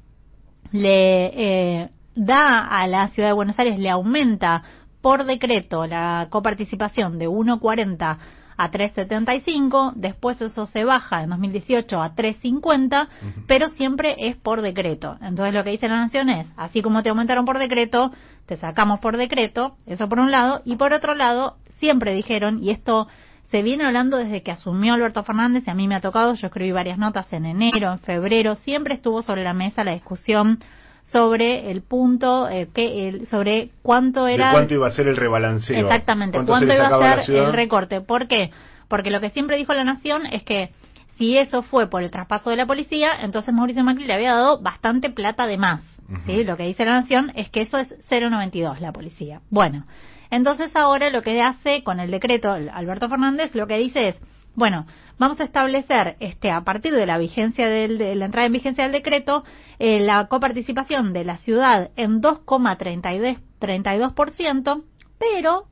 [0.70, 4.62] le eh, da a la ciudad de Buenos Aires le aumenta
[5.00, 8.18] por decreto la coparticipación de 1.40
[8.58, 13.08] a 3.75, después eso se baja en 2018 a 3.50,
[13.46, 15.16] pero siempre es por decreto.
[15.22, 18.12] Entonces lo que dice la Nación es, así como te aumentaron por decreto,
[18.44, 22.68] te sacamos por decreto, eso por un lado, y por otro lado, siempre dijeron, y
[22.72, 23.08] esto
[23.50, 26.46] se viene hablando desde que asumió Alberto Fernández, y a mí me ha tocado, yo
[26.48, 30.58] escribí varias notas en enero, en febrero, siempre estuvo sobre la mesa la discusión
[31.04, 34.52] sobre el punto, eh, que el, sobre cuánto ¿De era...
[34.52, 35.78] cuánto iba a ser el rebalanceo?
[35.78, 38.02] Exactamente, ¿Cuánto ¿cuánto se le iba a ser el recorte?
[38.02, 38.50] ¿Por qué?
[38.88, 40.70] Porque lo que siempre dijo la Nación es que
[41.16, 44.60] si eso fue por el traspaso de la policía, entonces Mauricio Macri le había dado
[44.60, 45.80] bastante plata de más.
[46.26, 46.44] ¿sí?
[46.44, 49.40] Lo que dice la Nación es que eso es 0,92 la policía.
[49.50, 49.84] Bueno,
[50.30, 54.16] entonces ahora lo que hace con el decreto Alberto Fernández, lo que dice es,
[54.54, 54.86] bueno,
[55.18, 58.84] vamos a establecer este a partir de la vigencia del, de la entrada en vigencia
[58.84, 59.44] del decreto
[59.78, 64.82] eh, la coparticipación de la ciudad en 2,32%, 32%,
[65.18, 65.64] pero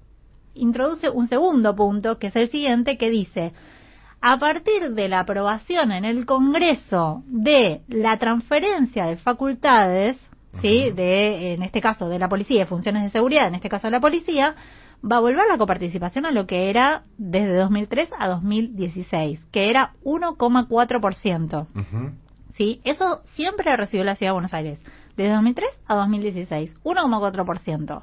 [0.55, 3.53] introduce un segundo punto que es el siguiente que dice
[4.21, 10.17] a partir de la aprobación en el Congreso de la transferencia de facultades,
[10.61, 10.91] ¿sí?
[10.91, 13.93] de, en este caso, de la policía, de funciones de seguridad, en este caso de
[13.93, 14.55] la policía,
[15.05, 19.93] va a volver la coparticipación a lo que era desde 2003 a 2016, que era
[20.05, 21.67] 1,4%.
[21.75, 22.11] Ujú.
[22.55, 22.81] ¿sí?
[22.85, 24.79] Eso siempre recibió la Ciudad de Buenos Aires,
[25.17, 28.03] desde 2003 a 2016, 1,4%.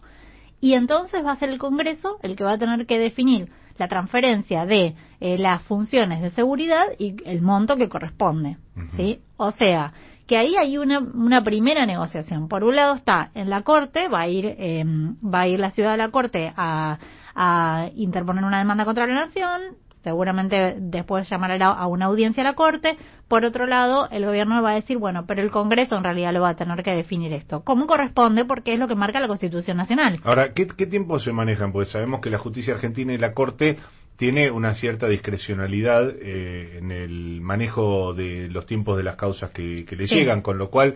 [0.61, 3.87] Y entonces va a ser el Congreso el que va a tener que definir la
[3.87, 8.57] transferencia de eh, las funciones de seguridad y el monto que corresponde,
[8.95, 9.19] ¿sí?
[9.35, 9.93] O sea,
[10.27, 12.47] que ahí hay una, una primera negociación.
[12.47, 14.83] Por un lado está en la corte, va a ir eh,
[15.23, 16.97] va a ir la ciudad a la corte a,
[17.35, 19.61] a interponer una demanda contra la nación,
[20.03, 22.97] seguramente después llamará a una audiencia a la corte.
[23.27, 26.41] Por otro lado, el gobierno va a decir, bueno, pero el Congreso en realidad lo
[26.41, 27.63] va a tener que definir esto.
[27.63, 28.45] ¿Cómo corresponde?
[28.45, 30.19] Porque es lo que marca la Constitución Nacional.
[30.23, 31.71] Ahora, ¿qué, qué tiempo se manejan?
[31.71, 33.79] Porque sabemos que la justicia argentina y la Corte
[34.17, 39.85] tiene una cierta discrecionalidad eh, en el manejo de los tiempos de las causas que,
[39.85, 40.15] que le Sí.
[40.15, 40.95] llegan, con lo cual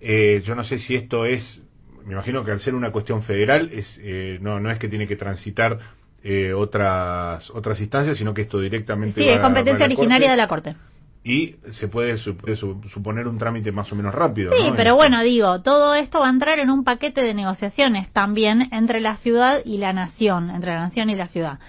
[0.00, 1.62] eh, yo no sé si esto es,
[2.04, 5.06] me imagino que al ser una cuestión federal es eh, no no es que tiene
[5.06, 5.78] que transitar
[6.24, 10.36] eh, otras otras instancias, sino que esto directamente Sí, va- es competencia originaria Corte de
[10.36, 10.91] la Corte.
[11.24, 14.50] Y se puede, su- puede su- suponer un trámite más o menos rápido.
[14.52, 14.74] Sí, ¿no?
[14.74, 18.68] pero Este, bueno, digo, todo esto va a entrar en un paquete de negociaciones también
[18.72, 21.60] entre la ciudad y la nación, entre la nación y la ciudad,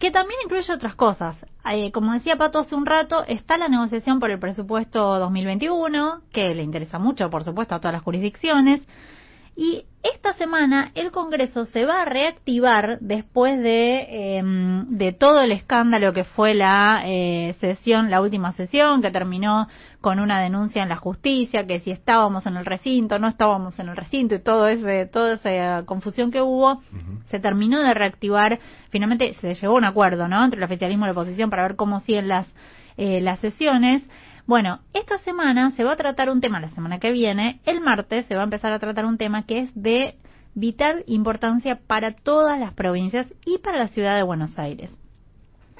[0.00, 1.36] que también incluye otras cosas.
[1.70, 6.54] Eh, como decía Pato hace un rato, está la negociación por el presupuesto 2021, que
[6.54, 8.80] le interesa mucho, por supuesto, a todas las jurisdicciones.
[9.54, 15.52] Y esta semana el Congreso se va a reactivar después de, em, de todo el
[15.52, 19.68] escándalo que fue la eh, sesión, la última sesión, que terminó
[20.00, 23.88] con una denuncia en la justicia, que si estábamos en el recinto, no estábamos en
[23.88, 26.80] el recinto y todo ese, toda esa confusión que hubo,
[27.30, 28.60] se terminó de reactivar,
[28.90, 30.44] finalmente se llegó a un acuerdo, ¿no?
[30.44, 32.46] Entre el oficialismo y la oposición para ver cómo siguen las,
[32.96, 34.08] eh, las sesiones.
[34.48, 38.24] Bueno, esta semana se va a tratar un tema, la semana que viene, el martes
[38.24, 40.14] se va a empezar a tratar un tema que es de
[40.54, 44.90] vital importancia para todas las provincias y para la ciudad de Buenos Aires.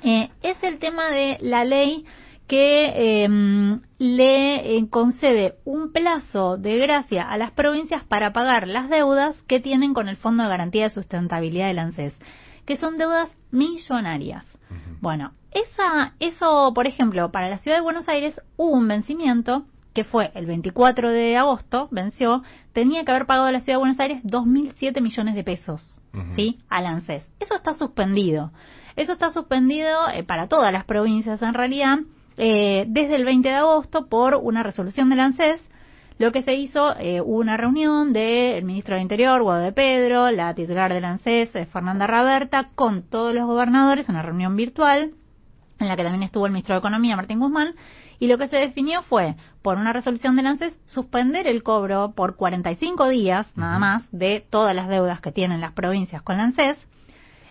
[0.03, 2.05] Eh, es el tema de la ley
[2.47, 8.91] que em, le eh, concede un plazo de gracia a las provincias para pagar las
[8.91, 12.13] deudas que tienen con el Fondo de Garantía de Sustentabilidad del ANSES,
[12.67, 14.45] que son deudas millonarias.
[15.01, 19.65] Bueno, esa, eso, por ejemplo, para la ciudad de Buenos Aires hubo un vencimiento
[19.95, 22.43] que fue el 24 de agosto, venció,
[22.73, 25.99] tenía que haber pagado a la ciudad de Buenos Aires 2.007 millones de pesos,
[26.37, 26.61] ¿sí?
[26.69, 27.25] Al ANSES.
[27.41, 28.53] Eso está suspendido.
[28.95, 31.99] Eso está suspendido eh, para todas las provincias en realidad
[32.37, 35.61] eh, desde el 20 de agosto por una resolución del ANSES.
[36.19, 40.31] Lo que se hizo, eh, hubo una reunión del ministro del Interior, Guado de Pedro,
[40.31, 45.13] la titular del ANSES, eh, Fernanda Raberta, con todos los gobernadores, una reunión virtual,
[45.79, 47.75] en la que también estuvo el ministro de Economía, Martín Guzmán,
[48.19, 52.37] y lo que se definió fue, por una resolución del ANSES, suspender el cobro por
[52.37, 56.79] 45 días, nada más, de todas las deudas que tienen las provincias con la ANSES,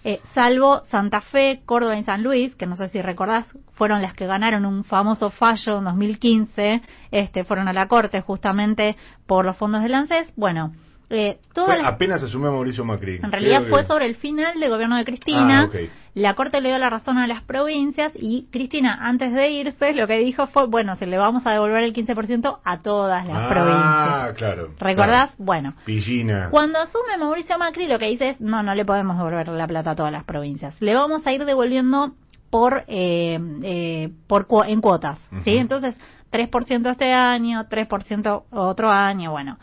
[0.03, 4.13] eh, salvo Santa Fe, Córdoba y San Luis, que no sé si recordás, fueron las
[4.13, 6.81] que ganaron un famoso fallo en 2015,
[7.11, 8.95] este, fueron a la corte justamente
[9.25, 10.33] por los fondos del ANSES.
[10.37, 10.71] Bueno,
[11.09, 13.19] eh, todas fue las- apenas asumió Mauricio Macri.
[13.23, 15.69] en realidad fue sobre el final del gobierno de Cristina.
[15.73, 15.77] Ah.
[16.13, 20.07] La Corte le dio la razón a las provincias y Cristina, antes de irse, lo
[20.07, 23.47] que dijo fue, bueno, se le vamos a devolver el 15% a todas las ah,
[23.49, 24.38] provincias.
[24.38, 24.73] claro.
[24.79, 25.27] ¿Recordás?
[25.29, 25.31] claro.
[25.38, 25.73] Bueno.
[25.85, 26.49] Pillina.
[26.49, 29.91] Cuando asume Mauricio Macri, lo que dice es, no, no le podemos devolver la plata
[29.91, 30.75] a todas las provincias.
[30.81, 32.13] Le vamos a ir devolviendo
[32.49, 35.55] por, eh, eh, por cu- en cuotas, ¿sí?
[35.57, 35.99] Entonces,
[36.31, 39.57] 3% este año, 3% otro año, bueno.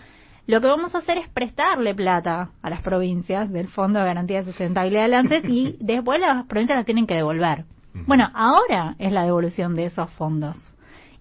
[0.46, 4.38] Lo que vamos a hacer es prestarle plata a las provincias del Fondo de Garantía
[4.38, 7.64] de Sustentabilidad del ANSES y después las provincias las tienen que devolver.
[8.06, 10.58] Bueno, ahora es la devolución de esos fondos.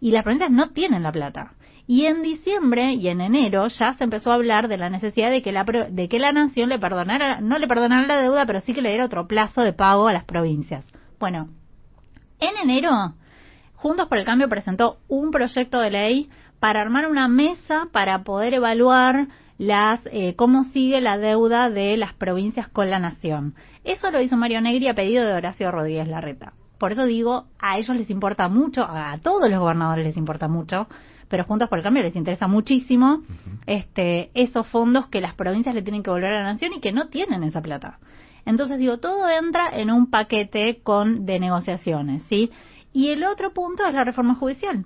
[0.02, 1.54] Y las provincias no tienen la plata.
[1.88, 5.42] Y en diciembre y en enero ya se empezó a hablar de la necesidad de
[5.42, 8.74] que la, de que la nación le perdonara, no le perdonara la deuda, pero sí
[8.74, 10.86] que le diera otro plazo de pago a las provincias.
[11.20, 11.50] Bueno,
[12.40, 13.14] en enero,
[13.84, 16.30] Juntos por el Cambio presentó un proyecto de ley
[16.64, 19.28] para armar una mesa para poder evaluar
[19.58, 23.54] las eh, cómo sigue la deuda de las provincias con la nación.
[23.84, 26.54] Eso lo hizo Mario Negri a pedido de Horacio Rodríguez Larreta.
[26.78, 30.88] Por eso digo, a ellos les importa mucho, a todos los gobernadores les importa mucho,
[31.28, 33.24] pero Juntos por el Cambio les interesa muchísimo
[33.66, 36.94] este, esos fondos que las provincias le tienen que volver a la nación y que
[36.94, 38.00] no tienen esa plata.
[38.46, 42.52] Entonces digo, todo entra en un paquete con de negociaciones, ¿sí?
[42.94, 44.86] Y el otro punto es la reforma judicial.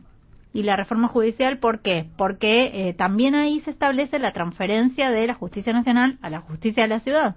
[0.58, 2.10] Y la reforma judicial, ¿por qué?
[2.18, 6.82] Porque eh, también ahí se establece la transferencia de la justicia nacional a la justicia
[6.82, 7.36] de la ciudad.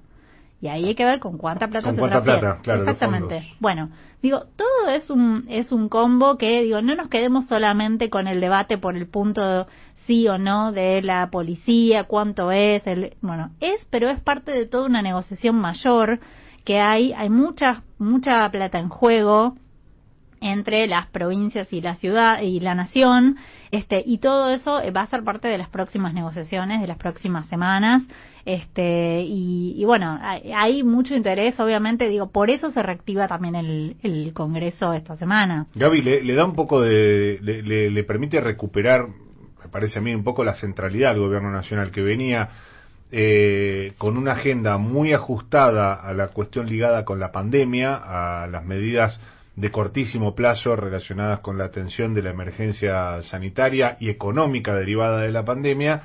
[0.62, 3.46] Y ahí hay que ver con cuánta plata Con se cuánta plata, claro, Exactamente.
[3.60, 3.90] Bueno,
[4.22, 8.40] digo, todo es un es un combo que digo, no nos quedemos solamente con el
[8.40, 9.66] debate por el punto
[10.06, 14.64] sí o no de la policía, cuánto es, el, bueno, es, pero es parte de
[14.64, 16.20] toda una negociación mayor
[16.64, 19.56] que hay, hay mucha mucha plata en juego
[20.40, 23.36] entre las provincias y la ciudad y la nación
[23.72, 26.98] Este, y todo eso eh, va a ser parte de las próximas negociaciones, de las
[26.98, 28.02] próximas semanas.
[28.44, 33.54] Este, y, y bueno, hay, hay mucho interés, obviamente, digo, por eso se reactiva también
[33.54, 35.66] el, el Congreso esta semana.
[35.74, 37.38] Gaby, le, da un poco de.
[37.42, 41.52] Le, le- le permite recuperar, me parece a mí, un poco la centralidad del gobierno
[41.52, 42.48] nacional, que venía
[43.12, 48.64] eh, con una agenda muy ajustada a la cuestión ligada con la pandemia, a las
[48.64, 49.20] medidas
[49.56, 55.32] de cortísimo plazo relacionadas con la atención de la emergencia sanitaria y económica derivada de
[55.32, 56.02] la pandemia,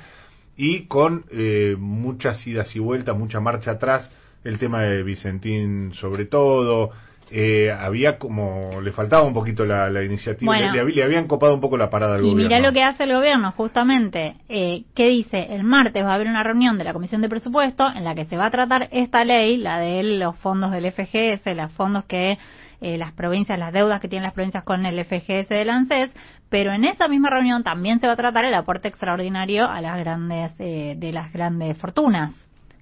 [0.56, 4.10] y con eh, muchas idas y vueltas, mucha marcha atrás,
[4.44, 6.90] el tema de Vicentín sobre todo,
[7.30, 10.72] eh, había como, le faltaba un poquito la, la iniciativa, Bueno.
[10.72, 12.48] le, le- habían copado un poco la parada al Y gobierno.
[12.48, 14.36] mirá lo que hace el gobierno, justamente.
[14.48, 15.48] Eh, ¿Qué dice?
[15.54, 18.26] El martes va a haber una reunión de la Comisión de Presupuesto en la que
[18.26, 22.38] se va a tratar esta ley, la de los fondos del FGS, los fondos que
[22.80, 26.10] eh, las provincias, las deudas que tienen las provincias con el FGS del ANSES,
[26.48, 29.98] pero en esa misma reunión también se va a tratar el aporte extraordinario a las
[29.98, 32.32] grandes, eh, de las grandes fortunas,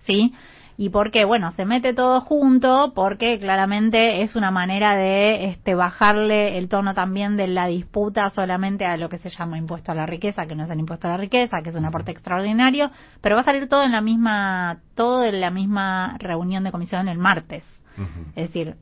[0.06, 0.34] ¿sí?
[0.76, 1.24] ¿Y por qué?
[1.24, 6.94] Bueno, se mete todo junto porque claramente es una manera de este, bajarle el tono
[6.94, 10.56] también de la disputa solamente a lo que se llama impuesto a la riqueza, que
[10.56, 12.90] no es el impuesto a la riqueza, que es un aporte extraordinario,
[13.20, 17.08] pero va a salir todo en la misma, todo en la misma reunión de comisión
[17.08, 17.62] el martes.
[18.34, 18.74] Es decir,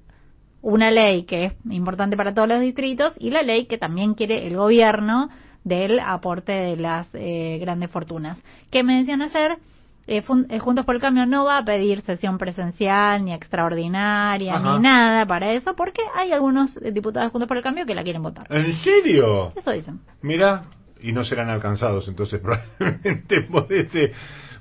[0.62, 4.47] una ley que es importante para todos los distritos y la ley que también quiere
[4.47, 5.28] el gobierno
[5.64, 8.39] del aporte de las eh, grandes fortunas.
[8.70, 9.59] Que me decían ayer,
[10.06, 14.56] eh, Fun- eh, Juntos por el Cambio no va a pedir sesión presencial, ni extraordinaria,
[14.56, 14.72] Ajá.
[14.76, 18.02] ni nada para eso, porque hay algunos diputados de Juntos por el Cambio que la
[18.02, 18.47] quieren votar.
[18.51, 19.52] ¿En serio?
[19.56, 20.01] Eso dicen.
[20.22, 20.64] Mira,
[21.01, 22.40] y no serán alcanzados entonces
[22.78, 24.12] probablemente por ese,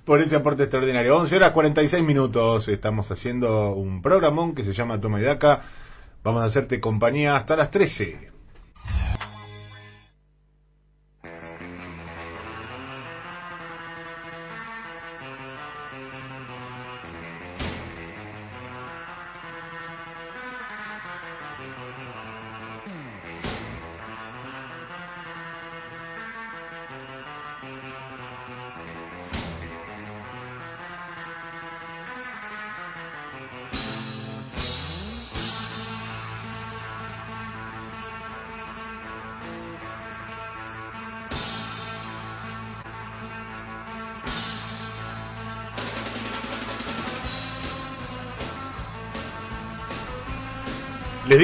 [0.05, 1.17] por ese aporte extraordinario.
[1.17, 5.61] 11 horas 46 minutos, estamos haciendo un programón que se llama Toma y Daca.
[6.23, 8.31] Vamos a hacerte compañía hasta las 13.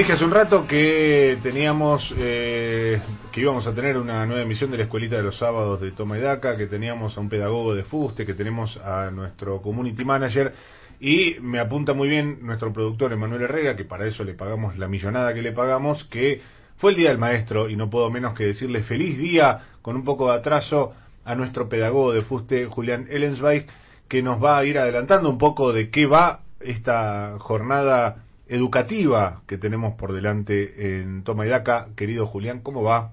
[0.07, 4.77] Dije hace un rato que teníamos, eh, que íbamos a tener una nueva emisión de
[4.77, 7.83] la escuelita de los sábados de Toma y Daca, que teníamos a un pedagogo de
[7.83, 10.53] Fuste, que tenemos a nuestro community manager
[11.01, 14.87] y me apunta muy bien nuestro productor Emanuel Herrera, que para eso le pagamos la
[14.87, 16.41] millonada que le pagamos, que
[16.77, 20.05] fue el día del maestro y no puedo menos que decirle feliz día con un
[20.05, 20.93] poco de atraso
[21.25, 23.65] a nuestro pedagogo de Fuste, Julián Ellensweig,
[24.07, 29.57] que nos va a ir adelantando un poco de qué va esta jornada educativa que
[29.57, 31.89] tenemos por delante en Toma y Daca.
[31.95, 33.11] Querido Julián, ¿cómo va?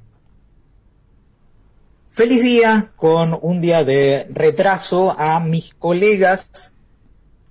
[2.11, 6.48] Feliz día con un día de retraso a mis colegas.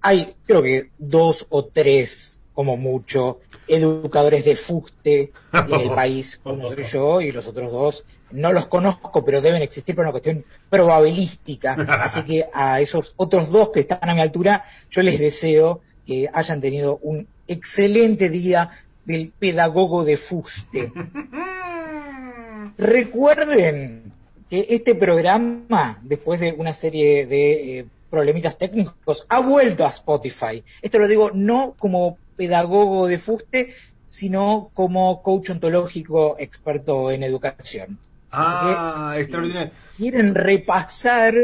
[0.01, 6.39] Hay creo que dos o tres, como mucho, educadores de fuste en el país.
[6.45, 10.11] Uno soy yo y los otros dos no los conozco, pero deben existir por una
[10.11, 11.73] cuestión probabilística.
[11.73, 16.29] Así que a esos otros dos que están a mi altura, yo les deseo que
[16.33, 18.69] hayan tenido un excelente día
[19.05, 20.91] del pedagogo de fuste.
[22.77, 24.11] Recuerden
[24.49, 30.63] que este programa, después de una serie de eh, problemitas técnicos, ha vuelto a Spotify.
[30.81, 33.73] Esto lo digo no como pedagogo de fuste,
[34.07, 37.97] sino como coach ontológico experto en educación.
[38.31, 39.71] Ah, extraordinario.
[39.97, 41.35] Quieren repasar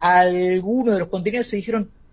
[0.00, 2.03] algunos de los contenidos, se dijeron, "Uh,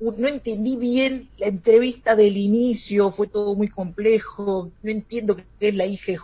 [0.00, 5.74] no entendí bien la entrevista del inicio, fue todo muy complejo, no entiendo qué es
[5.74, 6.18] la IGJ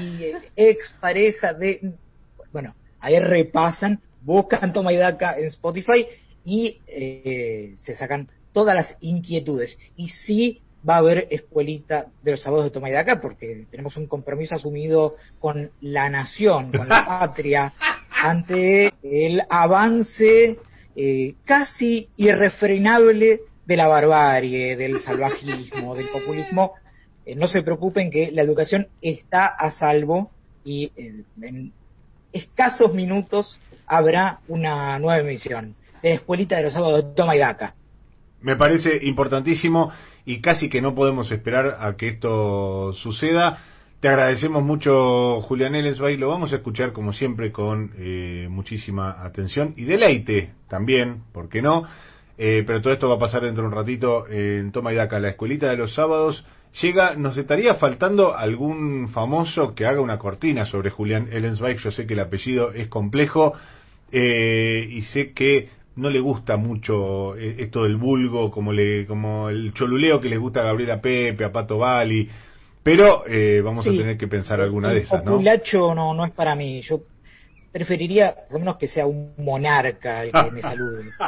[0.00, 1.92] y ex pareja de...
[2.52, 6.06] Bueno, ahí repasan, buscan Toma y Daca en Spotify
[6.44, 9.78] y eh, se sacan todas las inquietudes.
[9.96, 13.96] Y sí va a haber escuelita de los sábados de Toma y Daca porque tenemos
[13.96, 17.72] un compromiso asumido con la nación, con la patria,
[18.08, 20.58] ante el avance
[20.96, 26.72] eh, casi irrefrenable de la barbarie, del salvajismo, del populismo.
[27.24, 30.30] Eh, no se preocupen que la educación está a salvo
[30.64, 31.72] y eh, en
[32.32, 37.74] escasos minutos habrá una nueva emisión de la Escuelita de los Sábados Toma y Daca.
[38.40, 39.92] Me parece importantísimo
[40.24, 43.58] y casi que no podemos esperar a que esto suceda.
[44.02, 46.18] Te agradecemos mucho, Julián Ellensweig.
[46.18, 51.62] Lo vamos a escuchar, como siempre, con eh, muchísima atención y deleite también, ¿por qué
[51.62, 51.84] no?
[52.36, 55.20] Eh, pero todo esto va a pasar dentro de un ratito en Toma y Daca,
[55.20, 56.44] la escuelita de los sábados.
[56.82, 61.78] Llega, nos estaría faltando algún famoso que haga una cortina sobre Julián Ellensweig.
[61.78, 63.52] Yo sé que el apellido es complejo
[64.10, 69.48] eh, y sé que no le gusta mucho eh, esto del vulgo, como le como
[69.48, 72.28] el choluleo que les gusta a Gabriela Pepe, a Pato Bali.
[72.82, 75.32] Pero eh, vamos a tener que pensar alguna de esas, ¿no?
[75.32, 76.80] populacho no, no es para mí.
[76.82, 77.02] Yo
[77.72, 81.10] preferiría, por lo menos, que sea un monarca el que me salude.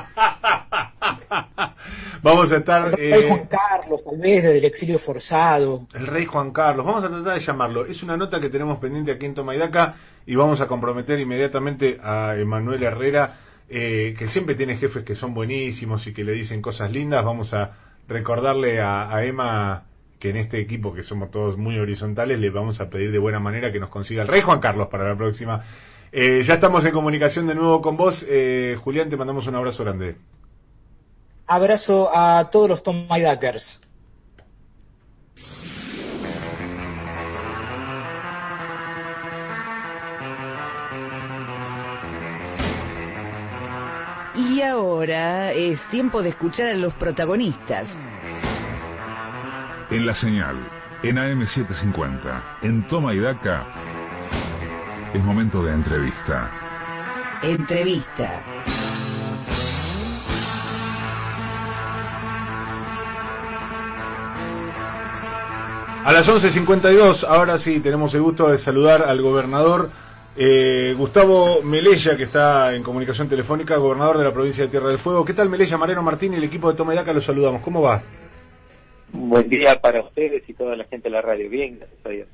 [2.22, 2.86] Vamos a estar...
[2.88, 5.86] El rey eh, Juan Carlos, tal vez, desde el exilio forzado.
[5.94, 7.86] El rey Juan Carlos, vamos a tratar de llamarlo.
[7.86, 9.94] Es una nota que tenemos pendiente aquí en Toma y Daca
[10.26, 15.34] y vamos a comprometer inmediatamente a Emanuel Herrera, eh, que siempre tiene jefes que son
[15.34, 17.24] buenísimos y que le dicen cosas lindas.
[17.24, 17.72] Vamos a
[18.08, 19.84] recordarle a, a Emma
[20.24, 23.40] que en este equipo, que somos todos muy horizontales, le vamos a pedir de buena
[23.40, 25.62] manera que nos consiga el rey Juan Carlos para la próxima.
[26.10, 28.24] Eh, ya estamos en comunicación de nuevo con vos.
[28.26, 30.16] Eh, Julián, te mandamos un abrazo grande.
[31.46, 33.82] Abrazo a todos los Tom My Duckers.
[44.34, 47.88] Y ahora es tiempo de escuchar a los protagonistas.
[49.94, 50.56] En la señal,
[51.04, 53.64] en AM750, en Toma y Daca,
[55.14, 56.50] es momento de entrevista.
[57.40, 58.42] Entrevista.
[66.04, 69.90] A las 11.52, ahora sí, tenemos el gusto de saludar al gobernador
[70.34, 74.98] eh, Gustavo Melella, que está en comunicación telefónica, gobernador de la provincia de Tierra del
[74.98, 75.24] Fuego.
[75.24, 75.78] ¿Qué tal, Melella?
[75.78, 77.62] Mariano Martín y el equipo de Toma y Daca los saludamos.
[77.62, 78.02] ¿Cómo va?
[79.16, 81.48] Buen día para ustedes y toda la gente de la radio.
[81.48, 82.28] Bien, gracias a Dios.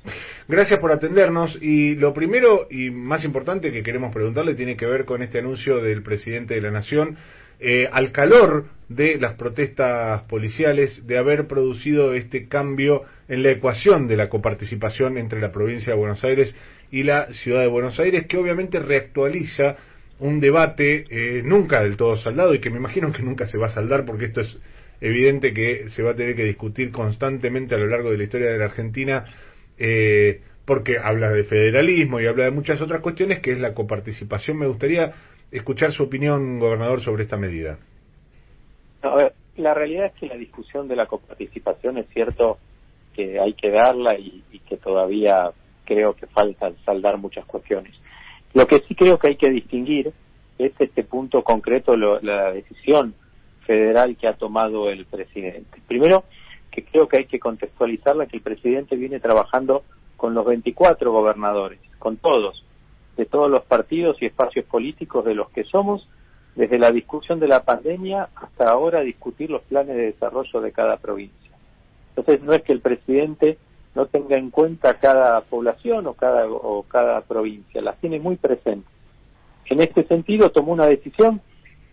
[0.47, 1.59] Gracias por atendernos.
[1.61, 5.79] Y lo primero y más importante que queremos preguntarle tiene que ver con este anuncio
[5.79, 7.17] del presidente de la Nación,
[7.59, 14.07] eh, al calor de las protestas policiales, de haber producido este cambio en la ecuación
[14.07, 16.55] de la coparticipación entre la provincia de Buenos Aires
[16.89, 19.77] y la ciudad de Buenos Aires, que obviamente reactualiza
[20.17, 23.67] un debate eh, nunca del todo saldado y que me imagino que nunca se va
[23.67, 24.59] a saldar porque esto es
[25.01, 28.51] evidente que se va a tener que discutir constantemente a lo largo de la historia
[28.51, 29.25] de la Argentina
[29.77, 34.57] eh, porque habla de federalismo y habla de muchas otras cuestiones que es la coparticipación.
[34.57, 35.11] Me gustaría
[35.51, 37.79] escuchar su opinión, gobernador, sobre esta medida.
[39.01, 42.59] A ver, la realidad es que la discusión de la coparticipación es cierto
[43.15, 45.51] que hay que darla y, que todavía
[45.83, 47.93] creo que falta saldar muchas cuestiones.
[48.53, 50.13] Lo que sí creo que hay que distinguir
[50.57, 53.15] es este punto concreto, lo- la decisión
[53.65, 55.81] federal que ha tomado el presidente.
[55.87, 56.23] Primero,
[56.69, 59.83] que creo que hay que contextualizarla, que el presidente viene trabajando
[60.17, 62.63] con los 24 gobernadores, con todos,
[63.17, 66.07] de todos los partidos y espacios políticos de los que somos,
[66.55, 70.97] desde la discusión de la pandemia hasta ahora discutir los planes de desarrollo de cada
[70.97, 71.51] provincia.
[72.09, 73.57] Entonces no es que el presidente
[73.95, 78.91] no tenga en cuenta cada población o cada, o cada provincia, las tiene muy presentes.
[79.65, 81.41] En este sentido tomó una decisión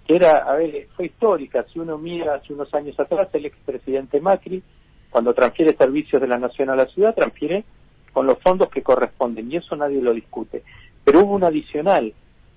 [0.08, 1.64] era, a ver, fue histórica.
[1.70, 4.62] Si uno mira hace unos años atrás, el expresidente Macri,
[5.10, 7.64] cuando transfiere servicios de la nación a la ciudad, transfiere
[8.12, 10.62] con los fondos que corresponden, y eso nadie lo discute.
[11.04, 12.12] Pero hubo un adicional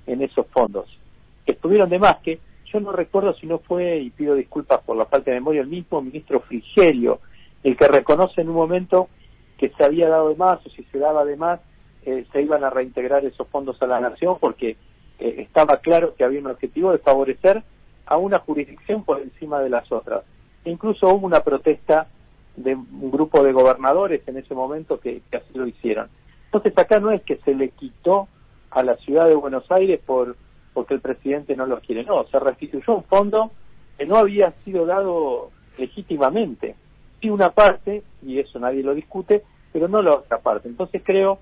[0.07, 0.97] en esos fondos,
[1.45, 2.39] que estuvieron de más, que
[2.71, 5.67] yo no recuerdo si no fue, y pido disculpas por la falta de memoria, el
[5.67, 7.19] mismo ministro Frigerio,
[7.63, 9.09] el que reconoce en un momento
[9.57, 11.59] que se había dado de más, o si se daba de más,
[12.05, 14.77] eh, se iban a reintegrar esos fondos a la nación, porque
[15.21, 17.63] eh, estaba claro que había un objetivo de favorecer
[18.05, 20.23] a una jurisdicción por encima de las otras.
[20.65, 22.07] Incluso hubo una protesta
[22.55, 26.09] de un grupo de gobernadores en ese momento que, que así lo hicieron.
[26.45, 28.27] Entonces acá no es que se le quitó
[28.71, 30.35] a la ciudad de Buenos Aires por
[30.73, 33.51] porque el presidente no los quiere, no, se restituyó un fondo
[33.97, 36.75] que no había sido dado legítimamente.
[37.19, 40.67] Sí una parte, y eso nadie lo discute, pero no la otra parte.
[40.67, 41.39] Entonces creo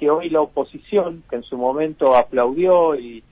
[0.00, 3.22] que hoy la oposición, que en su momento aplaudió y,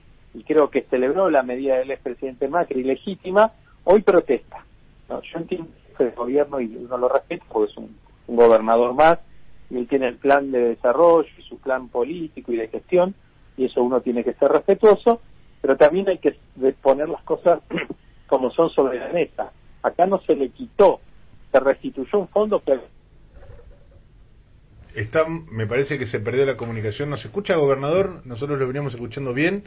[0.45, 3.51] creo que celebró la medida del expresidente Macri legítima,
[3.83, 4.63] hoy protesta.
[5.09, 5.67] No, yo entiendo
[5.97, 7.97] que el gobierno, y uno lo respeto porque es un,
[8.27, 9.17] un gobernador más,
[9.71, 13.15] y él tiene el plan de desarrollo y su plan político y de gestión,
[13.57, 15.21] y eso uno tiene que ser respetuoso,
[15.61, 16.37] pero también hay que
[16.83, 17.61] poner las cosas
[18.27, 19.51] como son sobre la mesa.
[19.81, 20.99] Acá no se le quitó,
[21.51, 22.79] se restituyó un fondo que
[24.95, 27.09] Está, me parece que se perdió la comunicación.
[27.09, 28.21] ¿Nos escucha, gobernador?
[28.25, 29.63] Nosotros lo veníamos escuchando bien.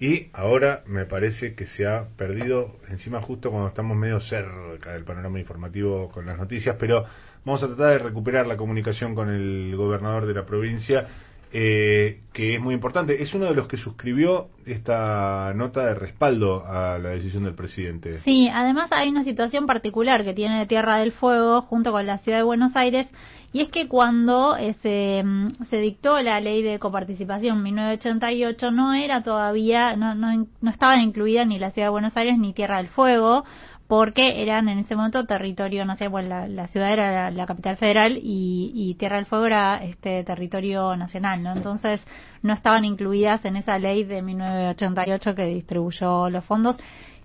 [0.00, 5.04] Y ahora me parece que se ha perdido encima justo cuando estamos medio cerca del
[5.04, 6.76] panorama informativo con las noticias.
[6.80, 7.06] Pero
[7.44, 11.06] Vamos a tratar de recuperar la comunicación con el gobernador de la provincia,
[11.52, 13.22] eh, que es muy importante.
[13.22, 18.20] Es uno de los que suscribió esta nota de respaldo a la decisión del presidente.
[18.20, 22.38] Sí, además hay una situación particular que tiene Tierra del Fuego junto con la ciudad
[22.38, 23.08] de Buenos Aires
[23.54, 29.94] y es que cuando eh, se, dictó la ley de coparticipación 1988 no era todavía,
[29.94, 33.44] no, no, no estaban incluidas ni la ciudad de Buenos Aires ni Tierra del Fuego
[33.86, 37.46] porque eran en ese momento territorio, no sé, bueno, la, la ciudad era la, la
[37.46, 41.52] capital federal y, y Tierra del Fuego era este territorio nacional, ¿no?
[41.52, 42.04] Entonces
[42.42, 46.76] no estaban incluidas en esa ley de 1988 que distribuyó los fondos.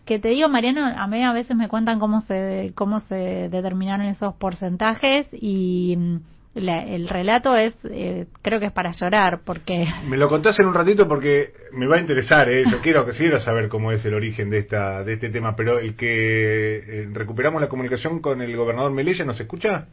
[0.09, 4.07] Que te digo, Mariano, a mí a veces me cuentan cómo se cómo se determinaron
[4.07, 6.15] esos porcentajes y mm,
[6.55, 10.65] la- el relato es, eh, creo que es para llorar, porque Me lo contás en
[10.65, 12.63] un ratito porque me va a interesar, ¿eh?
[12.71, 15.77] yo quiero que quiero saber cómo es el origen de esta de este tema, pero
[15.77, 19.85] el que eh, recuperamos la comunicación con el gobernador Melilla, ¿nos escucha?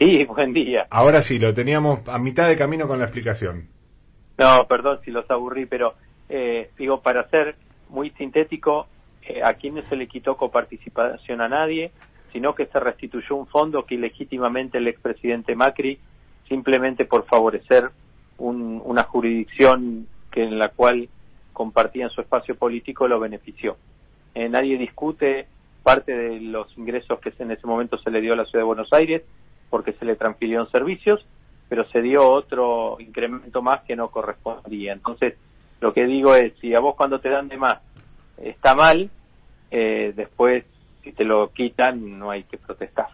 [0.00, 0.88] Sí, buen día.
[0.90, 3.68] Ahora sí, lo teníamos a mitad de camino con la explicación.
[4.36, 5.94] No, perdón si los aburrí, pero
[6.28, 7.54] eh, digo, para ser
[7.88, 8.88] muy sintético,
[9.28, 11.92] eh, aquí no se le quitó coparticipación a nadie,
[12.32, 15.98] sino que se restituyó un fondo que ilegítimamente el expresidente Macri,
[16.48, 17.90] simplemente por favorecer
[18.38, 21.08] un- una jurisdicción que en la cual
[21.52, 23.76] compartían su espacio político, lo benefició.
[24.34, 25.46] Eh, nadie discute
[25.82, 28.66] parte de los ingresos que en ese momento se le dio a la ciudad de
[28.66, 29.22] Buenos Aires,
[29.70, 31.24] porque se le transfirieron servicios,
[31.68, 34.92] pero se dio otro incremento más que no correspondía.
[34.92, 35.34] Entonces,
[35.80, 37.80] lo que digo es, si a vos cuando te dan de más
[38.38, 39.10] está mal,
[39.70, 40.64] eh, después
[41.02, 43.06] si te lo quitan no hay que protestar.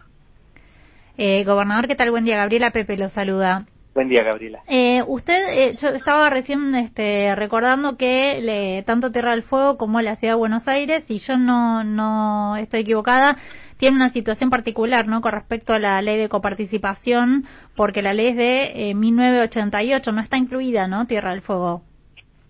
[1.17, 2.11] eh, gobernador, ¿qué tal?
[2.11, 3.65] Buen día, Gabriela Pepe lo saluda.
[3.93, 4.59] Buen día, Gabriela.
[4.67, 10.01] Eh, usted, eh, yo estaba recién este, recordando que le, tanto Tierra del Fuego como
[10.01, 13.37] la Ciudad de Buenos Aires, y yo no, no estoy equivocada,
[13.77, 15.21] tiene una situación particular, ¿no?
[15.21, 17.45] Con respecto a la ley de coparticipación,
[17.77, 21.07] porque la ley es de eh, 1988, no está incluida, ¿no?
[21.07, 21.81] Tierra del Fuego.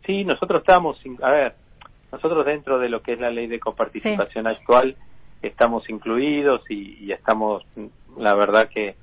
[0.07, 1.53] Sí, nosotros estamos, a ver,
[2.15, 4.95] nosotros dentro de lo que es la ley de coparticipación actual
[5.41, 7.63] estamos incluidos y, y estamos,
[8.17, 8.95] la verdad que,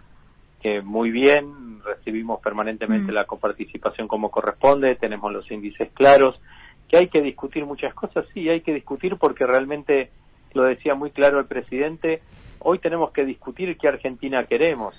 [0.63, 3.15] que muy bien, recibimos permanentemente Mm.
[3.15, 6.41] la coparticipación como corresponde, tenemos los índices claros,
[6.89, 10.11] que hay que discutir muchas cosas, sí, hay que discutir porque realmente,
[10.55, 12.23] lo decía muy claro el presidente,
[12.61, 14.95] hoy tenemos que discutir qué Argentina queremos.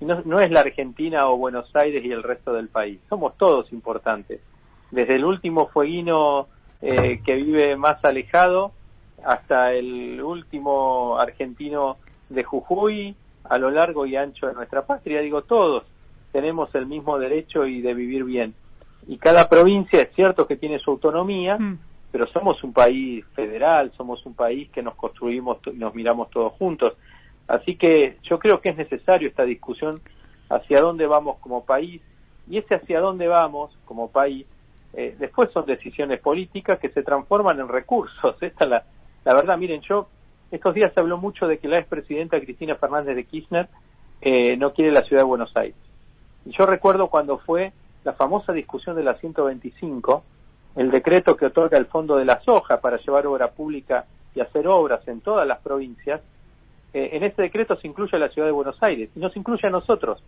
[0.00, 3.70] No, no es la Argentina o Buenos Aires y el resto del país, somos todos
[3.72, 4.40] importantes.
[4.90, 6.48] Desde el último fueguino
[6.82, 8.72] eh, que vive más alejado
[9.24, 11.96] hasta el último argentino
[12.28, 13.14] de Jujuy,
[13.44, 15.84] a lo largo y ancho de nuestra patria, digo, todos
[16.32, 18.54] tenemos el mismo derecho y de vivir bien.
[19.06, 21.58] Y cada provincia es cierto que tiene su autonomía,
[22.10, 26.52] pero somos un país federal, somos un país que nos construimos y nos miramos todos
[26.54, 26.94] juntos.
[27.48, 30.00] Así que yo creo que es necesario esta discusión
[30.48, 32.00] hacia dónde vamos como país
[32.48, 34.46] y ese hacia dónde vamos como país
[34.94, 38.36] eh, después son decisiones políticas que se transforman en recursos.
[38.42, 38.84] Esta es la,
[39.24, 40.08] la verdad, miren, yo
[40.50, 43.68] estos días se habló mucho de que la expresidenta Cristina Fernández de Kirchner
[44.20, 45.76] eh, no quiere la ciudad de Buenos Aires.
[46.44, 47.72] Y yo recuerdo cuando fue
[48.04, 50.22] la famosa discusión de la 125,
[50.76, 54.04] el decreto que otorga el fondo de la soja para llevar obra pública
[54.34, 56.20] y hacer obras en todas las provincias,
[56.92, 59.66] eh, en ese decreto se incluye a la ciudad de Buenos Aires y nos incluye
[59.66, 60.22] a nosotros,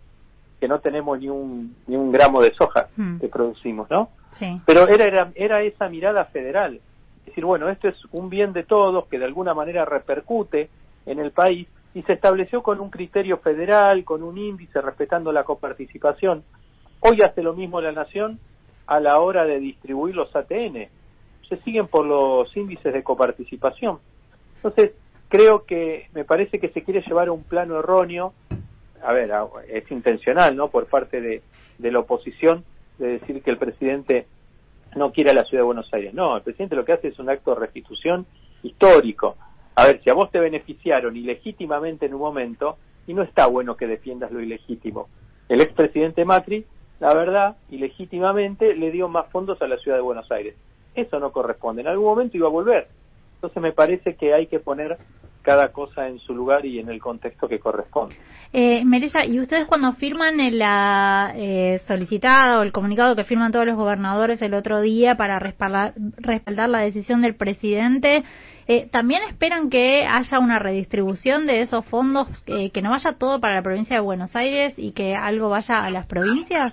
[0.64, 3.18] que no tenemos ni un, ni un gramo de soja Mm.
[3.18, 4.08] que producimos, ¿no?
[4.30, 4.62] Sí.
[4.64, 6.76] Pero era, era, era esa mirada federal.
[7.20, 10.70] Es decir, bueno, esto es un bien de todos que de alguna manera repercute
[11.04, 15.44] en el país y se estableció con un criterio federal, con un índice respetando la
[15.44, 16.44] coparticipación.
[17.00, 18.38] Hoy hace lo mismo la Nación
[18.86, 20.88] a la hora de distribuir los ATN.
[21.46, 23.98] Se siguen por los índices de coparticipación.
[24.56, 24.92] Entonces,
[25.28, 28.32] creo que me parece que se quiere llevar a un plano erróneo.
[29.04, 29.30] A ver,
[29.68, 30.68] es intencional, ¿no?
[30.68, 31.42] Por parte de,
[31.78, 32.64] de la oposición
[32.98, 34.26] de decir que el presidente
[34.96, 36.14] no quiere a la ciudad de Buenos Aires.
[36.14, 38.26] No, el presidente lo que hace es un acto de restitución
[38.62, 39.36] histórico.
[39.74, 42.76] A ver, si a vos te beneficiaron ilegítimamente en un momento,
[43.06, 45.08] y no está bueno que defiendas lo ilegítimo.
[45.48, 46.64] El expresidente Macri,
[47.00, 50.54] la verdad, ilegítimamente le dio más fondos a la ciudad de Buenos Aires.
[50.94, 51.82] Eso no corresponde.
[51.82, 52.88] En algún momento iba a volver.
[53.34, 54.96] Entonces me parece que hay que poner
[55.44, 58.16] cada cosa en su lugar y en el contexto que corresponde.
[58.52, 63.52] Eh, Melissa, ¿y ustedes cuando firman el, la eh, solicitada o el comunicado que firman
[63.52, 68.24] todos los gobernadores el otro día para respaldar, respaldar la decisión del presidente,
[68.66, 73.38] eh, también esperan que haya una redistribución de esos fondos, eh, que no vaya todo
[73.38, 76.72] para la provincia de Buenos Aires y que algo vaya a las provincias?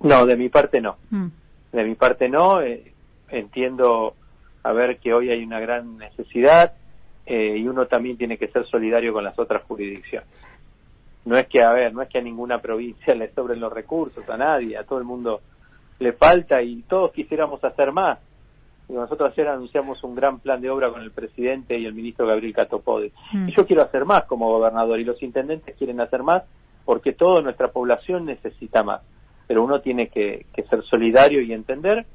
[0.00, 0.96] No, de mi parte no.
[1.10, 1.26] Mm.
[1.72, 2.62] De mi parte no.
[2.62, 2.92] eh,
[3.30, 4.14] entiendo
[4.62, 6.74] a ver que hoy hay una gran necesidad
[7.26, 10.28] eh, y uno también tiene que ser solidario con las otras jurisdicciones.
[11.24, 14.28] no es que, a ver, no es que a ninguna provincia le sobren los recursos,
[14.28, 15.40] a nadie, a todo el mundo
[15.98, 18.18] le falta y todos quisiéramos hacer más.
[18.88, 22.26] Y nosotros ayer anunciamos un gran plan de obra con el presidente y el ministro
[22.26, 23.10] Gabriel Catopode.
[23.32, 23.48] Mm.
[23.48, 26.44] Y yo quiero hacer más como gobernador y los intendentes quieren hacer más
[26.84, 29.02] porque toda nuestra población necesita más.
[29.48, 32.06] Pero uno tiene que, que ser solidario y entender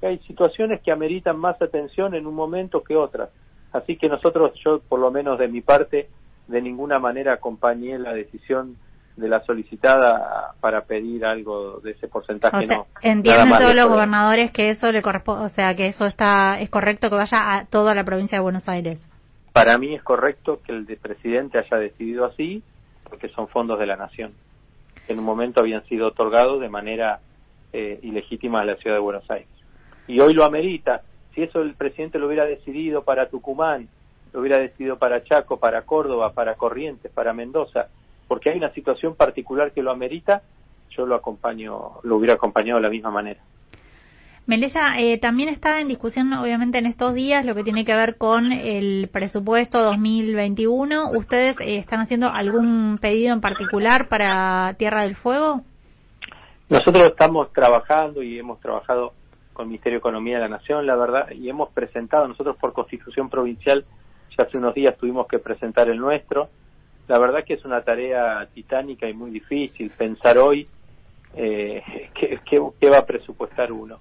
[0.00, 3.30] que hay situaciones que ameritan más atención en un momento que otras.
[3.72, 6.08] Así que nosotros, yo por lo menos de mi parte,
[6.46, 8.76] de ninguna manera acompañé la decisión
[9.18, 12.56] de la solicitada para pedir algo de ese porcentaje.
[12.56, 16.06] O sea, no, entienden todos los gobernadores que eso le corresponde, o sea, que eso
[16.06, 19.06] está es correcto que vaya a toda la provincia de Buenos Aires.
[19.52, 22.62] Para mí es correcto que el de presidente haya decidido así,
[23.08, 24.32] porque son fondos de la nación,
[25.06, 27.18] que en un momento habían sido otorgados de manera
[27.72, 29.48] eh, ilegítima a la ciudad de Buenos Aires.
[30.06, 31.02] Y hoy lo amerita.
[31.38, 33.86] Si eso el presidente lo hubiera decidido para Tucumán,
[34.32, 37.86] lo hubiera decidido para Chaco, para Córdoba, para Corrientes, para Mendoza,
[38.26, 40.42] porque hay una situación particular que lo amerita,
[40.90, 43.40] yo lo acompaño, lo hubiera acompañado de la misma manera.
[44.46, 48.16] Melissa, eh, también está en discusión, obviamente, en estos días lo que tiene que ver
[48.16, 51.12] con el presupuesto 2021.
[51.12, 55.62] ¿Ustedes eh, están haciendo algún pedido en particular para Tierra del Fuego?
[56.68, 59.12] Nosotros estamos trabajando y hemos trabajado
[59.58, 62.72] con el Ministerio de Economía de la Nación, la verdad, y hemos presentado, nosotros por
[62.72, 63.84] constitución provincial,
[64.36, 66.48] ya hace unos días tuvimos que presentar el nuestro.
[67.08, 70.68] La verdad que es una tarea titánica y muy difícil pensar hoy
[71.34, 71.82] eh,
[72.48, 73.98] qué, va a presupuestar uno.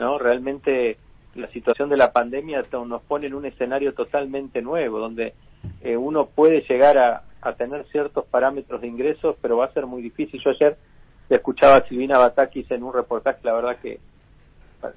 [0.00, 0.18] ¿no?
[0.18, 0.96] Realmente
[1.36, 5.34] la situación de la pandemia nos pone en un escenario totalmente nuevo, donde
[5.80, 7.22] eh, uno puede llegar a,
[7.56, 10.40] tener ciertos parámetros de ingresos, pero va a ser muy difícil.
[10.44, 10.76] Yo ayer
[11.30, 14.00] escuchaba a Silvina Batakis en un reportaje, la verdad que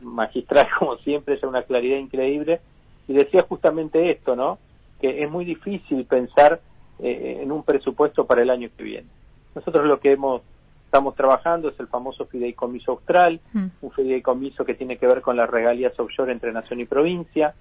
[0.02, 2.60] magistral como siempre, es una claridad increíble,
[3.08, 4.58] y decía justamente esto, ¿no?
[5.00, 6.60] Que es muy difícil pensar
[7.00, 9.08] eh, en un presupuesto para el año que viene.
[9.56, 10.42] Nosotros lo que hemos
[10.86, 13.68] estamos trabajando es el famoso fideicomiso austral, Mm.
[13.82, 17.54] un fideicomiso que tiene que ver con las regalías offshore entre nación y provincia.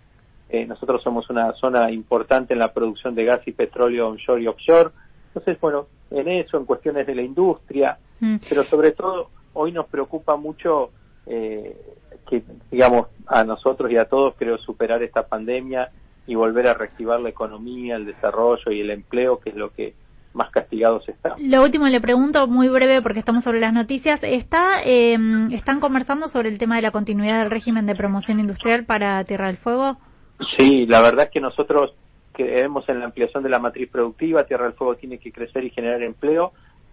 [0.49, 4.49] Eh, nosotros somos una zona importante en la producción de gas y petróleo onshore y
[4.49, 4.91] offshore.
[5.29, 8.37] Entonces, bueno, en eso, en cuestiones de la industria, Mm.
[8.49, 10.91] pero sobre todo hoy nos preocupa mucho
[11.27, 11.77] eh,
[12.29, 15.91] que, digamos, a nosotros y a todos creo superar esta pandemia
[16.27, 19.95] y volver a reactivar la economía, el desarrollo y el empleo, que es lo que
[20.33, 21.35] más castigados está.
[21.41, 24.21] Lo último le pregunto muy breve porque estamos sobre las noticias.
[24.23, 25.19] ¿Está, eh,
[25.51, 29.49] ¿Están conversando sobre el tema de la continuidad del régimen de promoción industrial para Tierra
[29.49, 29.99] del Fuego?
[30.57, 31.95] Sí, la verdad es que nosotros
[32.33, 35.71] creemos en la ampliación de la matriz productiva, Tierra del Fuego tiene que crecer y
[35.71, 36.53] generar empleo,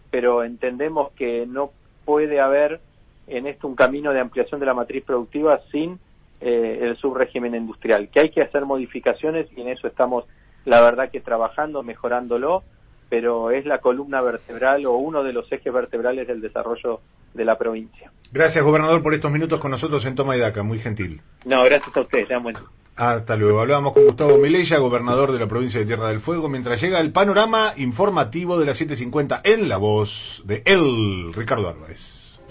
[0.10, 1.72] pero entendemos que no
[2.06, 2.82] puede haber
[3.28, 6.00] en esto un camino de ampliación de la matriz productiva sin
[6.40, 10.26] eh, el subrégimen industrial, que hay que hacer modificaciones y en eso estamos,
[10.66, 12.64] la verdad que trabajando, mejorándolo,
[13.10, 17.02] pero es la columna vertebral o uno de los ejes vertebrales del desarrollo
[17.34, 18.12] de la provincia.
[18.32, 20.64] Gracias, gobernador, por estos minutos con nosotros en Toma y Daca.
[20.64, 21.22] Muy gentil.
[21.46, 22.64] No, gracias a ustedes, sean buenos.
[22.96, 23.62] Hasta luego.
[23.62, 27.12] Hablábamos con Gustavo Melella, gobernador de la provincia de Tierra del Fuego, mientras llega el
[27.12, 32.42] panorama informativo de las 7.50 en la voz de él, Ricardo Álvarez.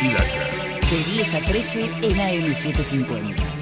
[0.00, 3.59] De 10 a 13 en AM750.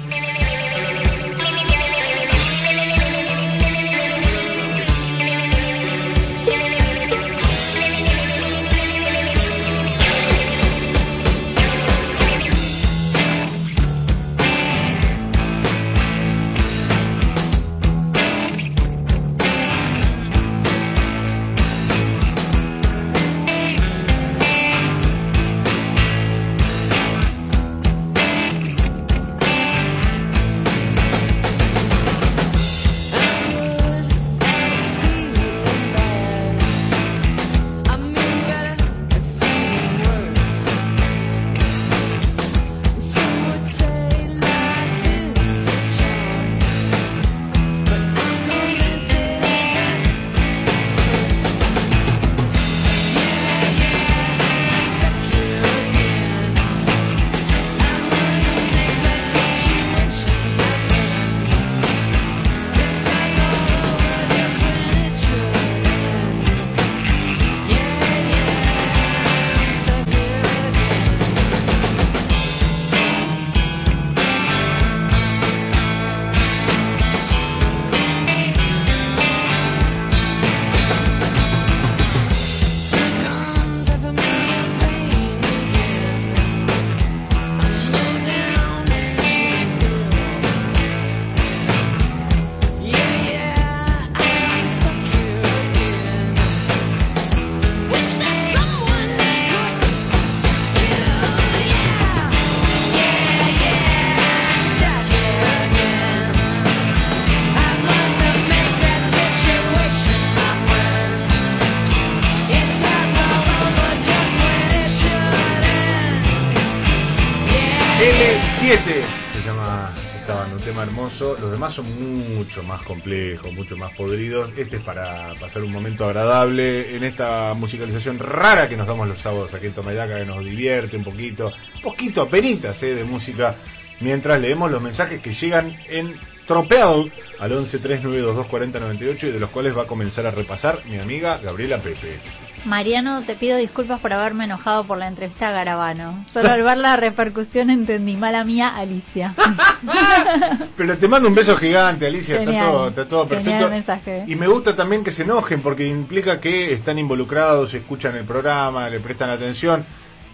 [121.83, 124.51] Mucho más complejos, mucho más podridos.
[124.57, 129.21] Este es para pasar un momento agradable en esta musicalización rara que nos damos los
[129.21, 131.51] sábados aquí en Tomayaca, que nos divierte un poquito,
[131.81, 133.55] poquito apenitas eh, de música,
[133.99, 136.15] mientras leemos los mensajes que llegan en
[136.47, 141.77] Tropel al 1139224098 y de los cuales va a comenzar a repasar mi amiga Gabriela
[141.77, 142.19] Pepe.
[142.65, 146.25] Mariano, te pido disculpas por haberme enojado por la entrevista a Garabano.
[146.33, 149.33] Solo al ver la repercusión entendí, mala mía, Alicia.
[150.77, 153.69] Pero te mando un beso gigante, Alicia, está todo, está todo perfecto.
[153.69, 154.23] mensaje.
[154.27, 158.89] Y me gusta también que se enojen porque implica que están involucrados, escuchan el programa,
[158.89, 159.85] le prestan atención.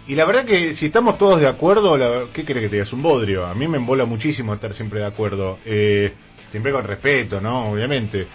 [0.08, 2.92] Y la verdad que si estamos todos de acuerdo, la- ¿qué crees que te digas?
[2.92, 3.46] Un bodrio.
[3.46, 5.58] A mí me embola muchísimo estar siempre de acuerdo.
[5.64, 6.12] Eh,
[6.50, 7.70] siempre con respeto, ¿no?
[7.70, 8.26] Obviamente.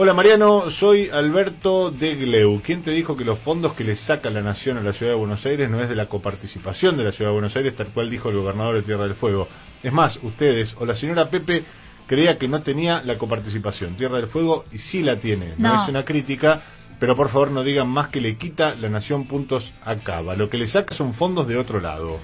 [0.00, 2.62] Hola Mariano, soy Alberto de Gleu.
[2.62, 5.18] ¿Quién te dijo que los fondos que le saca la Nación a la Ciudad de
[5.18, 8.08] Buenos Aires no es de la coparticipación de la Ciudad de Buenos Aires, tal cual
[8.08, 9.48] dijo el gobernador de Tierra del Fuego?
[9.82, 11.64] Es más, ustedes o la señora Pepe
[12.06, 13.96] creía que no tenía la coparticipación.
[13.96, 15.54] Tierra del Fuego y sí la tiene.
[15.58, 15.82] No, No.
[15.82, 16.62] es una crítica,
[17.00, 20.36] pero por favor no digan más que le quita la Nación puntos a Cava.
[20.36, 22.20] Lo que le saca son fondos de otro lado.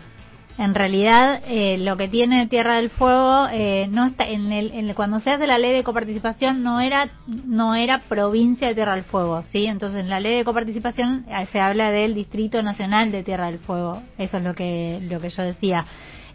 [0.57, 4.89] En realidad, eh, lo que tiene Tierra del Fuego eh, no está en el, en
[4.89, 8.95] el- cuando se hace la ley de coparticipación no era no era provincia de Tierra
[8.95, 9.67] del Fuego, sí.
[9.67, 13.59] Entonces en la ley de coparticipación eh, se habla del Distrito Nacional de Tierra del
[13.59, 14.01] Fuego.
[14.17, 15.85] Eso es lo que lo que yo decía.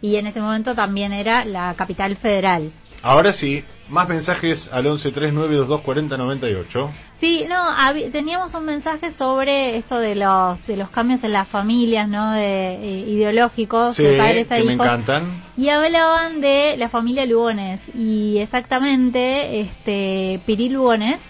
[0.02, 2.70] Y en ese momento también era la capital federal.
[3.02, 6.88] Ahora sí, más mensajes al 1139224098.
[7.20, 7.62] Sí, no,
[8.12, 12.32] teníamos un mensaje sobre esto de los de los cambios en las familias, ¿no?
[12.32, 15.42] De eh, ideológicos Sí, de padres a que me encantan.
[15.56, 21.20] Y hablaban de la familia Lugones y exactamente este Piri Lugones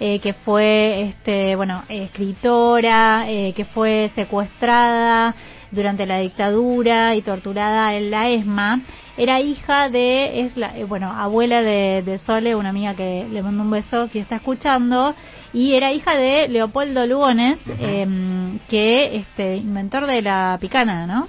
[0.00, 5.34] eh, que fue este bueno escritora eh, que fue secuestrada
[5.70, 8.80] durante la dictadura y torturada en la ESMA
[9.18, 13.42] era hija de es la eh, bueno abuela de, de Sole una amiga que le
[13.42, 15.14] mando un beso si está escuchando.
[15.52, 21.28] Y era hija de Leopoldo Lugones em, que este inventor de la picana no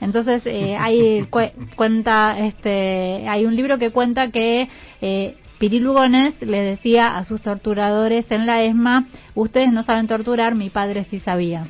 [0.00, 4.68] entonces eh, hay cu- cuenta este hay un libro que cuenta que
[5.00, 10.54] eh, Piri Lugones le decía a sus torturadores en la ESMA ustedes no saben torturar
[10.54, 11.66] mi padre sí sabía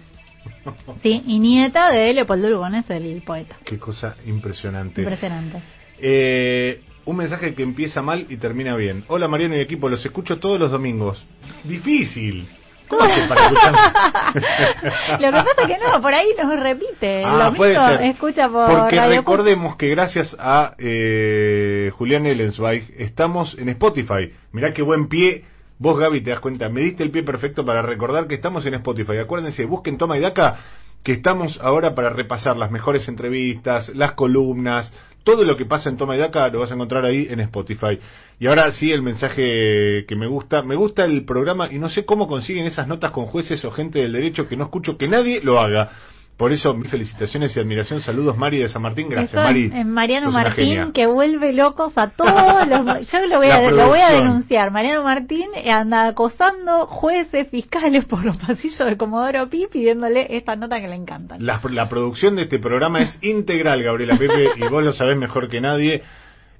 [1.02, 5.02] sí y nieta de Leopoldo Lugones el poeta Qué cosa impresionante.
[5.02, 5.62] impresionante
[5.98, 9.04] Eh, un mensaje que empieza mal y termina bien.
[9.08, 11.24] Hola Mariano y equipo, los escucho todos los domingos.
[11.64, 12.48] Difícil.
[12.88, 13.74] ¿Cómo haces para escuchar?
[15.20, 18.02] lo que pasa es que no por ahí nos repite Ah, lo puede mismo ser.
[18.02, 24.32] escucha por Porque Radio recordemos que gracias a eh, Julián Ellensweig estamos en Spotify.
[24.52, 25.44] Mirá qué buen pie.
[25.78, 26.68] Vos, Gaby, te das cuenta.
[26.68, 29.18] Me diste el pie perfecto para recordar que estamos en Spotify.
[29.18, 30.58] Acuérdense, busquen Toma y Daca,
[31.02, 34.92] que estamos ahora para repasar las mejores entrevistas, las columnas,
[35.26, 37.98] todo lo que pasa en Toma y Daca lo vas a encontrar ahí en Spotify.
[38.38, 40.62] Y ahora sí, el mensaje que me gusta.
[40.62, 43.98] Me gusta el programa y no sé cómo consiguen esas notas con jueces o gente
[43.98, 45.90] del derecho que no escucho que nadie lo haga.
[46.36, 48.00] Por eso, mis felicitaciones y admiración.
[48.00, 49.08] Saludos, Mari de San Martín.
[49.08, 49.70] Gracias, Eso Mari.
[49.72, 54.00] en, Mariano Martín que vuelve locos a todos los yo lo voy a lo voy
[54.00, 60.36] a denunciar Mariano Martín anda acosando jueces fiscales por los pasillos de Comodoro Pi pidiéndole
[60.36, 64.50] esta nota que le encantan La, la producción de este programa es integral, Gabriela Pepe,
[64.56, 66.02] y vos lo sabés mejor que nadie.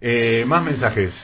[0.00, 1.14] Eh, más mensajes.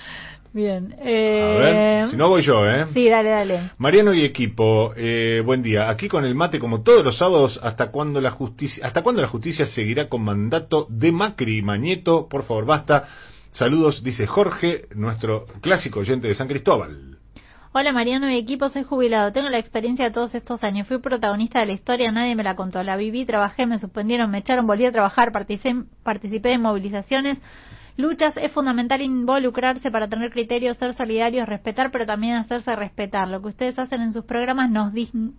[0.53, 2.87] Bien A eh, ver, si no voy yo, ¿eh?
[2.93, 5.89] sí dale dale Mariano y equipo, eh, buen día.
[5.89, 9.29] Aquí con el mate como todos los sábados, ¿hasta cuándo la justicia, hasta cuándo la
[9.29, 11.63] justicia seguirá con mandato de Macri?
[11.63, 13.09] Mañeto, por favor, basta.
[13.51, 17.19] Saludos, dice Jorge, nuestro clásico oyente de San Cristóbal.
[17.75, 19.33] Hola Mariano y equipo, soy jubilado.
[19.33, 20.87] Tengo la experiencia de todos estos años.
[20.87, 22.83] Fui protagonista de la historia, nadie me la contó.
[22.83, 27.39] La viví, trabajé, me suspendieron, me echaron, volví a trabajar, participé, participé en movilizaciones,
[27.97, 28.35] luchas.
[28.37, 33.29] Es fundamental involucrarse para tener criterios, ser solidarios, respetar, pero también hacerse respetar.
[33.29, 34.93] Lo que ustedes hacen en sus programas nos,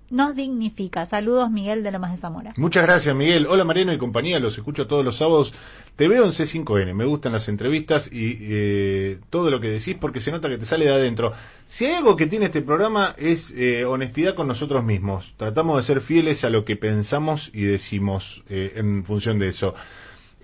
[0.10, 1.06] nos dignifica.
[1.06, 2.54] Saludos, Miguel de Lomas de Zamora.
[2.58, 3.48] Muchas gracias, Miguel.
[3.48, 4.40] Hola, Mariano y compañía.
[4.40, 5.54] Los escucho todos los sábados.
[5.96, 6.94] Te veo en C5N.
[6.96, 10.66] Me gustan las entrevistas y eh, todo lo que decís porque se nota que te
[10.66, 11.34] sale de adentro.
[11.68, 15.32] Si hay algo que tiene este programa es eh, honestidad con nosotros mismos.
[15.38, 19.76] Tratamos de ser fieles a lo que pensamos y decimos eh, en función de eso.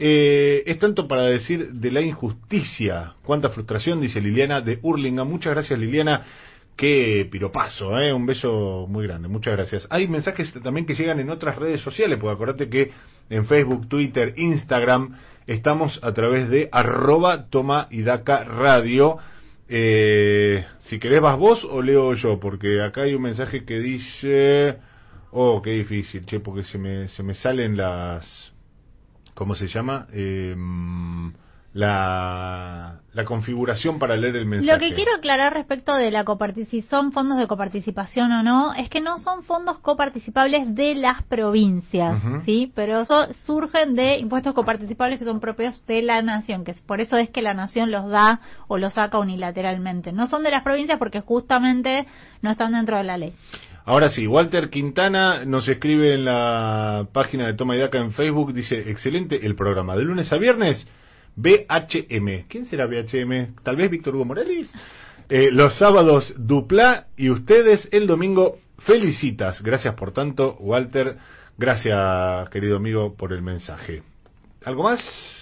[0.01, 3.15] Eh, es tanto para decir de la injusticia.
[3.23, 5.27] Cuánta frustración, dice Liliana de Hurlingham.
[5.27, 6.23] Muchas gracias, Liliana.
[6.77, 8.13] Qué piropazo, ¿eh?
[8.13, 9.85] un beso muy grande, muchas gracias.
[9.89, 12.91] Hay mensajes también que llegan en otras redes sociales, porque acordate que
[13.29, 19.17] en Facebook, Twitter, Instagram, estamos a través de arroba toma y daca radio.
[19.67, 24.77] Eh, si querés vas vos o leo yo, porque acá hay un mensaje que dice...
[25.31, 28.53] Oh, qué difícil, che, porque se me, se me salen las...
[29.39, 30.05] ¿Cómo se llama?
[30.11, 30.53] Eh,
[31.71, 34.73] la, la configuración para leer el mensaje.
[34.73, 36.25] Lo que quiero aclarar respecto de la
[36.69, 41.23] si son fondos de coparticipación o no, es que no son fondos coparticipables de las
[41.23, 42.21] provincias.
[42.43, 42.69] ¿sí?
[42.75, 46.99] Pero eso surgen de impuestos coparticipables que son propios de la nación, que es- por
[46.99, 50.11] eso es que la nación los da o los saca unilateralmente.
[50.11, 52.07] No son de las provincias porque justamente
[52.41, 53.33] no están dentro de la ley.
[53.89, 58.53] Ahora sí, Walter Quintana nos escribe en la página de Toma y Daca en Facebook,
[58.53, 60.87] dice, excelente el programa, de lunes a viernes,
[61.35, 62.45] BHM.
[62.47, 63.55] ¿Quién será BHM?
[63.63, 64.71] Tal vez Víctor Hugo Morales.
[65.27, 69.63] Eh, los sábados Dupla y ustedes el domingo felicitas.
[69.63, 71.17] Gracias por tanto, Walter.
[71.57, 74.03] Gracias, querido amigo, por el mensaje.
[74.65, 75.38] ¿Algo más?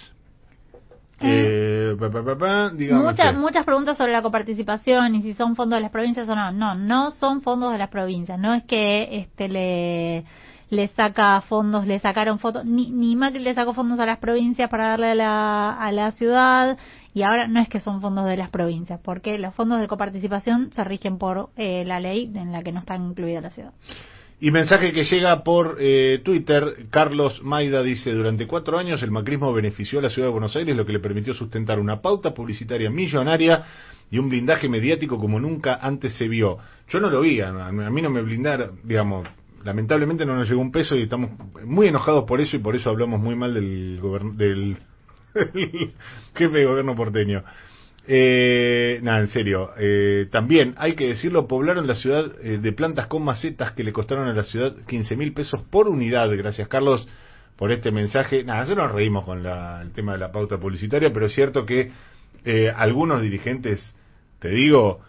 [1.20, 5.56] Eh, pa, pa, pa, pa, dígame Muchas, muchas preguntas sobre la coparticipación y si son
[5.56, 6.52] fondos de las provincias o no.
[6.52, 8.38] No, no son fondos de las provincias.
[8.38, 10.24] No es que este le
[10.70, 14.68] le saca fondos, le sacaron fotos, ni, ni Macri le sacó fondos a las provincias
[14.68, 16.76] para darle a la, a la ciudad
[17.14, 20.70] y ahora no es que son fondos de las provincias, porque los fondos de coparticipación
[20.72, 23.72] se rigen por eh, la ley en la que no está incluida la ciudad.
[24.40, 29.52] Y mensaje que llega por eh, Twitter, Carlos Maida dice, durante cuatro años el macrismo
[29.52, 32.88] benefició a la ciudad de Buenos Aires, lo que le permitió sustentar una pauta publicitaria
[32.88, 33.64] millonaria
[34.12, 36.58] y un blindaje mediático como nunca antes se vio.
[36.88, 39.26] Yo no lo vi, a, a mí no me blindaron, digamos,
[39.64, 41.30] lamentablemente no nos llegó un peso y estamos
[41.64, 44.00] muy enojados por eso y por eso hablamos muy mal del,
[44.36, 44.76] del
[46.34, 47.42] jefe de gobierno porteño.
[48.10, 49.70] Eh, nada, en serio.
[49.78, 53.92] Eh, también, hay que decirlo, poblaron la ciudad eh, de plantas con macetas que le
[53.92, 56.30] costaron a la ciudad 15 mil pesos por unidad.
[56.34, 57.06] Gracias, Carlos,
[57.56, 58.44] por este mensaje.
[58.44, 61.66] Nada, nosotros nos reímos con la- el tema de la pauta publicitaria, pero es cierto
[61.66, 61.90] que
[62.46, 63.94] eh, algunos dirigentes,
[64.38, 65.00] te digo,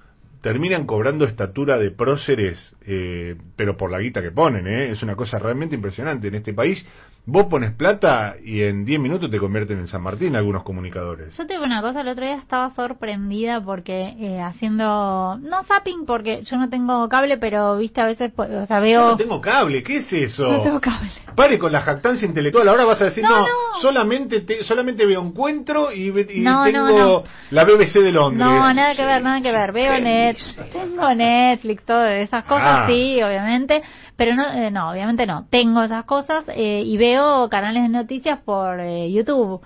[0.42, 4.90] terminan cobrando estatura de próceres, eh, pero por la guita que ponen, ¿eh?
[4.92, 6.28] Es una cosa realmente impresionante.
[6.28, 6.86] En este país,
[7.32, 11.38] vos pones plata y en 10 minutos te convierten en San Martín algunos comunicadores.
[11.38, 16.06] Yo te digo una cosa, el otro día estaba sorprendida porque eh, haciendo, no zapping
[16.06, 19.02] porque yo no tengo cable, pero viste a veces, pues, o sea, veo...
[19.02, 20.52] Yo no tengo cable, ¿qué es eso?
[20.52, 21.10] No tengo cable.
[21.36, 22.68] Pare con la jactancia intelectual.
[22.68, 23.82] Ahora vas a decir, no, No, no.
[23.82, 28.40] solamente te- solamente veo encuentro y, y No, tengo la BBC de Londres.
[28.46, 29.72] No, nada que ver, nada que ver.
[29.72, 32.86] Veo Netflix, tengo Netflix, todas esas cosas, Ah.
[32.88, 33.82] sí, obviamente.
[34.20, 35.46] Pero no, eh, no, obviamente no.
[35.50, 39.62] Tengo esas cosas eh, y veo canales de noticias por eh, YouTube.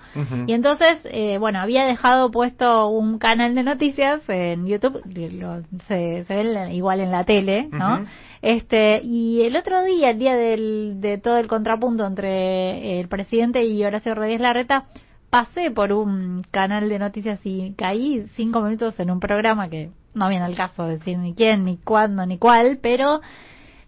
[0.48, 5.02] Y entonces, eh, bueno, había dejado puesto un canal de noticias en YouTube,
[5.38, 8.06] lo- se, se ve igual en la tele, ¿no?
[8.42, 13.64] Este, y el otro día, el día del, de todo el contrapunto entre el presidente
[13.64, 14.84] y Horacio Rodríguez Larreta,
[15.30, 20.28] pasé por un canal de noticias y caí cinco minutos en un programa que no
[20.28, 23.20] viene al caso decir ni quién, ni cuándo, ni cuál, pero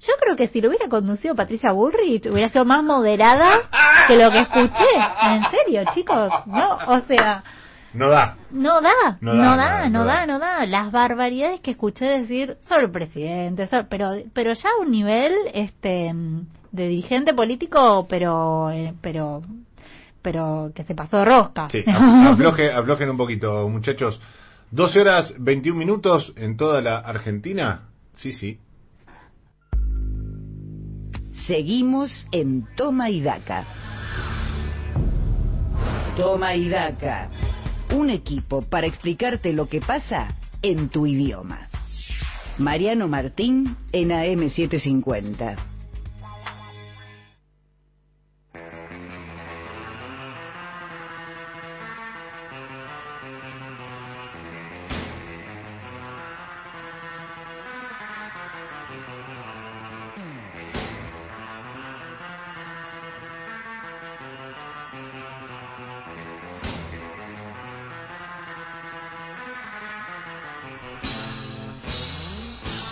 [0.06, 3.60] yo creo que si lo hubiera conducido Patricia Bullrich hubiera sido más moderada
[4.06, 4.84] que lo que escuché.
[5.22, 6.76] En serio, chicos, ¿no?
[6.86, 7.42] O sea,
[7.92, 8.36] No da.
[8.50, 10.66] no da, No no da, no da, no da.
[10.66, 16.12] Las barbaridades que escuché decir sobre el presidente, pero pero ya a un nivel este
[16.72, 19.42] de dirigente político, pero eh, pero
[20.22, 21.68] pero que se pasó de rosca.
[21.70, 24.20] Sí, af- afloje- aflojen un poquito, muchachos.
[24.72, 27.82] 12 horas 21 minutos en toda la Argentina.
[28.14, 28.58] Sí, sí.
[31.46, 33.64] Seguimos en Toma y Daca.
[36.16, 37.28] Toma y Daca.
[37.94, 41.68] Un equipo para explicarte lo que pasa en tu idioma.
[42.58, 45.75] Mariano Martín en AM750.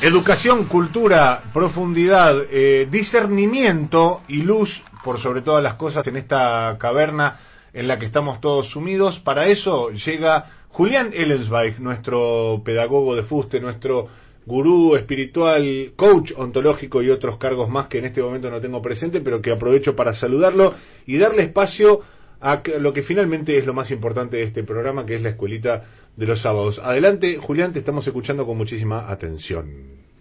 [0.05, 4.69] Educación, cultura, profundidad, eh, discernimiento y luz
[5.03, 7.41] por sobre todas las cosas en esta caverna
[7.73, 9.19] en la que estamos todos sumidos.
[9.21, 14.09] Para eso llega Julián Ellensweig, nuestro pedagogo de fuste, nuestro
[14.45, 19.23] gurú espiritual, coach ontológico y otros cargos más que en este momento no tengo presente,
[19.23, 20.75] pero que aprovecho para saludarlo
[21.07, 22.03] y darle espacio
[22.45, 25.85] a lo que finalmente es lo más importante de este programa, que es la escuelita
[26.15, 26.79] de los sábados.
[26.79, 29.67] Adelante, Julián, te estamos escuchando con muchísima atención.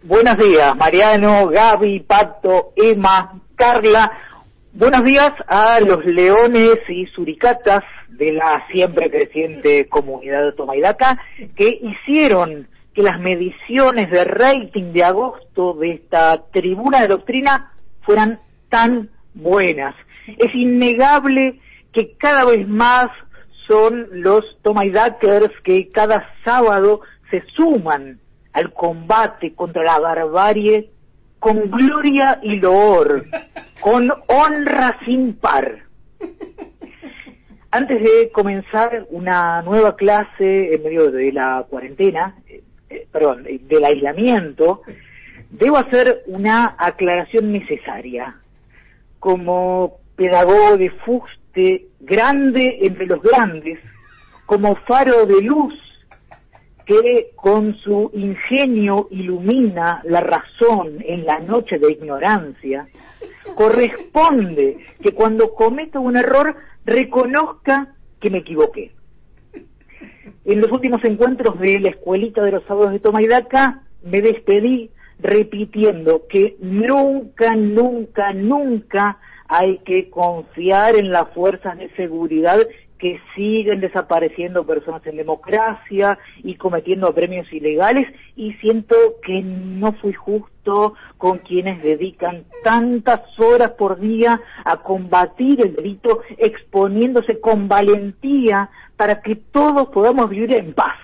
[0.04, 4.10] Buenos días, Mariano, Gaby, Pato, Emma, Carla.
[4.72, 11.20] Buenos días a los leones y suricatas de la siempre creciente comunidad de Tomaidaca
[11.58, 18.40] que hicieron que las mediciones de rating de agosto de esta tribuna de doctrina fueran
[18.70, 19.94] tan buenas.
[20.38, 21.60] Es innegable
[21.94, 23.10] que cada vez más
[23.68, 28.20] son los Toma y Dackers que cada sábado se suman
[28.52, 30.90] al combate contra la barbarie
[31.40, 33.26] con gloria y loor,
[33.82, 35.84] con honra sin par.
[37.70, 43.84] Antes de comenzar una nueva clase en medio de la cuarentena, eh, eh, perdón, del
[43.84, 44.84] aislamiento,
[45.50, 48.36] debo hacer una aclaración necesaria.
[49.20, 50.92] Como pedagogo de
[51.54, 53.80] fuste grande entre los grandes,
[54.46, 55.74] como faro de luz
[56.86, 62.88] que con su ingenio ilumina la razón en la noche de ignorancia,
[63.56, 66.56] corresponde que cuando cometo un error
[66.86, 68.92] reconozca que me equivoqué.
[70.44, 74.22] En los últimos encuentros de la escuelita de los sábados de Toma y Daca me
[74.22, 74.90] despedí
[75.20, 82.60] repitiendo que nunca, nunca, nunca hay que confiar en las fuerzas de seguridad
[83.04, 88.08] que siguen desapareciendo personas en democracia y cometiendo premios ilegales
[88.38, 95.60] y siento que no fui justo con quienes dedican tantas horas por día a combatir
[95.60, 100.96] el delito exponiéndose con valentía para que todos podamos vivir en paz.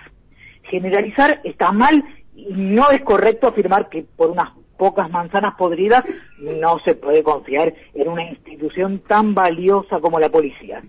[0.62, 2.02] Generalizar está mal
[2.34, 6.02] y no es correcto afirmar que por unas pocas manzanas podridas
[6.38, 10.82] no se puede confiar en una institución tan valiosa como la policía.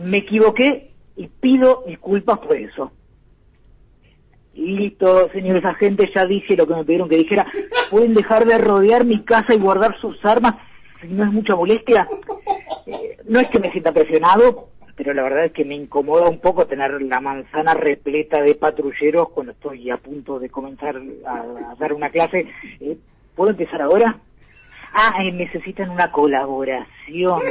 [0.00, 2.90] Me equivoqué y pido disculpas por eso.
[4.54, 7.46] Listo, señores agentes, ya dije lo que me pidieron que dijera.
[7.88, 10.56] ¿Pueden dejar de rodear mi casa y guardar sus armas
[11.00, 12.08] si no es mucha molestia?
[12.86, 16.38] Eh, no es que me sienta presionado, pero la verdad es que me incomoda un
[16.38, 21.92] poco tener la manzana repleta de patrulleros cuando estoy a punto de comenzar a, dar
[21.92, 22.46] una clase.
[22.80, 22.96] Eh,
[23.34, 24.20] ¿Puedo empezar ahora?
[24.92, 27.42] Ah, eh, necesitan una colaboración.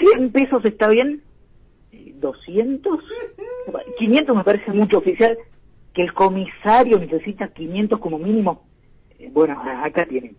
[0.00, 1.22] ¿100 pesos está bien?
[1.92, 3.02] ¿200?
[3.98, 5.36] 500 me parece mucho oficial.
[5.92, 8.62] Que el comisario necesita 500 como mínimo.
[9.30, 10.36] Bueno, acá tienen.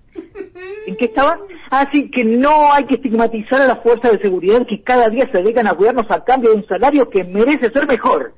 [0.86, 1.38] ¿En qué estaba?
[1.72, 5.30] Ah, sí, que no hay que estigmatizar a las fuerzas de seguridad que cada día
[5.32, 8.34] se dedican a cuidarnos a cambio de un salario que merece ser mejor.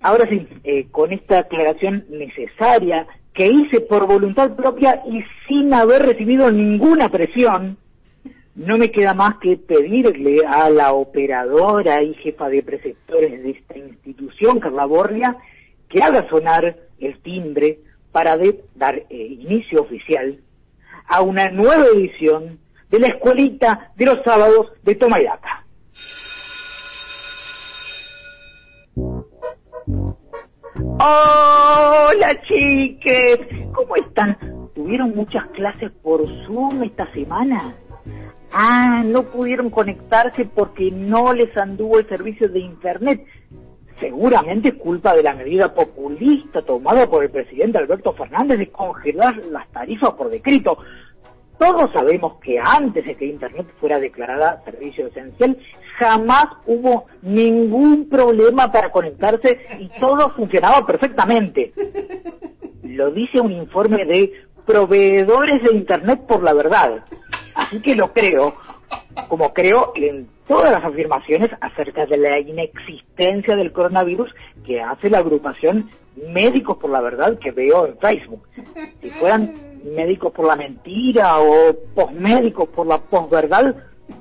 [0.00, 6.02] Ahora sí, eh, con esta aclaración necesaria que hice por voluntad propia y sin haber
[6.02, 7.76] recibido ninguna presión,
[8.54, 13.78] no me queda más que pedirle a la operadora y jefa de preceptores de esta
[13.78, 15.36] institución, Carla Borria,
[15.88, 17.78] que haga sonar el timbre
[18.12, 18.38] para
[18.74, 20.38] dar eh, inicio oficial
[21.06, 22.58] a una nueva edición
[22.90, 25.18] de la escuelita de los sábados de Toma.
[31.02, 33.38] Hola chiques,
[33.72, 34.36] ¿cómo están?
[34.74, 37.74] ¿Tuvieron muchas clases por Zoom esta semana?
[38.52, 43.24] Ah, no pudieron conectarse porque no les anduvo el servicio de Internet.
[44.00, 49.36] Seguramente es culpa de la medida populista tomada por el presidente Alberto Fernández de congelar
[49.50, 50.78] las tarifas por decreto.
[51.58, 55.58] Todos sabemos que antes de que Internet fuera declarada servicio esencial,
[55.98, 61.74] jamás hubo ningún problema para conectarse y todo funcionaba perfectamente.
[62.82, 64.32] Lo dice un informe de
[64.64, 67.04] proveedores de Internet por la verdad.
[67.54, 68.54] Así que lo creo,
[69.28, 74.30] como creo en todas las afirmaciones acerca de la inexistencia del coronavirus
[74.64, 75.90] que hace la agrupación
[76.28, 78.42] Médicos por la Verdad que veo en Facebook.
[79.00, 79.54] Si fueran
[79.84, 83.74] médicos por la mentira o posmédicos por la posverdad,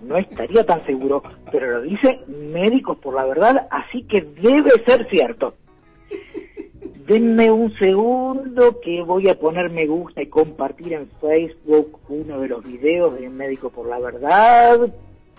[0.04, 5.10] no estaría tan seguro, pero lo dice Médicos por la Verdad, así que debe ser
[5.10, 5.56] cierto.
[7.10, 12.50] Denme un segundo que voy a poner me gusta y compartir en Facebook uno de
[12.50, 14.94] los videos de Médico por la Verdad,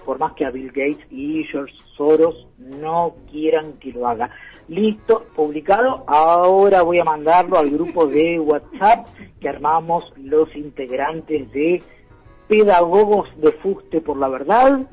[0.04, 4.30] por más que a Bill Gates y George Soros no quieran que lo haga.
[4.66, 6.02] Listo, publicado.
[6.08, 9.06] Ahora voy a mandarlo al grupo de WhatsApp
[9.40, 11.84] que armamos los integrantes de
[12.48, 14.88] Pedagogos de Fuste por la Verdad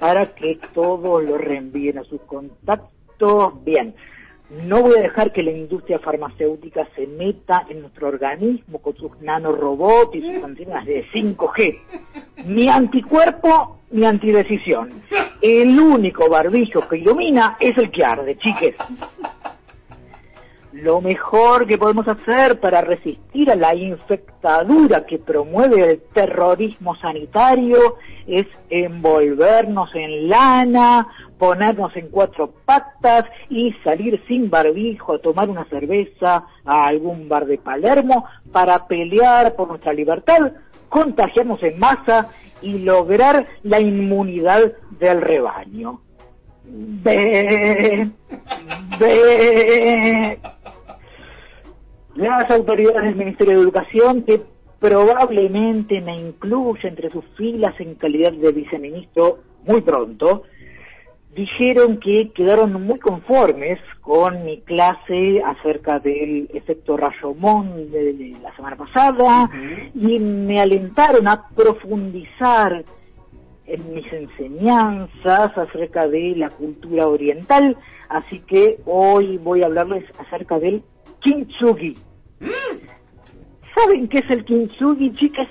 [0.00, 3.62] para que todos lo reenvíen a sus contactos.
[3.62, 3.94] Bien,
[4.50, 9.18] no voy a dejar que la industria farmacéutica se meta en nuestro organismo con sus
[9.20, 11.78] nanorobots y sus antenas de 5G.
[12.46, 15.02] Mi anticuerpo, mi antidecisión.
[15.40, 18.76] El único barbijo que ilumina es el que arde, chiques.
[20.74, 27.94] Lo mejor que podemos hacer para resistir a la infectadura que promueve el terrorismo sanitario
[28.26, 31.06] es envolvernos en lana,
[31.38, 37.46] ponernos en cuatro patas y salir sin barbijo a tomar una cerveza a algún bar
[37.46, 40.54] de Palermo para pelear por nuestra libertad,
[40.88, 42.30] contagiarnos en masa
[42.62, 46.00] y lograr la inmunidad del rebaño.
[46.64, 48.10] Ve,
[48.98, 50.40] ve.
[52.14, 54.40] Las autoridades del Ministerio de Educación, que
[54.78, 60.44] probablemente me incluya entre sus filas en calidad de viceministro muy pronto,
[61.34, 68.54] dijeron que quedaron muy conformes con mi clase acerca del efecto Rayomón de, de la
[68.54, 69.50] semana pasada
[69.94, 72.84] y me alentaron a profundizar
[73.66, 77.76] en mis enseñanzas acerca de la cultura oriental,
[78.08, 80.84] así que hoy voy a hablarles acerca del
[81.24, 81.96] kintsugi.
[83.74, 85.48] ¿Saben qué es el kintsugi, chicas?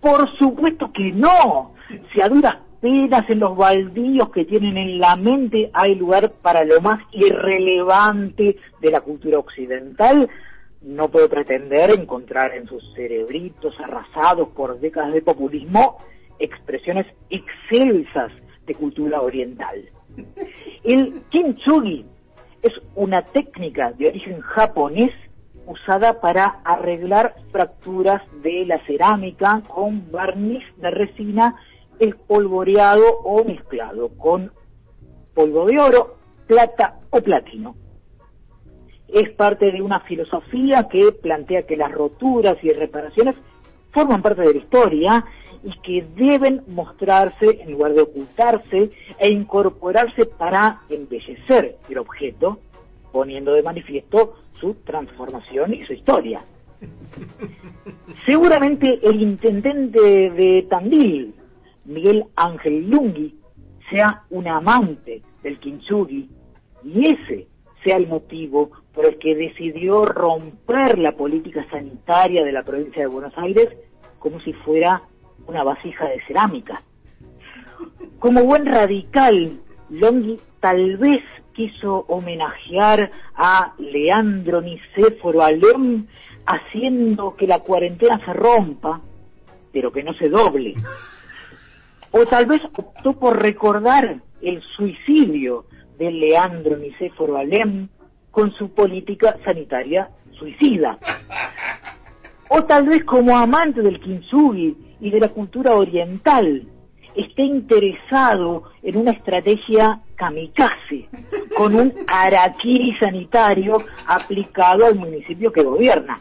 [0.00, 1.72] Por supuesto que no.
[2.12, 6.64] Si a duras penas en los baldíos que tienen en la mente hay lugar para
[6.64, 10.28] lo más irrelevante de la cultura occidental,
[10.82, 15.98] no puedo pretender encontrar en sus cerebritos arrasados por décadas de populismo
[16.38, 18.32] expresiones excelsas
[18.66, 19.84] de cultura oriental.
[20.82, 22.06] El kintsugi
[22.62, 25.12] es una técnica de origen japonés
[25.66, 31.56] usada para arreglar fracturas de la cerámica con barniz de resina
[31.98, 34.52] espolvoreado o mezclado con
[35.34, 36.16] polvo de oro,
[36.46, 37.76] plata o platino.
[39.08, 43.36] Es parte de una filosofía que plantea que las roturas y reparaciones
[43.92, 45.24] forman parte de la historia
[45.62, 52.60] y que deben mostrarse en lugar de ocultarse e incorporarse para embellecer el objeto,
[53.12, 56.42] poniendo de manifiesto su transformación y su historia.
[58.26, 61.34] Seguramente el intendente de Tandil,
[61.84, 63.34] Miguel Ángel Lungui,
[63.90, 66.28] sea un amante del kintsugi
[66.84, 67.48] y ese
[67.82, 73.08] sea el motivo por el que decidió romper la política sanitaria de la provincia de
[73.08, 73.68] Buenos Aires
[74.18, 75.02] como si fuera
[75.50, 76.82] una vasija de cerámica.
[78.20, 79.58] Como buen radical,
[79.90, 81.22] Longhi tal vez
[81.54, 86.06] quiso homenajear a Leandro Nicéforo Alem
[86.46, 89.00] haciendo que la cuarentena se rompa,
[89.72, 90.74] pero que no se doble.
[92.12, 95.64] O tal vez optó por recordar el suicidio
[95.98, 97.88] de Leandro Nicéforo Alem
[98.30, 100.98] con su política sanitaria suicida.
[102.50, 106.66] O tal vez como amante del kintsugi y de la cultura oriental,
[107.14, 111.08] esté interesado en una estrategia kamikaze,
[111.56, 116.20] con un araquiri sanitario aplicado al municipio que gobierna.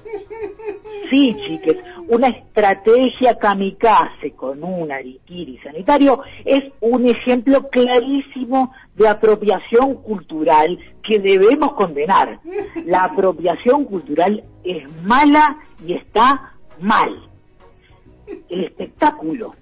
[1.10, 1.78] Sí, chiques,
[2.08, 11.20] una estrategia kamikaze con un araquiri sanitario es un ejemplo clarísimo de apropiación cultural que
[11.20, 12.40] debemos condenar.
[12.86, 17.29] La apropiación cultural es mala y está mal.
[18.50, 19.56] El espectáculo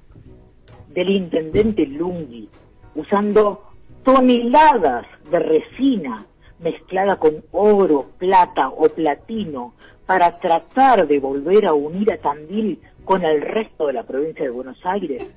[0.89, 2.49] del intendente Lungi
[2.95, 3.63] usando
[4.03, 6.25] toneladas de resina
[6.59, 9.73] mezclada con oro, plata o platino
[10.05, 14.51] para tratar de volver a unir a Tandil con el resto de la provincia de
[14.51, 15.27] Buenos Aires,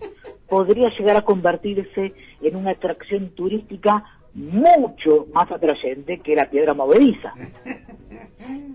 [0.48, 4.04] podría llegar a convertirse en una atracción turística
[4.34, 7.34] mucho más atrayente que la piedra movediza.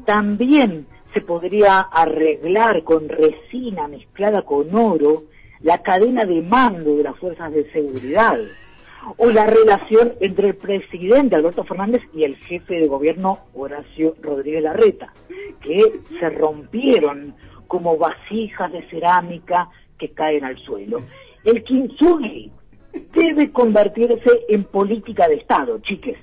[0.06, 0.86] También
[1.16, 5.24] se podría arreglar con resina mezclada con oro
[5.62, 8.38] la cadena de mando de las fuerzas de seguridad
[9.16, 14.64] o la relación entre el presidente Alberto Fernández y el jefe de gobierno Horacio Rodríguez
[14.64, 15.14] Larreta,
[15.62, 17.34] que se rompieron
[17.68, 21.00] como vasijas de cerámica que caen al suelo.
[21.46, 22.52] El kintsugi
[23.14, 26.18] debe convertirse en política de Estado, chiques.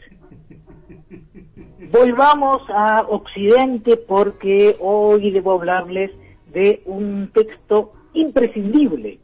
[1.92, 6.10] Volvamos a Occidente porque hoy debo hablarles
[6.52, 9.18] de un texto imprescindible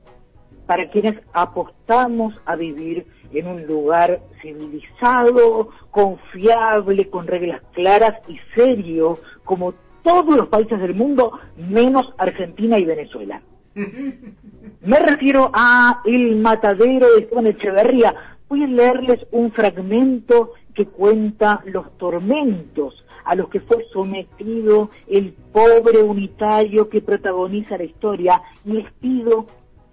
[0.67, 9.19] para quienes apostamos a vivir en un lugar civilizado, confiable, con reglas claras y serio,
[9.45, 13.41] como todos los países del mundo, menos Argentina y Venezuela.
[13.75, 18.15] Me refiero a El Matadero de Esteban Echeverría.
[18.49, 25.33] Voy a leerles un fragmento que cuenta los tormentos a los que fue sometido el
[25.53, 29.47] pobre unitario que protagoniza la historia y les pido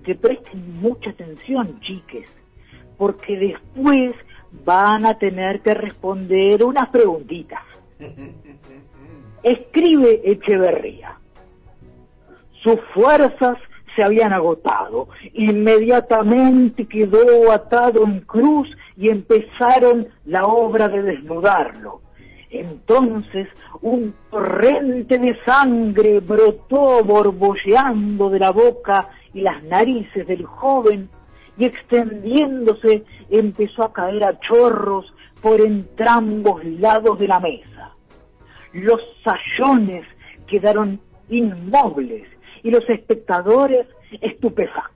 [0.04, 2.28] que presten mucha atención, chiques,
[3.00, 4.14] porque después
[4.64, 7.64] van a tener que responder unas preguntitas.
[9.42, 11.18] Escribe Echeverría.
[12.62, 13.58] Sus fuerzas
[13.96, 15.08] se habían agotado.
[15.34, 22.02] Inmediatamente quedó atado en cruz y empezaron la obra de desnudarlo.
[22.50, 23.48] Entonces
[23.82, 31.10] un torrente de sangre brotó borbolleando de la boca y las narices del joven
[31.58, 37.94] y extendiéndose empezó a caer a chorros por entrambos lados de la mesa.
[38.74, 40.06] Los sayones
[40.48, 41.00] quedaron
[41.30, 42.28] inmóviles
[42.64, 43.88] y los espectadores
[44.22, 44.95] estupefactos.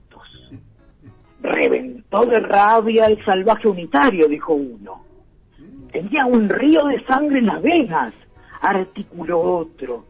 [1.41, 5.03] Reventó de rabia el salvaje unitario, dijo uno.
[5.91, 8.13] Tenía un río de sangre en las venas,
[8.61, 10.05] articuló otro.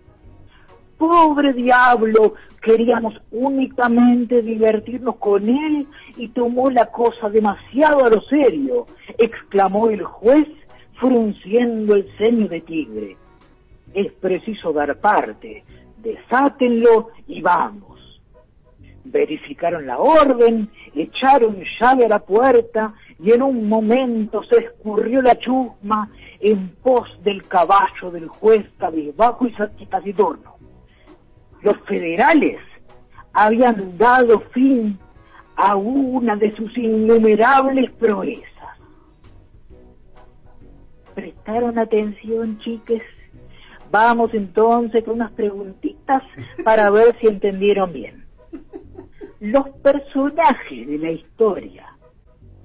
[0.97, 5.87] Pobre diablo, queríamos únicamente divertirnos con él
[6.17, 8.85] y tomó la cosa demasiado a lo serio,
[9.17, 10.47] exclamó el juez
[10.99, 13.17] frunciendo el ceño de tigre.
[13.93, 15.63] Es preciso dar parte,
[15.97, 17.98] desátenlo y vamos.
[19.11, 25.37] Verificaron la orden, echaron llave a la puerta y en un momento se escurrió la
[25.37, 26.09] chusma
[26.39, 30.55] en pos del caballo del juez cabizbajo y taciturno.
[31.63, 32.59] Los federales
[33.33, 34.97] habían dado fin
[35.55, 38.45] a una de sus innumerables proezas.
[41.15, 43.01] ¿Prestaron atención, chiques?
[43.91, 46.23] Vamos entonces con unas preguntitas
[46.63, 48.28] para ver si entendieron bien.
[49.39, 51.87] Los personajes de la historia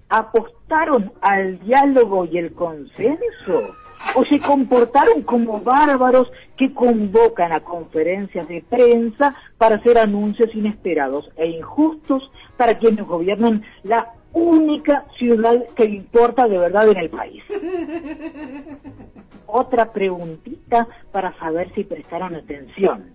[0.09, 3.75] apostaron al diálogo y el consenso
[4.15, 11.31] o se comportaron como bárbaros que convocan a conferencias de prensa para hacer anuncios inesperados
[11.37, 17.43] e injustos para quienes gobiernan la única ciudad que importa de verdad en el país.
[19.47, 23.15] Otra preguntita para saber si prestaron atención.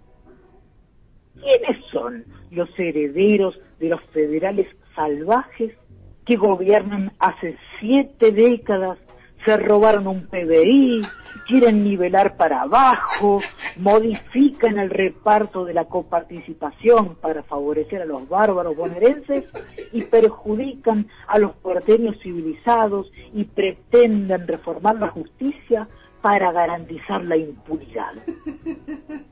[1.41, 5.73] ¿Quiénes son los herederos de los federales salvajes
[6.25, 8.97] que gobiernan hace siete décadas
[9.45, 11.01] se robaron un PBI,
[11.47, 13.39] quieren nivelar para abajo,
[13.77, 19.45] modifican el reparto de la coparticipación para favorecer a los bárbaros bonaerenses
[19.93, 25.87] y perjudican a los porteños civilizados y pretenden reformar la justicia
[26.21, 28.13] para garantizar la impunidad.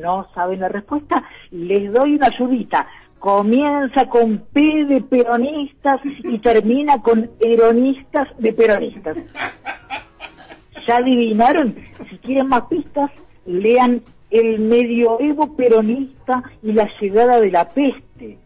[0.00, 1.22] ¿No saben la respuesta?
[1.50, 2.86] Les doy una ayudita
[3.20, 9.16] comienza con P de peronistas y termina con eronistas de peronistas.
[10.86, 11.76] ¿Ya adivinaron?
[12.08, 13.10] Si quieren más pistas,
[13.46, 18.38] lean El medioevo peronista y la llegada de la peste,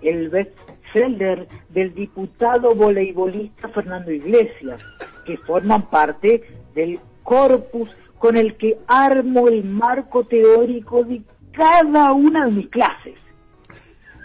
[0.00, 4.82] el bestseller del diputado voleibolista Fernando Iglesias,
[5.26, 6.42] que forman parte
[6.76, 7.90] del corpus
[8.20, 11.22] con el que armo el marco teórico de
[11.52, 13.26] cada una de mis clases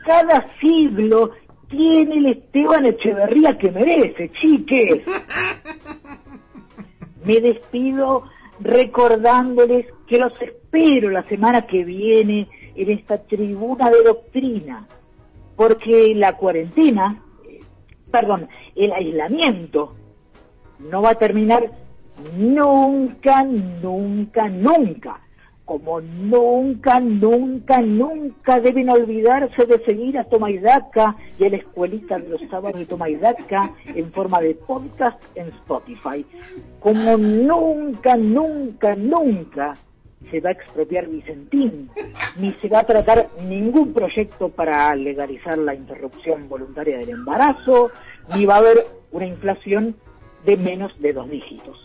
[0.03, 1.31] cada siglo
[1.69, 5.03] tiene el Esteban Echeverría que merece, chiques.
[7.25, 8.23] Me despido
[8.59, 14.87] recordándoles que los espero la semana que viene en esta tribuna de doctrina,
[15.55, 17.59] porque la cuarentena, eh,
[18.11, 19.95] perdón, el aislamiento
[20.79, 21.71] no va a terminar
[22.37, 25.21] nunca, nunca, nunca
[25.71, 32.27] como nunca, nunca, nunca deben olvidarse de seguir a Tomaidaca y a la escuelita de
[32.27, 36.25] los sábados de Tomaidaca en forma de podcast en Spotify.
[36.81, 39.77] Como nunca, nunca, nunca
[40.29, 41.89] se va a expropiar Vicentín,
[42.37, 47.91] ni se va a tratar ningún proyecto para legalizar la interrupción voluntaria del embarazo,
[48.35, 49.95] ni va a haber una inflación
[50.45, 51.83] de menos de dos dígitos.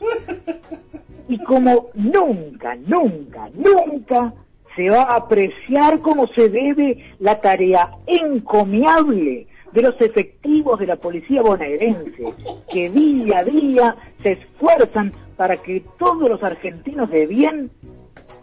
[1.28, 4.33] Y como nunca, nunca, nunca
[4.77, 10.97] se va a apreciar como se debe la tarea encomiable de los efectivos de la
[10.97, 12.33] policía bonaerense,
[12.70, 17.70] que día a día se esfuerzan para que todos los argentinos de bien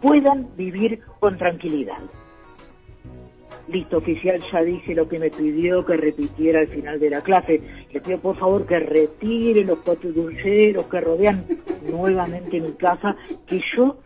[0.00, 1.98] puedan vivir con tranquilidad.
[3.68, 7.60] Listo, oficial, ya dije lo que me pidió que repitiera al final de la clase.
[7.92, 11.46] Le pido por favor que retire los patulleros que rodean
[11.82, 13.16] nuevamente mi casa,
[13.46, 13.96] que yo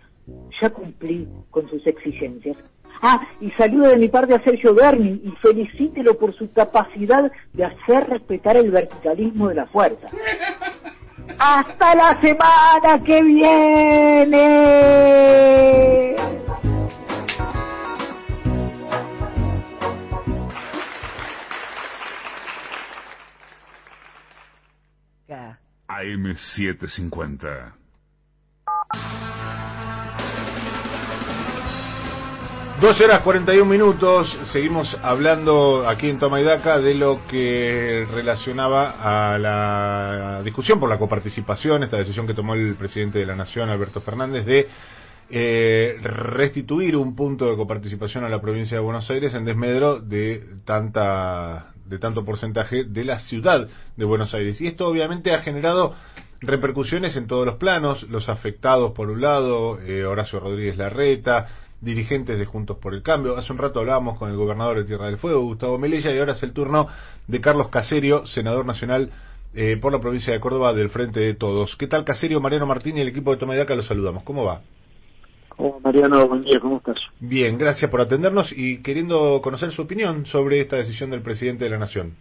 [0.60, 2.56] ya cumplí con sus exigencias.
[3.02, 7.64] Ah, y saludo de mi parte a Sergio Berni y felicítelo por su capacidad de
[7.64, 10.08] hacer respetar el verticalismo de la fuerza.
[11.38, 14.48] ¡Hasta la semana que viene!
[25.28, 27.74] AM750.
[32.80, 39.32] Dos horas 41 minutos, seguimos hablando aquí en Toma y Daca de lo que relacionaba
[39.32, 43.68] a la discusión por la coparticipación, esta decisión que tomó el presidente de la Nación,
[43.68, 44.68] Alberto Fernández, de
[45.28, 50.44] eh, restituir un punto de coparticipación a la provincia de Buenos Aires en desmedro de
[50.64, 54.60] tanta de tanto porcentaje de la ciudad de Buenos Aires.
[54.60, 55.94] Y esto obviamente ha generado
[56.40, 61.48] repercusiones en todos los planos, los afectados por un lado, eh, Horacio Rodríguez Larreta,
[61.80, 63.36] dirigentes de Juntos por el Cambio.
[63.36, 66.32] Hace un rato hablábamos con el gobernador de Tierra del Fuego, Gustavo Melella, y ahora
[66.32, 66.88] es el turno
[67.26, 69.10] de Carlos Caserio, senador nacional
[69.54, 71.76] eh, por la provincia de Córdoba del Frente de Todos.
[71.76, 73.74] ¿Qué tal Caserio, Mariano Martín y el equipo de Tomedaca?
[73.74, 74.22] Los saludamos.
[74.24, 74.60] ¿Cómo va?
[75.60, 76.98] Oh, Mariano, buen día, ¿cómo estás?
[77.18, 81.70] Bien, gracias por atendernos y queriendo conocer su opinión sobre esta decisión del presidente de
[81.70, 82.14] la Nación.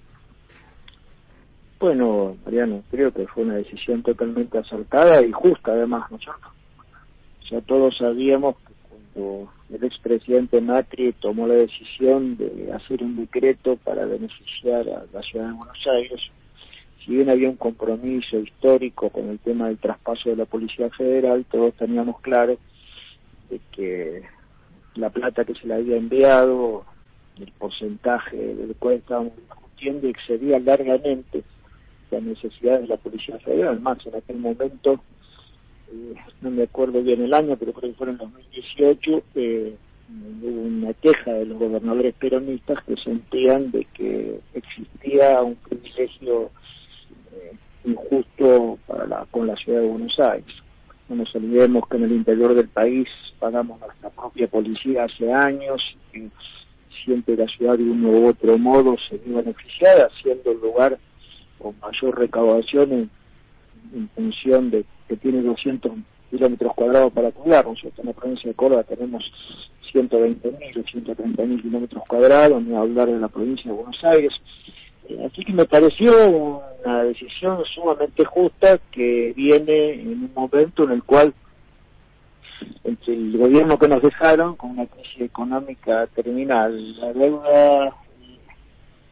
[1.80, 6.48] Bueno, Mariano, creo que fue una decisión totalmente acertada y justa además, ¿no es cierto?
[6.48, 13.18] O sea, todos sabíamos que cuando el expresidente Macri tomó la decisión de hacer un
[13.18, 16.22] decreto para beneficiar a la ciudad de Buenos Aires,
[17.06, 21.46] si bien había un compromiso histórico con el tema del traspaso de la Policía Federal,
[21.52, 22.58] todos teníamos claro
[23.50, 24.24] de que
[24.96, 26.86] la plata que se le había enviado,
[27.40, 31.44] el porcentaje del cual estábamos discutiendo, excedía largamente
[32.12, 33.80] las necesidades de la Policía Federal.
[33.80, 35.00] Más, en aquel momento,
[35.92, 39.76] eh, no me acuerdo bien el año, pero creo que fue en 2018, eh,
[40.42, 46.50] hubo una queja de los gobernadores peronistas que sentían de que existía un privilegio
[47.34, 50.54] eh, injusto para la, con la ciudad de Buenos Aires.
[51.10, 53.08] No nos olvidemos que en el interior del país
[53.40, 56.28] pagamos nuestra propia policía hace años que
[57.06, 60.98] siempre la ciudad de uno u otro modo se vio beneficiada, siendo el lugar
[61.58, 63.10] con mayor recaudación en,
[63.94, 65.92] en función de que tiene 200
[66.30, 67.66] kilómetros cuadrados para cuidar.
[67.66, 69.24] Nosotros en la provincia de Córdoba tenemos
[69.94, 74.34] 120.000 o 130.000 kilómetros cuadrados, ni hablar de la provincia de Buenos Aires.
[75.10, 80.92] Eh, Así que me pareció una decisión sumamente justa que viene en un momento en
[80.92, 81.34] el cual
[82.84, 87.94] entre el gobierno que nos dejaron con una crisis económica terminal, la deuda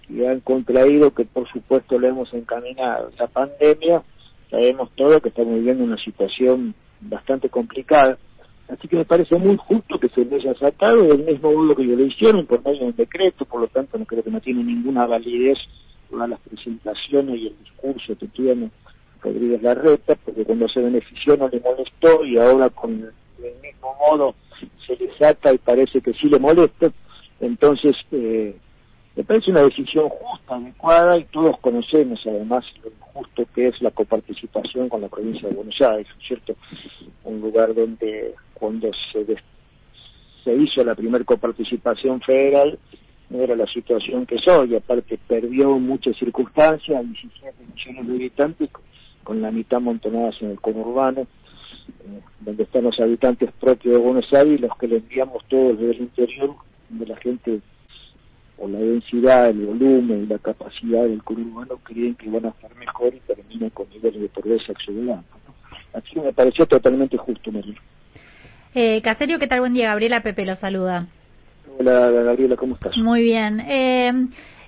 [0.07, 4.03] que han contraído, que por supuesto le hemos encaminado, la pandemia,
[4.49, 8.17] sabemos todo que estamos viviendo una situación bastante complicada.
[8.69, 11.83] Así que me parece muy justo que se le haya sacado del mismo modo que
[11.83, 14.41] ellos lo hicieron por medio de un decreto, por lo tanto no creo que no
[14.41, 15.57] tiene ninguna validez
[16.09, 18.69] todas las presentaciones y el discurso que tiene
[19.21, 24.35] Rodríguez Larreta, porque cuando se benefició no le molestó y ahora con el mismo modo
[24.85, 26.91] se le saca y parece que sí le molesta.
[27.39, 28.55] Entonces, eh,
[29.15, 33.91] me parece una decisión justa, adecuada, y todos conocemos además lo injusto que es la
[33.91, 36.55] coparticipación con la provincia de Buenos Aires, ¿no es ¿cierto?
[37.23, 39.25] Un lugar donde cuando se,
[40.43, 42.77] se hizo la primera coparticipación federal
[43.41, 48.69] era la situación que es hoy, aparte perdió muchas circunstancias, 17 millones de habitantes,
[49.23, 54.31] con- la mitad montonadas en el conurbano, eh, donde están los habitantes propios de Buenos
[54.33, 56.55] Aires, los que le enviamos todos desde el interior,
[56.89, 57.59] donde la gente
[58.57, 62.73] por la densidad, el volumen y la capacidad del conurbano creen que van a estar
[62.75, 65.25] mejor y terminan con niveles de pobreza exorbitantes.
[65.45, 65.53] ¿no?
[65.99, 67.75] Así me pareció totalmente justo, María.
[68.73, 69.59] Eh, Caserio, ¿qué tal?
[69.59, 69.89] Buen día.
[69.89, 71.07] Gabriela Pepe lo saluda.
[71.77, 72.95] Hola, Gabriela, ¿cómo estás?
[72.97, 73.59] Muy bien.
[73.59, 74.11] Eh,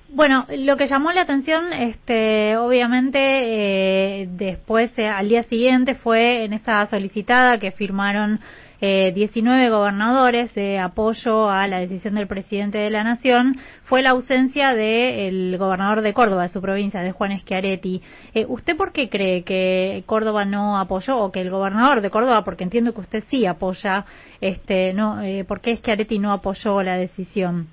[0.09, 6.45] bueno, lo que llamó la atención, este, obviamente, eh, después, eh, al día siguiente, fue
[6.45, 8.39] en esa solicitada que firmaron
[8.79, 14.11] eh, 19 gobernadores de apoyo a la decisión del presidente de la Nación, fue la
[14.11, 18.01] ausencia del gobernador de Córdoba, de su provincia, de Juan Schiaretti.
[18.33, 22.43] Eh, ¿Usted por qué cree que Córdoba no apoyó, o que el gobernador de Córdoba,
[22.43, 24.05] porque entiendo que usted sí apoya,
[24.41, 27.67] este, no, eh, ¿por qué Schiaretti no apoyó la decisión?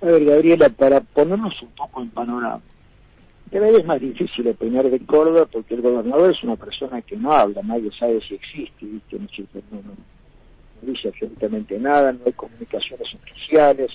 [0.00, 2.60] A ver, Gabriela, para ponernos un poco en panorama,
[3.50, 7.16] cada vez es más difícil opinar de Córdoba porque el gobernador es una persona que
[7.16, 9.18] no habla, nadie sabe si existe, ¿viste?
[9.18, 9.96] No, no, no-
[10.82, 13.90] dice absolutamente nada, no hay comunicaciones oficiales,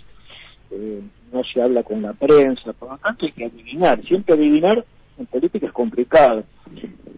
[0.72, 4.86] eh, no se habla con la prensa, por lo tanto hay que adivinar, siempre adivinar
[5.18, 6.44] en política es complicado.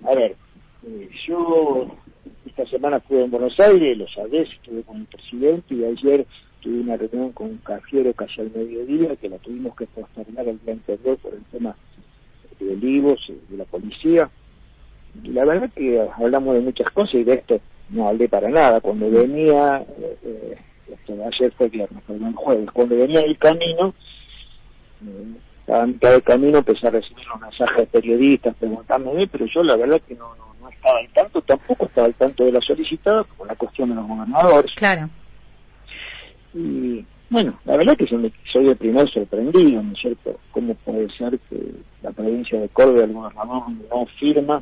[0.06, 0.36] A ver,
[0.86, 1.88] eh, yo
[2.45, 6.28] esta semana estuve en Buenos Aires, lo sabés, estuve con el presidente y ayer
[6.62, 10.60] tuve una reunión con un cafiero casi al mediodía que la tuvimos que postergar el
[10.60, 11.76] día anterior por el tema
[12.59, 14.30] de Olivos, eh, de la policía.
[15.23, 17.59] Y la verdad que hablamos de muchas cosas y de esto
[17.90, 18.82] no hablé para nada.
[18.82, 20.57] Cuando venía, eh, eh,
[20.91, 23.93] esto de ayer fue viernes, perdón, el jueves, cuando venía el camino,
[25.06, 29.64] eh, a mitad del camino empecé a recibir los mensajes de periodistas preguntándome, pero yo
[29.64, 32.61] la verdad que no, no, no estaba al tanto, tampoco estaba al tanto de la
[32.61, 34.72] solicitada por la cuestión de los gobernadores.
[34.75, 35.09] Claro.
[36.53, 40.40] Y bueno, la verdad que yo me- soy el primer sorprendido, ¿no es cierto?
[40.52, 41.58] ¿Cómo puede ser que
[42.02, 44.61] la provincia de Córdoba, el gobernador, no firma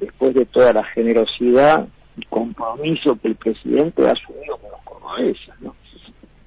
[0.00, 5.54] después de toda la generosidad y compromiso que el presidente ha asumido con los cordobeses,
[5.60, 5.74] ¿no?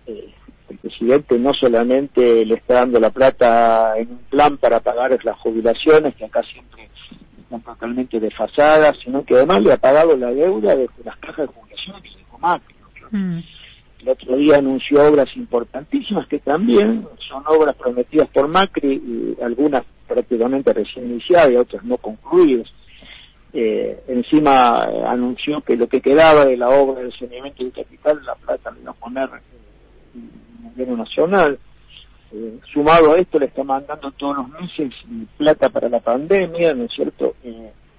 [0.07, 0.29] Eh,
[0.69, 5.37] el presidente no solamente le está dando la plata en un plan para pagar las
[5.39, 6.89] jubilaciones, que acá siempre
[7.39, 11.53] están totalmente desfasadas, sino que además le ha pagado la deuda de las cajas de
[11.53, 12.75] jubilaciones que dejó Macri.
[13.11, 13.39] Mm.
[14.05, 19.83] El otro día anunció obras importantísimas que también son obras prometidas por Macri, y algunas
[20.07, 22.71] prácticamente recién iniciadas y otras no concluidas.
[23.51, 28.23] Eh, encima eh, anunció que lo que quedaba de la obra del saneamiento del capital,
[28.23, 29.39] la plata le iba a poner eh,
[30.13, 31.57] el gobierno nacional.
[32.31, 34.93] Eh, sumado a esto le está mandando todos los meses
[35.35, 37.33] plata para la pandemia, ¿no es cierto?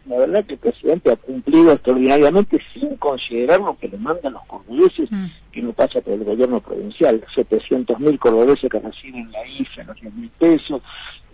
[0.08, 4.44] La verdad que el presidente ha cumplido extraordinariamente sin considerar lo que le mandan los
[4.46, 5.08] cordobeses,
[5.50, 7.24] que no pasa por el gobierno provincial.
[7.34, 10.82] 700 mil cordobeses que reciben la IFE, los 10 mil pesos,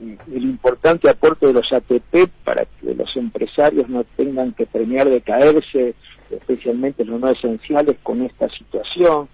[0.01, 5.09] eh, el importante aporte de los ATP para que los empresarios no tengan que premiar
[5.09, 5.94] de caerse,
[6.31, 9.28] especialmente los no esenciales, con esta situación.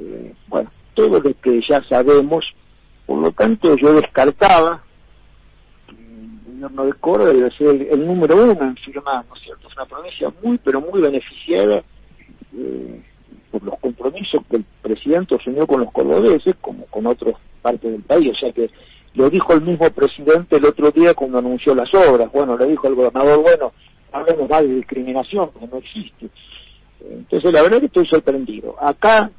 [0.00, 2.44] Eh, bueno, todo lo que ya sabemos,
[3.06, 4.82] por lo tanto yo descartaba
[6.54, 9.68] gobierno de Córdoba debe ser el, el número uno en firmar, ¿no es cierto?
[9.68, 11.82] Es una provincia muy, pero muy beneficiada
[12.56, 13.02] eh,
[13.50, 18.02] por los compromisos que el presidente asumió con los cordobeses, como con otras partes del
[18.02, 18.32] país.
[18.32, 18.70] O sea que
[19.14, 22.30] lo dijo el mismo presidente el otro día cuando anunció las obras.
[22.32, 23.72] Bueno, le dijo al gobernador, bueno,
[24.12, 26.28] hablemos más de discriminación, porque no existe.
[27.10, 28.76] Entonces, la verdad que estoy sorprendido.
[28.80, 29.30] Acá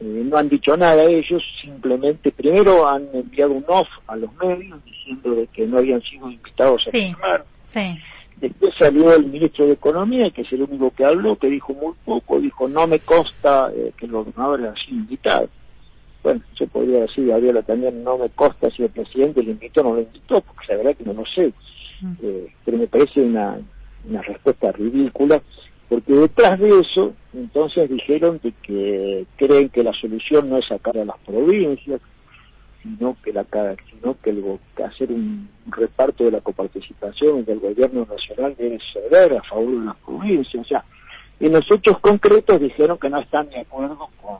[0.00, 4.84] eh, no han dicho nada ellos, simplemente primero han enviado un off a los medios
[4.84, 7.08] diciendo de que no habían sido invitados a Sí.
[7.12, 7.44] firmar.
[7.68, 7.98] Sí.
[8.36, 11.94] Después salió el ministro de Economía, que es el único que habló, que dijo muy
[12.04, 15.48] poco, dijo no me consta eh, que el gobernador haya sido invitado.
[16.22, 19.84] Bueno, yo podría decir, Gabriela, también no me consta si el presidente lo invitó o
[19.84, 21.52] no lo invitó, porque la verdad que no lo sé.
[22.22, 23.58] Eh, pero me parece una,
[24.08, 25.42] una respuesta ridícula,
[25.88, 30.98] porque detrás de eso, entonces dijeron de que creen que la solución no es sacar
[30.98, 32.00] a las provincias,
[32.82, 33.44] sino que la
[33.90, 39.42] sino que, el hacer un reparto de la coparticipación del gobierno nacional debe ceder a
[39.42, 40.64] favor de las provincias.
[40.64, 40.84] O sea,
[41.40, 44.38] en los hechos concretos dijeron que no están de acuerdo con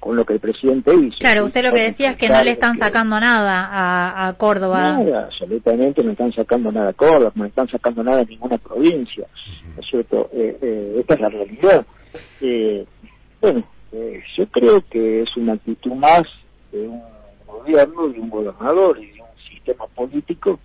[0.00, 1.18] con lo que el presidente hizo.
[1.18, 4.32] Claro, usted lo que decía es que no le están que- sacando nada a, a
[4.34, 4.92] Córdoba.
[4.98, 9.26] Nada, absolutamente no están sacando nada a Córdoba, no están sacando nada a ninguna provincia,
[9.74, 10.30] ¿no es cierto?
[10.32, 11.86] Eh, eh, esta es la realidad.
[12.40, 12.84] Eh,
[13.40, 16.22] bueno, eh, yo creo que es una actitud más
[16.72, 17.02] de un
[17.46, 20.58] gobierno, de un gobernador y de un sistema político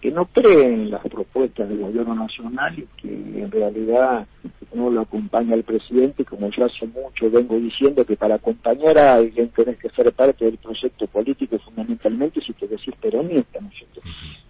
[0.00, 4.26] que no cree en las propuestas del gobierno nacional y que en realidad
[4.74, 9.14] no lo acompaña el presidente, como yo hace mucho vengo diciendo que para acompañar a
[9.14, 13.74] alguien tenés que ser parte del proyecto político fundamentalmente si te decís peronista, ¿no es
[13.74, 14.00] cierto?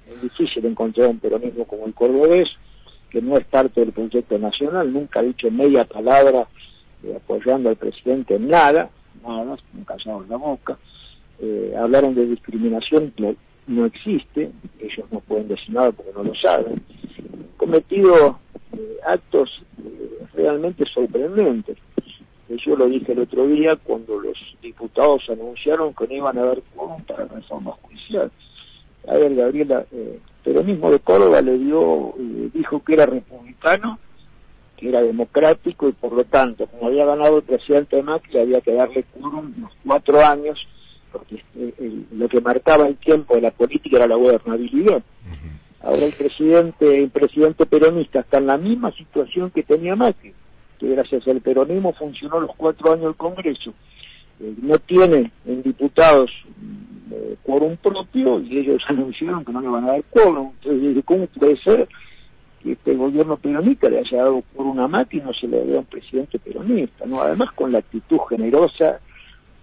[0.08, 2.48] Es difícil encontrar un peronismo como el cordobés,
[3.08, 6.46] que no es parte del proyecto nacional, nunca ha dicho media palabra
[7.02, 8.90] eh, apoyando al presidente en nada,
[9.26, 10.78] nada, han callado la boca.
[11.40, 13.14] Eh, hablaron de discriminación,
[13.70, 16.82] no, existe, ellos no pueden decir nada porque no lo saben.
[17.56, 18.38] Cometido
[18.72, 21.76] eh, actos eh, realmente sorprendentes.
[22.48, 26.42] Eh, Yo lo dije el otro día cuando los diputados anunciaron que no iban a
[26.42, 26.62] haber
[27.06, 28.30] para reforma judicial.
[29.08, 32.14] A ver, Gabriela, eh, peronismo de Córdoba le dio,
[32.52, 33.98] dijo que era republicano,
[34.76, 38.72] que era democrático y por lo tanto, como había ganado el presidente Macri, había que
[38.72, 40.58] darle quórum unos cuatro años,
[41.12, 45.02] porque eh, el- lo que marcaba el tiempo de la política era la gobernabilidad.
[45.82, 50.34] Ahora el presidente, el presidente peronista está en la misma situación que tenía Macri,
[50.78, 53.72] que gracias al peronismo funcionó los cuatro años el Congreso.
[54.40, 59.68] Eh, no tiene en diputados mm, eh, quórum propio y ellos anunciaron que no le
[59.68, 60.52] van a dar quórum.
[60.62, 61.88] Entonces, ¿cómo puede ser
[62.62, 65.80] que este gobierno peronista le haya dado por una y no se le dé a
[65.80, 67.06] un presidente peronista?
[67.06, 69.00] no Además con la actitud generosa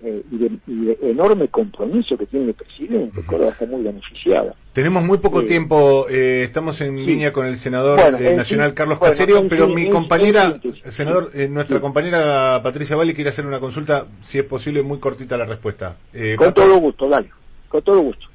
[0.04, 4.54] eh, y, de, y de enorme compromiso que tiene el presidente, Córdoba está muy beneficiada.
[4.74, 9.00] Tenemos muy poco tiempo, eh, estamos en línea con el senador Bueno, eh, nacional Carlos
[9.00, 10.60] bueno, Caserio, en pero mi en- compañera,
[10.92, 11.82] senador, eh, nuestra Sí.
[11.82, 15.98] compañera Patricia Valle quiere hacer una consulta, si es posible, muy cortita la respuesta.
[16.14, 16.62] Eh, Con Pato.
[16.64, 17.30] todo gusto, dale,
[17.68, 18.28] con todo gusto.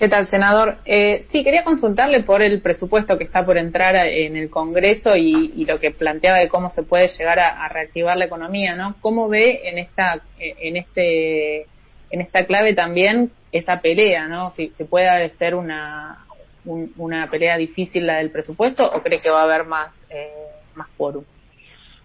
[0.00, 0.78] ¿Qué tal, senador?
[0.86, 5.52] Eh, sí, quería consultarle por el presupuesto que está por entrar en el Congreso y,
[5.54, 8.94] y lo que planteaba de cómo se puede llegar a, reactivar la economía, ¿no?
[9.02, 11.66] ¿Cómo ve en esta, en este,
[12.10, 14.50] en esta clave también esa pelea, ¿no?
[14.52, 16.24] Si se puede ser una,
[16.64, 20.30] un- una pelea difícil la del presupuesto o cree que va a haber más, eh,
[20.76, 21.24] más quórum?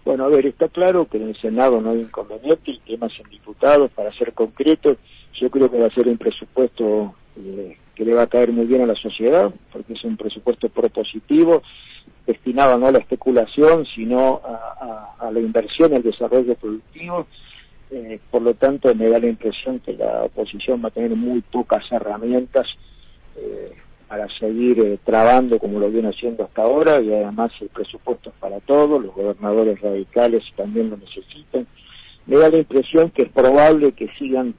[0.04, 3.18] Bueno, a ver, está claro que en el Senado no hay inconveniente, el tema es
[3.24, 4.98] en diputados, para ser concreto,
[5.40, 8.66] yo creo que va a ser un presupuesto eh, que le va a caer muy
[8.66, 11.62] bien a la sociedad, porque es un presupuesto propositivo,
[12.26, 17.26] destinado no a la especulación, sino a, la inversión, al desarrollo productivo.
[17.90, 21.40] Eh, por lo tanto, me da la impresión que la oposición va a tener muy
[21.40, 22.66] pocas herramientas
[23.36, 23.72] eh,
[24.08, 28.36] para seguir eh, trabando como lo viene haciendo hasta ahora y además el presupuesto es
[28.36, 31.66] para todos, los gobernadores radicales también lo necesitan.
[32.26, 34.54] Me da la impresión que es probable que sigan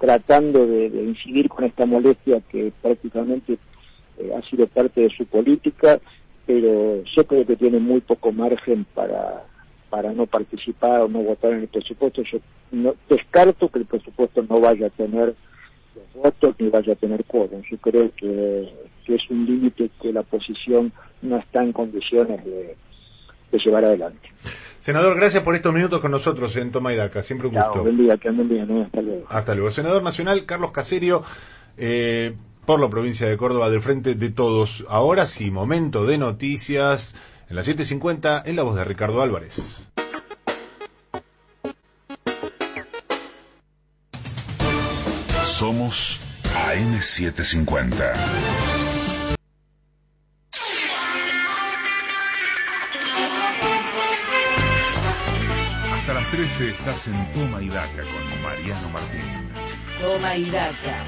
[0.00, 3.58] tratando de, incidir con esta molestia que prácticamente
[4.18, 6.00] eh, ha sido parte de su política,
[6.46, 9.44] pero yo creo que tiene muy poco margen para
[9.90, 12.22] para no participar o no votar en el presupuesto.
[12.22, 12.38] Yo
[12.70, 15.34] no, descarto que el presupuesto no vaya a tener
[16.14, 17.62] votos ni vaya a tener quórum.
[17.68, 18.68] Yo creo que,
[19.04, 22.76] que es un límite que la oposición no está en condiciones de,
[23.50, 24.28] de llevar adelante.
[24.80, 27.22] Senador, gracias por estos minutos con nosotros en Toma y Daca.
[27.22, 27.72] Siempre un gusto.
[27.74, 28.84] Chao, buen día, que anden bien, ¿eh?
[28.84, 29.26] hasta luego.
[29.28, 29.70] Hasta luego.
[29.70, 31.22] Senador Nacional Carlos Caserio,
[31.76, 34.84] eh, por la provincia de Córdoba, del Frente de Todos.
[34.88, 37.14] Ahora sí, momento de noticias
[37.48, 39.54] en las 7.50 en la voz de Ricardo Álvarez.
[45.58, 45.94] Somos
[46.44, 48.69] AM750.
[56.30, 59.50] 13 estás en Toma y Daca con Mariano Martín.
[60.00, 61.04] Toma y daca.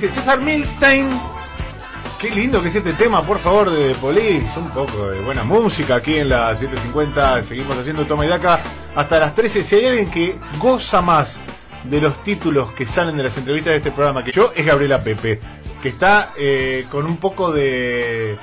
[0.00, 1.08] Dice César Milstein?
[2.20, 4.56] Qué lindo que es este tema, por favor, de Police.
[4.56, 7.42] Un poco de buena música aquí en la 750.
[7.44, 8.62] Seguimos haciendo Toma y Daca
[8.94, 9.64] hasta las 13.
[9.64, 11.36] Si hay alguien que goza más
[11.82, 15.02] de los títulos que salen de las entrevistas de este programa que yo, es Gabriela
[15.02, 15.40] Pepe,
[15.82, 18.38] que está eh, con un poco de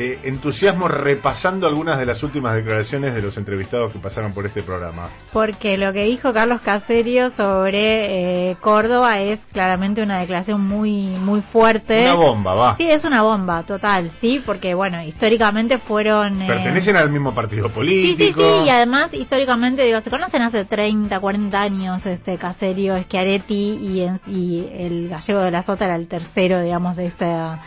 [0.00, 4.62] eh, entusiasmo repasando algunas de las últimas declaraciones de los entrevistados que pasaron por este
[4.62, 5.08] programa.
[5.32, 11.40] Porque lo que dijo Carlos Caserio sobre eh, Córdoba es claramente una declaración muy muy
[11.40, 11.98] fuerte.
[12.00, 12.76] Una bomba, va.
[12.76, 16.42] Sí, es una bomba, total, sí, porque bueno, históricamente fueron...
[16.42, 18.40] eh, Pertenecen al mismo partido Sí, sí, político.
[18.40, 24.00] sí, y además históricamente, digo, se conocen hace 30, 40 años, este Caserio, Schiaretti y,
[24.02, 27.58] en- y el gallego de la Sota era el tercero, digamos, de esta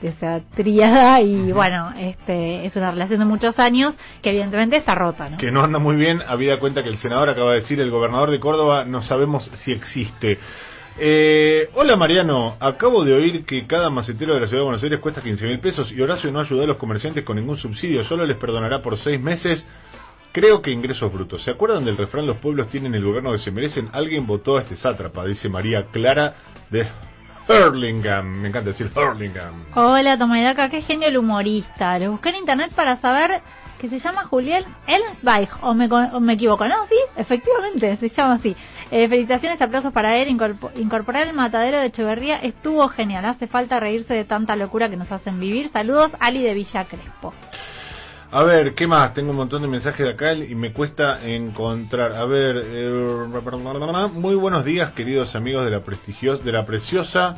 [0.00, 4.94] de esa tríada y bueno, este es una relación de muchos años que evidentemente está
[4.94, 5.36] rota, ¿no?
[5.36, 8.30] que no anda muy bien, habida cuenta que el senador acaba de decir, el gobernador
[8.30, 10.38] de Córdoba, no sabemos si existe.
[10.98, 15.00] Eh, hola Mariano, acabo de oír que cada macetero de la ciudad de Buenos Aires
[15.00, 18.26] cuesta 15 mil pesos y Horacio no ayudó a los comerciantes con ningún subsidio, solo
[18.26, 19.66] les perdonará por seis meses.
[20.32, 21.42] Creo que ingresos brutos.
[21.42, 23.88] ¿Se acuerdan del refrán los pueblos tienen el gobierno que se merecen?
[23.92, 26.34] Alguien votó a este sátrapa, dice María Clara
[26.70, 26.86] de
[27.50, 28.26] Hurlingham.
[28.40, 29.64] Me encanta decir Hurlingham.
[29.74, 31.98] Hola, Tomaidaka, qué genio el humorista.
[31.98, 33.40] Lo busqué en internet para saber
[33.80, 36.74] que se llama Julián Ellensweig, o me, o me equivoco, ¿no?
[36.86, 38.54] Sí, efectivamente, se llama así.
[38.90, 40.28] Eh, felicitaciones, aplausos para él.
[40.28, 43.24] Incorpo- incorporar el matadero de Echeverría estuvo genial.
[43.24, 45.70] Hace falta reírse de tanta locura que nos hacen vivir.
[45.72, 47.32] Saludos, Ali de Villa Crespo.
[48.32, 49.12] A ver, ¿qué más?
[49.12, 52.12] Tengo un montón de mensajes de acá y me cuesta encontrar.
[52.12, 57.34] A ver, eh, muy buenos días, queridos amigos de la prestigiosa, de la preciosa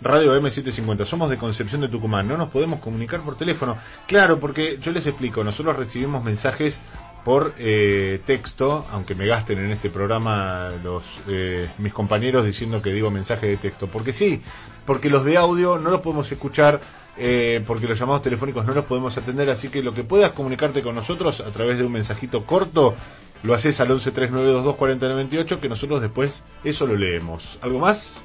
[0.00, 1.06] Radio M750.
[1.06, 2.26] Somos de Concepción de Tucumán.
[2.26, 3.78] No nos podemos comunicar por teléfono.
[4.08, 5.44] Claro, porque yo les explico.
[5.44, 6.76] Nosotros recibimos mensajes
[7.24, 12.92] por eh, texto, aunque me gasten en este programa los eh, mis compañeros diciendo que
[12.92, 14.42] digo mensaje de texto, porque sí,
[14.84, 16.80] porque los de audio no los podemos escuchar,
[17.16, 20.82] eh, porque los llamados telefónicos no los podemos atender, así que lo que puedas comunicarte
[20.82, 22.94] con nosotros a través de un mensajito corto,
[23.42, 27.58] lo haces al 1139224098, que nosotros después eso lo leemos.
[27.62, 28.20] ¿Algo más?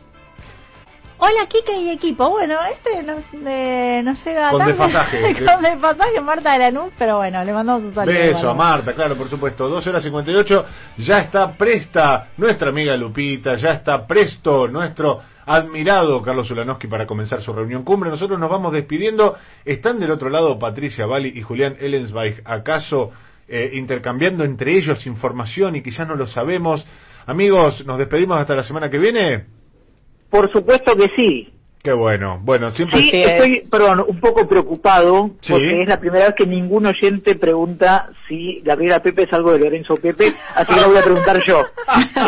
[1.22, 2.30] Hola, Kike y equipo.
[2.30, 5.46] Bueno, este nos, eh, nos llega Con desfasaje.
[5.46, 8.16] Con desfasaje Marta de Lanús, pero bueno, le mandamos un saludo.
[8.16, 8.54] Beso a.
[8.54, 9.68] Marta, claro, por supuesto.
[9.68, 10.66] 12 horas 58.
[11.00, 15.20] Ya está presta nuestra amiga Lupita, ya está presto nuestro
[15.50, 18.12] admirado Carlos Ulanowski para comenzar su reunión cumbre.
[18.12, 19.36] Nosotros nos vamos despidiendo.
[19.66, 23.12] Están del otro lado Patricia Bali y Julián Ellensweig, acaso
[23.48, 26.86] eh, intercambiando entre ellos información y quizás no lo sabemos.
[27.26, 29.46] Amigos, nos despedimos hasta la semana que viene.
[30.30, 31.59] Por supuesto que sí.
[31.82, 32.40] Qué bueno.
[32.44, 33.00] Bueno, siempre...
[33.00, 35.54] Sí, estoy, perdón, un poco preocupado Sí.
[35.54, 39.60] porque es la primera vez que ningún oyente pregunta si Gabriela Pepe es algo de
[39.60, 41.64] Lorenzo Pepe, así que lo voy a preguntar yo.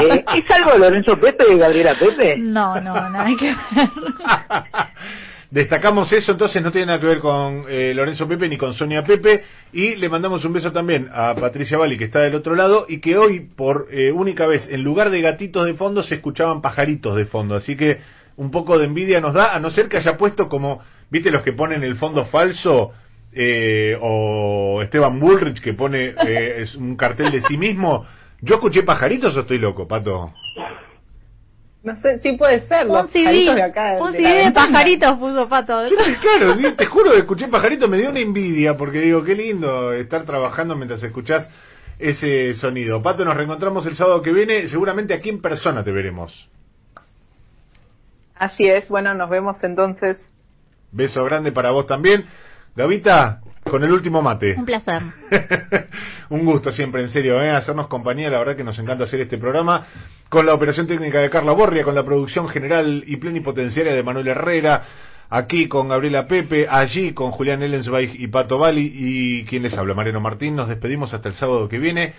[0.01, 2.37] Eh, ¿Es algo de Lorenzo Pepe de Gabriela Pepe?
[2.37, 3.57] No, no, nada que ver.
[5.51, 9.03] Destacamos eso, entonces no tiene nada que ver con eh, Lorenzo Pepe ni con Sonia
[9.03, 9.43] Pepe.
[9.73, 13.01] Y le mandamos un beso también a Patricia Bali, que está del otro lado, y
[13.01, 17.17] que hoy, por eh, única vez, en lugar de gatitos de fondo, se escuchaban pajaritos
[17.17, 17.55] de fondo.
[17.55, 17.99] Así que
[18.41, 21.43] un poco de envidia nos da, a no ser que haya puesto como, viste, los
[21.43, 22.91] que ponen el fondo falso,
[23.31, 28.03] eh, o Esteban Bullrich, que pone eh, es un cartel de sí mismo.
[28.41, 30.33] ¿Yo escuché pajaritos o estoy loco, Pato?
[31.83, 32.87] No sé, sí puede ser.
[32.87, 33.97] Un los CD, pajaritos de acá.
[34.01, 35.87] un de CD de pajaritos puso Pato.
[35.87, 39.93] Yo, claro, te juro que escuché pajarito, me dio una envidia, porque digo, qué lindo
[39.93, 41.47] estar trabajando mientras escuchás
[41.99, 43.03] ese sonido.
[43.03, 46.49] Pato, nos reencontramos el sábado que viene, seguramente aquí en persona te veremos.
[48.41, 50.17] Así es, bueno, nos vemos entonces.
[50.91, 52.25] Beso grande para vos también.
[52.75, 53.39] Gavita,
[53.69, 54.55] con el último mate.
[54.57, 55.03] Un placer.
[56.29, 57.51] Un gusto siempre, en serio, ¿eh?
[57.51, 58.31] hacernos compañía.
[58.31, 59.85] La verdad que nos encanta hacer este programa.
[60.27, 64.29] Con la operación técnica de Carla Borria, con la producción general y plenipotenciaria de Manuel
[64.29, 64.85] Herrera.
[65.29, 68.91] Aquí con Gabriela Pepe, allí con Julián Ellensweig y Pato Bali.
[68.91, 70.55] Y quien les habla, Mariano Martín.
[70.55, 72.15] Nos despedimos hasta el sábado que viene.